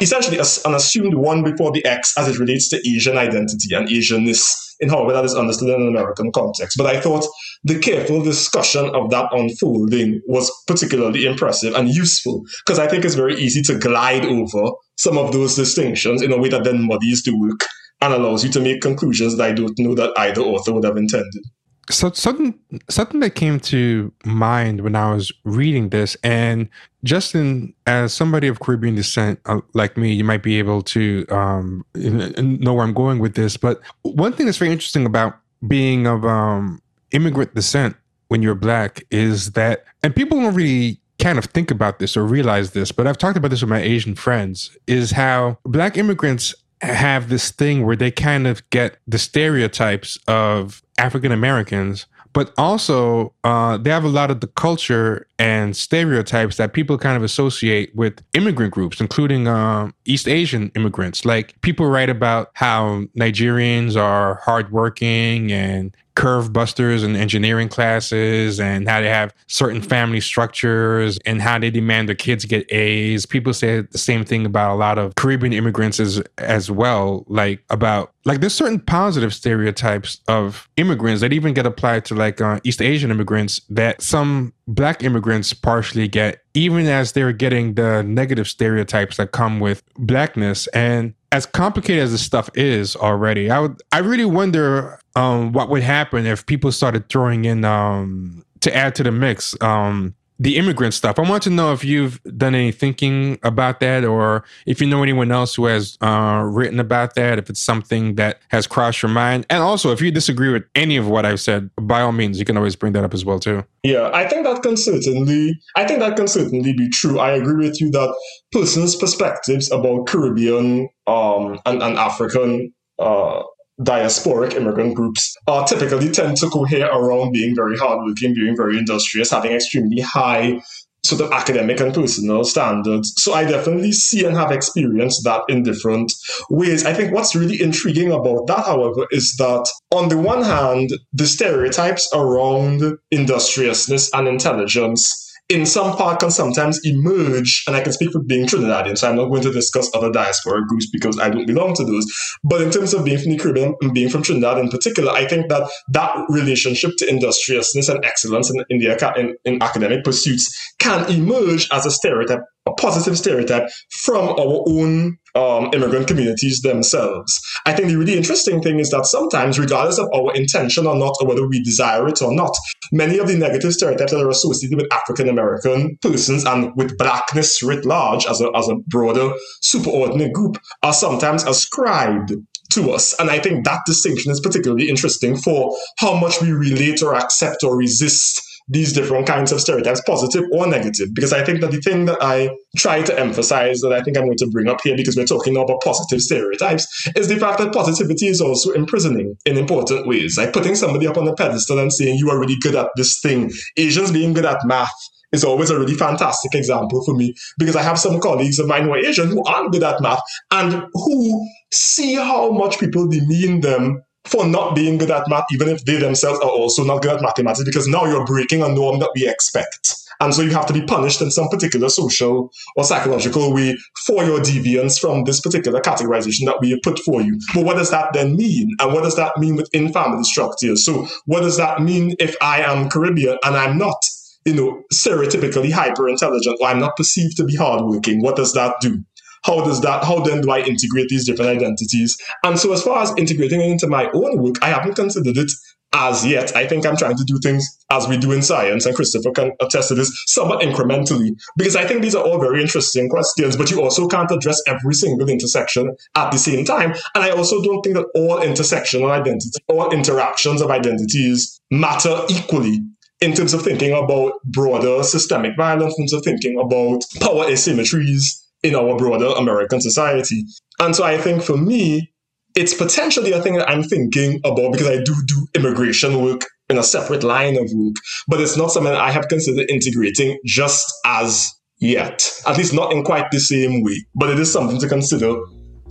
essentially 0.00 0.38
an 0.38 0.74
assumed 0.74 1.14
one 1.14 1.44
before 1.44 1.70
the 1.70 1.84
X 1.84 2.14
as 2.16 2.28
it 2.28 2.38
relates 2.38 2.68
to 2.70 2.88
Asian 2.88 3.18
identity 3.18 3.74
and 3.74 3.88
Asianness 3.88 4.42
in 4.80 4.88
however 4.88 5.12
that 5.12 5.24
is 5.24 5.34
understood 5.34 5.68
in 5.68 5.82
an 5.82 5.88
American 5.88 6.32
context. 6.32 6.78
But 6.78 6.86
I 6.86 7.00
thought 7.00 7.26
the 7.64 7.78
careful 7.78 8.22
discussion 8.22 8.94
of 8.94 9.10
that 9.10 9.28
unfolding 9.32 10.22
was 10.26 10.50
particularly 10.66 11.26
impressive 11.26 11.74
and 11.74 11.88
useful 11.88 12.44
because 12.64 12.78
I 12.78 12.86
think 12.86 13.04
it's 13.04 13.14
very 13.14 13.34
easy 13.34 13.60
to 13.62 13.78
glide 13.78 14.24
over 14.24 14.70
some 14.96 15.18
of 15.18 15.32
those 15.32 15.56
distinctions 15.56 16.22
in 16.22 16.32
a 16.32 16.38
way 16.38 16.48
that 16.48 16.64
then 16.64 16.86
muddies 16.86 17.22
the 17.24 17.36
work 17.36 17.60
and 18.00 18.14
allows 18.14 18.44
you 18.44 18.50
to 18.50 18.60
make 18.60 18.80
conclusions 18.80 19.36
that 19.36 19.50
I 19.50 19.52
don't 19.52 19.78
know 19.78 19.94
that 19.96 20.16
either 20.16 20.40
author 20.40 20.72
would 20.72 20.84
have 20.84 20.96
intended 20.96 21.42
so 21.90 22.10
something 22.12 22.58
something 22.88 23.20
that 23.20 23.34
came 23.34 23.60
to 23.60 24.12
mind 24.24 24.82
when 24.82 24.94
I 24.94 25.12
was 25.12 25.32
reading 25.44 25.88
this, 25.88 26.16
and 26.22 26.68
Justin, 27.04 27.74
as 27.86 28.12
somebody 28.12 28.48
of 28.48 28.60
Caribbean 28.60 28.94
descent 28.94 29.40
uh, 29.46 29.60
like 29.74 29.96
me, 29.96 30.12
you 30.12 30.24
might 30.24 30.42
be 30.42 30.58
able 30.58 30.82
to 30.82 31.26
um, 31.30 31.84
know 31.94 32.74
where 32.74 32.84
I'm 32.84 32.94
going 32.94 33.18
with 33.18 33.34
this. 33.34 33.56
But 33.56 33.80
one 34.02 34.32
thing 34.32 34.46
that's 34.46 34.58
very 34.58 34.72
interesting 34.72 35.06
about 35.06 35.38
being 35.66 36.06
of 36.06 36.24
um, 36.24 36.82
immigrant 37.12 37.54
descent 37.54 37.96
when 38.28 38.42
you're 38.42 38.54
black 38.54 39.02
is 39.10 39.52
that, 39.52 39.84
and 40.02 40.14
people 40.14 40.40
don't 40.40 40.54
really 40.54 41.00
kind 41.18 41.38
of 41.38 41.46
think 41.46 41.70
about 41.70 41.98
this 41.98 42.16
or 42.16 42.24
realize 42.24 42.72
this, 42.72 42.92
but 42.92 43.06
I've 43.06 43.18
talked 43.18 43.36
about 43.36 43.50
this 43.50 43.60
with 43.60 43.70
my 43.70 43.80
Asian 43.80 44.14
friends, 44.14 44.76
is 44.86 45.10
how 45.10 45.58
black 45.64 45.96
immigrants 45.96 46.54
have 46.82 47.28
this 47.28 47.50
thing 47.50 47.84
where 47.84 47.96
they 47.96 48.10
kind 48.10 48.46
of 48.46 48.68
get 48.70 48.98
the 49.06 49.18
stereotypes 49.18 50.18
of 50.28 50.82
African 50.98 51.32
Americans, 51.32 52.06
but 52.32 52.52
also 52.56 53.32
uh, 53.44 53.76
they 53.78 53.90
have 53.90 54.04
a 54.04 54.08
lot 54.08 54.30
of 54.30 54.40
the 54.40 54.46
culture 54.46 55.26
and 55.38 55.76
stereotypes 55.76 56.56
that 56.56 56.72
people 56.72 56.98
kind 56.98 57.16
of 57.16 57.22
associate 57.22 57.94
with 57.94 58.22
immigrant 58.34 58.72
groups, 58.72 59.00
including 59.00 59.48
uh, 59.48 59.90
East 60.04 60.28
Asian 60.28 60.70
immigrants. 60.76 61.24
Like 61.24 61.60
people 61.62 61.86
write 61.86 62.10
about 62.10 62.50
how 62.54 63.04
Nigerians 63.18 63.96
are 63.96 64.36
hardworking 64.36 65.50
and 65.52 65.96
curve 66.18 66.52
busters 66.52 67.04
and 67.04 67.16
engineering 67.16 67.68
classes 67.68 68.58
and 68.58 68.88
how 68.88 69.00
they 69.00 69.08
have 69.08 69.32
certain 69.46 69.80
family 69.80 70.20
structures 70.20 71.16
and 71.24 71.40
how 71.40 71.60
they 71.60 71.70
demand 71.70 72.08
their 72.08 72.16
kids 72.16 72.44
get 72.44 72.70
A's. 72.72 73.24
People 73.24 73.54
say 73.54 73.82
the 73.82 73.98
same 73.98 74.24
thing 74.24 74.44
about 74.44 74.74
a 74.74 74.78
lot 74.78 74.98
of 74.98 75.14
Caribbean 75.14 75.52
immigrants 75.52 76.00
as 76.00 76.20
as 76.38 76.72
well, 76.72 77.24
like 77.28 77.62
about 77.70 78.12
like 78.24 78.40
there's 78.40 78.52
certain 78.52 78.80
positive 78.80 79.32
stereotypes 79.32 80.20
of 80.26 80.68
immigrants 80.76 81.20
that 81.20 81.32
even 81.32 81.54
get 81.54 81.66
applied 81.66 82.04
to 82.06 82.16
like 82.16 82.40
uh, 82.40 82.58
East 82.64 82.82
Asian 82.82 83.12
immigrants 83.12 83.60
that 83.70 84.02
some 84.02 84.52
black 84.66 85.04
immigrants 85.04 85.52
partially 85.52 86.08
get 86.08 86.42
even 86.52 86.86
as 86.86 87.12
they're 87.12 87.32
getting 87.32 87.74
the 87.74 88.02
negative 88.02 88.48
stereotypes 88.48 89.18
that 89.18 89.30
come 89.30 89.60
with 89.60 89.84
blackness 89.96 90.66
and 90.68 91.14
as 91.30 91.46
complicated 91.46 92.02
as 92.02 92.12
this 92.12 92.22
stuff 92.22 92.48
is 92.54 92.96
already, 92.96 93.50
I 93.50 93.60
would 93.60 93.80
I 93.92 93.98
really 93.98 94.24
wonder 94.24 94.98
um, 95.18 95.52
what 95.52 95.68
would 95.68 95.82
happen 95.82 96.26
if 96.26 96.46
people 96.46 96.70
started 96.70 97.08
throwing 97.08 97.44
in 97.44 97.64
um, 97.64 98.44
to 98.60 98.74
add 98.74 98.94
to 98.94 99.02
the 99.02 99.10
mix 99.10 99.60
um, 99.60 100.14
the 100.40 100.56
immigrant 100.56 100.94
stuff. 100.94 101.18
I 101.18 101.28
want 101.28 101.42
to 101.44 101.50
know 101.50 101.72
if 101.72 101.84
you've 101.84 102.22
done 102.36 102.54
any 102.54 102.70
thinking 102.70 103.40
about 103.42 103.80
that, 103.80 104.04
or 104.04 104.44
if 104.66 104.80
you 104.80 104.86
know 104.86 105.02
anyone 105.02 105.32
else 105.32 105.56
who 105.56 105.64
has 105.64 105.98
uh, 106.00 106.42
written 106.44 106.78
about 106.78 107.16
that. 107.16 107.38
If 107.38 107.50
it's 107.50 107.60
something 107.60 108.14
that 108.14 108.40
has 108.50 108.68
crossed 108.68 109.02
your 109.02 109.10
mind, 109.10 109.46
and 109.50 109.60
also 109.62 109.90
if 109.90 110.00
you 110.00 110.12
disagree 110.12 110.52
with 110.52 110.62
any 110.76 110.96
of 110.96 111.08
what 111.08 111.26
I've 111.26 111.40
said, 111.40 111.70
by 111.80 112.02
all 112.02 112.12
means, 112.12 112.38
you 112.38 112.44
can 112.44 112.56
always 112.56 112.76
bring 112.76 112.92
that 112.92 113.02
up 113.02 113.14
as 113.14 113.24
well 113.24 113.40
too. 113.40 113.64
Yeah, 113.82 114.10
I 114.14 114.28
think 114.28 114.44
that 114.44 114.62
can 114.62 114.76
certainly, 114.76 115.58
I 115.74 115.84
think 115.84 115.98
that 115.98 116.16
can 116.16 116.28
certainly 116.28 116.72
be 116.72 116.88
true. 116.90 117.18
I 117.18 117.32
agree 117.32 117.66
with 117.66 117.80
you 117.80 117.90
that 117.90 118.14
persons' 118.52 118.94
perspectives 118.94 119.72
about 119.72 120.06
Caribbean 120.06 120.88
um, 121.08 121.58
and, 121.66 121.82
and 121.82 121.98
African 121.98 122.72
uh, 123.00 123.42
diasporic 123.80 124.54
immigrant 124.54 124.94
groups 124.94 125.36
uh, 125.46 125.64
typically 125.64 126.10
tend 126.10 126.36
to 126.36 126.48
cohere 126.48 126.88
around 126.90 127.32
being 127.32 127.54
very 127.54 127.76
hardworking, 127.76 128.34
being 128.34 128.56
very 128.56 128.78
industrious, 128.78 129.30
having 129.30 129.52
extremely 129.52 130.00
high 130.00 130.60
sort 131.04 131.20
of 131.20 131.30
academic 131.32 131.80
and 131.80 131.94
personal 131.94 132.44
standards. 132.44 133.14
So 133.16 133.32
I 133.32 133.44
definitely 133.44 133.92
see 133.92 134.24
and 134.24 134.36
have 134.36 134.50
experienced 134.50 135.22
that 135.24 135.42
in 135.48 135.62
different 135.62 136.12
ways. 136.50 136.84
I 136.84 136.92
think 136.92 137.12
what's 137.12 137.36
really 137.36 137.62
intriguing 137.62 138.10
about 138.10 138.46
that, 138.48 138.66
however, 138.66 139.06
is 139.10 139.34
that 139.38 139.68
on 139.92 140.08
the 140.08 140.18
one 140.18 140.42
hand, 140.42 140.90
the 141.12 141.26
stereotypes 141.26 142.08
around 142.12 142.98
industriousness 143.10 144.10
and 144.12 144.28
intelligence 144.28 145.27
in 145.48 145.64
some 145.64 145.96
part 145.96 146.20
can 146.20 146.30
sometimes 146.30 146.78
emerge, 146.84 147.64
and 147.66 147.74
I 147.74 147.80
can 147.80 147.92
speak 147.92 148.12
for 148.12 148.20
being 148.20 148.46
Trinidadian, 148.46 148.98
so 148.98 149.08
I'm 149.08 149.16
not 149.16 149.28
going 149.28 149.42
to 149.42 149.52
discuss 149.52 149.90
other 149.94 150.12
diaspora 150.12 150.66
groups 150.66 150.90
because 150.90 151.18
I 151.18 151.30
don't 151.30 151.46
belong 151.46 151.74
to 151.76 151.84
those. 151.84 152.06
But 152.44 152.60
in 152.60 152.70
terms 152.70 152.92
of 152.92 153.04
being 153.04 153.18
from 153.18 153.32
the 153.32 153.38
Caribbean 153.38 153.74
and 153.80 153.94
being 153.94 154.10
from 154.10 154.22
Trinidad 154.22 154.58
in 154.58 154.68
particular, 154.68 155.10
I 155.10 155.26
think 155.26 155.48
that 155.48 155.70
that 155.88 156.14
relationship 156.28 156.92
to 156.98 157.08
industriousness 157.08 157.88
and 157.88 158.04
excellence 158.04 158.50
in, 158.50 158.62
in, 158.68 158.78
the, 158.78 159.12
in, 159.16 159.36
in 159.44 159.62
academic 159.62 160.04
pursuits 160.04 160.54
can 160.78 161.10
emerge 161.10 161.66
as 161.72 161.86
a 161.86 161.90
stereotype 161.90 162.42
positive 162.78 163.18
stereotype 163.18 163.68
from 164.02 164.28
our 164.28 164.64
own 164.66 165.18
um, 165.34 165.70
immigrant 165.72 166.08
communities 166.08 166.60
themselves. 166.60 167.38
I 167.66 167.72
think 167.74 167.88
the 167.88 167.96
really 167.96 168.16
interesting 168.16 168.60
thing 168.62 168.80
is 168.80 168.90
that 168.90 169.06
sometimes, 169.06 169.58
regardless 169.58 169.98
of 169.98 170.08
our 170.14 170.34
intention 170.34 170.86
or 170.86 170.96
not, 170.96 171.14
or 171.20 171.28
whether 171.28 171.46
we 171.46 171.62
desire 171.62 172.08
it 172.08 172.22
or 172.22 172.32
not, 172.34 172.54
many 172.92 173.18
of 173.18 173.28
the 173.28 173.36
negative 173.36 173.72
stereotypes 173.72 174.12
that 174.12 174.24
are 174.24 174.30
associated 174.30 174.76
with 174.76 174.92
African 174.92 175.28
American 175.28 175.98
persons 176.00 176.44
and 176.44 176.72
with 176.76 176.96
blackness 176.98 177.62
writ 177.62 177.84
large 177.84 178.26
as 178.26 178.40
a, 178.40 178.50
as 178.56 178.68
a 178.68 178.76
broader 178.88 179.32
superordinate 179.62 180.32
group 180.32 180.56
are 180.82 180.94
sometimes 180.94 181.44
ascribed 181.44 182.32
to 182.70 182.90
us. 182.90 183.18
And 183.18 183.30
I 183.30 183.38
think 183.38 183.64
that 183.64 183.80
distinction 183.86 184.30
is 184.30 184.40
particularly 184.40 184.88
interesting 184.88 185.36
for 185.36 185.74
how 185.98 186.14
much 186.18 186.40
we 186.40 186.52
relate 186.52 187.02
or 187.02 187.14
accept 187.14 187.64
or 187.64 187.76
resist 187.76 188.42
these 188.68 188.92
different 188.92 189.26
kinds 189.26 189.52
of 189.52 189.60
stereotypes, 189.60 190.02
positive 190.02 190.44
or 190.52 190.66
negative. 190.66 191.08
Because 191.14 191.32
I 191.32 191.44
think 191.44 191.60
that 191.60 191.70
the 191.70 191.80
thing 191.80 192.04
that 192.04 192.18
I 192.20 192.50
try 192.76 193.02
to 193.02 193.18
emphasize 193.18 193.80
that 193.80 193.92
I 193.92 194.02
think 194.02 194.16
I'm 194.16 194.26
going 194.26 194.36
to 194.38 194.50
bring 194.50 194.68
up 194.68 194.80
here 194.82 194.96
because 194.96 195.16
we're 195.16 195.26
talking 195.26 195.56
about 195.56 195.80
positive 195.82 196.20
stereotypes 196.20 196.86
is 197.16 197.28
the 197.28 197.38
fact 197.38 197.58
that 197.58 197.72
positivity 197.72 198.28
is 198.28 198.40
also 198.40 198.72
imprisoning 198.72 199.36
in 199.46 199.56
important 199.56 200.06
ways. 200.06 200.36
Like 200.36 200.52
putting 200.52 200.74
somebody 200.74 201.06
up 201.06 201.16
on 201.16 201.26
a 201.26 201.34
pedestal 201.34 201.78
and 201.78 201.92
saying 201.92 202.18
you 202.18 202.30
are 202.30 202.38
really 202.38 202.58
good 202.60 202.74
at 202.74 202.88
this 202.96 203.20
thing. 203.20 203.50
Asians 203.76 204.12
being 204.12 204.32
good 204.32 204.46
at 204.46 204.64
math 204.64 204.92
is 205.32 205.44
always 205.44 205.70
a 205.70 205.78
really 205.78 205.94
fantastic 205.94 206.54
example 206.54 207.04
for 207.04 207.14
me 207.14 207.34
because 207.58 207.76
I 207.76 207.82
have 207.82 207.98
some 207.98 208.20
colleagues 208.20 208.58
of 208.58 208.66
mine 208.66 208.84
who 208.84 208.92
are 208.92 208.98
Asian 208.98 209.28
who 209.28 209.44
aren't 209.44 209.72
good 209.72 209.82
at 209.82 210.00
math 210.00 210.22
and 210.50 210.84
who 210.92 211.48
see 211.72 212.14
how 212.14 212.50
much 212.50 212.78
people 212.78 213.08
demean 213.08 213.60
them 213.60 214.02
for 214.28 214.46
not 214.46 214.76
being 214.76 214.98
good 214.98 215.10
at 215.10 215.28
math, 215.28 215.46
even 215.52 215.68
if 215.68 215.84
they 215.84 215.96
themselves 215.96 216.38
are 216.40 216.50
also 216.50 216.84
not 216.84 217.02
good 217.02 217.12
at 217.16 217.22
mathematics, 217.22 217.64
because 217.64 217.88
now 217.88 218.04
you're 218.04 218.26
breaking 218.26 218.62
a 218.62 218.68
norm 218.68 218.98
that 219.00 219.10
we 219.14 219.28
expect. 219.28 219.94
And 220.20 220.34
so 220.34 220.42
you 220.42 220.50
have 220.50 220.66
to 220.66 220.72
be 220.72 220.82
punished 220.82 221.22
in 221.22 221.30
some 221.30 221.48
particular 221.48 221.88
social 221.88 222.50
or 222.76 222.84
psychological 222.84 223.54
way 223.54 223.76
for 224.04 224.24
your 224.24 224.40
deviance 224.40 225.00
from 225.00 225.24
this 225.24 225.40
particular 225.40 225.80
categorization 225.80 226.44
that 226.46 226.58
we 226.60 226.78
put 226.80 226.98
for 226.98 227.22
you. 227.22 227.38
But 227.54 227.64
what 227.64 227.76
does 227.76 227.90
that 227.90 228.12
then 228.12 228.36
mean? 228.36 228.70
And 228.80 228.92
what 228.92 229.04
does 229.04 229.14
that 229.16 229.38
mean 229.38 229.54
within 229.54 229.92
family 229.92 230.24
structures? 230.24 230.84
So 230.84 231.06
what 231.26 231.42
does 231.42 231.56
that 231.56 231.82
mean 231.82 232.16
if 232.18 232.34
I 232.42 232.62
am 232.62 232.88
Caribbean 232.88 233.38
and 233.44 233.56
I'm 233.56 233.78
not? 233.78 233.96
You 234.44 234.54
know, 234.54 234.82
stereotypically 234.92 235.70
hyper 235.70 236.08
intelligent, 236.08 236.56
or 236.60 236.68
I'm 236.68 236.78
not 236.78 236.96
perceived 236.96 237.36
to 237.36 237.44
be 237.44 237.54
hardworking. 237.54 238.22
What 238.22 238.34
does 238.34 238.54
that 238.54 238.76
do? 238.80 239.04
How 239.44 239.64
does 239.64 239.80
that, 239.82 240.04
how 240.04 240.20
then 240.20 240.40
do 240.40 240.50
I 240.50 240.60
integrate 240.60 241.08
these 241.08 241.26
different 241.26 241.50
identities? 241.50 242.16
And 242.44 242.58
so 242.58 242.72
as 242.72 242.82
far 242.82 243.02
as 243.02 243.12
integrating 243.16 243.60
it 243.60 243.70
into 243.70 243.86
my 243.86 244.10
own 244.12 244.42
work, 244.42 244.56
I 244.62 244.68
haven't 244.68 244.94
considered 244.94 245.36
it 245.36 245.50
as 245.94 246.26
yet. 246.26 246.54
I 246.54 246.66
think 246.66 246.84
I'm 246.84 246.98
trying 246.98 247.16
to 247.16 247.24
do 247.24 247.38
things 247.42 247.66
as 247.90 248.06
we 248.06 248.18
do 248.18 248.32
in 248.32 248.42
science, 248.42 248.84
and 248.84 248.94
Christopher 248.94 249.30
can 249.30 249.52
attest 249.58 249.88
to 249.88 249.94
this 249.94 250.12
somewhat 250.26 250.60
incrementally, 250.60 251.30
because 251.56 251.76
I 251.76 251.86
think 251.86 252.02
these 252.02 252.14
are 252.14 252.22
all 252.22 252.38
very 252.38 252.60
interesting 252.60 253.08
questions, 253.08 253.56
but 253.56 253.70
you 253.70 253.80
also 253.80 254.06
can't 254.06 254.30
address 254.30 254.60
every 254.66 254.92
single 254.92 255.28
intersection 255.30 255.96
at 256.14 256.30
the 256.30 256.36
same 256.36 256.66
time. 256.66 256.92
And 257.14 257.24
I 257.24 257.30
also 257.30 257.62
don't 257.62 257.80
think 257.80 257.96
that 257.96 258.06
all 258.14 258.38
intersectional 258.38 259.10
identity, 259.10 259.58
all 259.68 259.90
interactions 259.90 260.60
of 260.60 260.70
identities 260.70 261.58
matter 261.70 262.20
equally 262.28 262.80
in 263.22 263.32
terms 263.32 263.54
of 263.54 263.62
thinking 263.62 263.92
about 263.92 264.34
broader 264.44 265.02
systemic 265.02 265.56
violence, 265.56 265.94
in 265.98 266.04
terms 266.04 266.12
of 266.12 266.22
thinking 266.22 266.60
about 266.60 267.02
power 267.20 267.46
asymmetries 267.46 268.44
in 268.62 268.74
our 268.74 268.96
broader 268.96 269.28
American 269.36 269.80
society. 269.80 270.44
And 270.80 270.94
so 270.94 271.04
I 271.04 271.18
think 271.18 271.42
for 271.42 271.56
me, 271.56 272.12
it's 272.54 272.74
potentially 272.74 273.32
a 273.32 273.42
thing 273.42 273.54
that 273.54 273.68
I'm 273.68 273.82
thinking 273.82 274.40
about 274.44 274.72
because 274.72 274.88
I 274.88 274.96
do 275.02 275.14
do 275.26 275.46
immigration 275.54 276.22
work 276.22 276.42
in 276.68 276.78
a 276.78 276.82
separate 276.82 277.22
line 277.22 277.56
of 277.56 277.70
work, 277.72 277.94
but 278.26 278.40
it's 278.40 278.56
not 278.56 278.70
something 278.70 278.92
I 278.92 279.10
have 279.10 279.28
considered 279.28 279.70
integrating 279.70 280.38
just 280.44 280.92
as 281.04 281.50
yet, 281.78 282.28
at 282.46 282.58
least 282.58 282.74
not 282.74 282.92
in 282.92 283.04
quite 283.04 283.30
the 283.30 283.40
same 283.40 283.82
way. 283.82 284.04
But 284.14 284.30
it 284.30 284.38
is 284.38 284.52
something 284.52 284.80
to 284.80 284.88
consider 284.88 285.36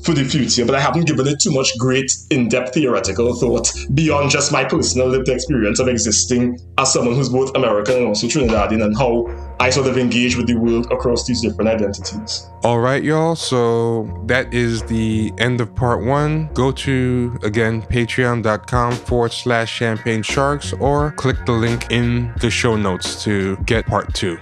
for 0.03 0.13
the 0.13 0.23
future, 0.23 0.65
but 0.65 0.75
I 0.75 0.79
haven't 0.79 1.07
given 1.07 1.27
it 1.27 1.39
too 1.41 1.51
much 1.51 1.75
great 1.79 2.11
in 2.29 2.49
depth 2.49 2.73
theoretical 2.73 3.33
thought 3.35 3.71
beyond 3.93 4.29
just 4.29 4.51
my 4.51 4.63
personal 4.63 5.07
lived 5.07 5.27
experience 5.27 5.79
of 5.79 5.87
existing 5.87 6.59
as 6.77 6.93
someone 6.93 7.15
who's 7.15 7.29
both 7.29 7.55
American 7.55 7.97
and 7.97 8.07
also 8.07 8.27
Trinidadian 8.27 8.83
and 8.83 8.95
how 8.95 9.25
I 9.59 9.69
sort 9.71 9.87
of 9.87 9.97
engage 9.97 10.37
with 10.37 10.47
the 10.47 10.55
world 10.55 10.91
across 10.91 11.25
these 11.25 11.41
different 11.41 11.69
identities. 11.69 12.47
All 12.63 12.79
right, 12.79 13.03
y'all. 13.03 13.35
So 13.35 14.03
that 14.25 14.53
is 14.53 14.83
the 14.83 15.33
end 15.37 15.61
of 15.61 15.73
part 15.73 16.03
one. 16.03 16.49
Go 16.53 16.71
to, 16.71 17.37
again, 17.43 17.81
patreon.com 17.81 18.93
forward 18.93 19.31
slash 19.31 19.71
champagne 19.71 20.21
sharks 20.21 20.73
or 20.73 21.11
click 21.13 21.37
the 21.45 21.53
link 21.53 21.91
in 21.91 22.33
the 22.39 22.49
show 22.49 22.75
notes 22.75 23.23
to 23.23 23.57
get 23.65 23.85
part 23.87 24.13
two. 24.13 24.37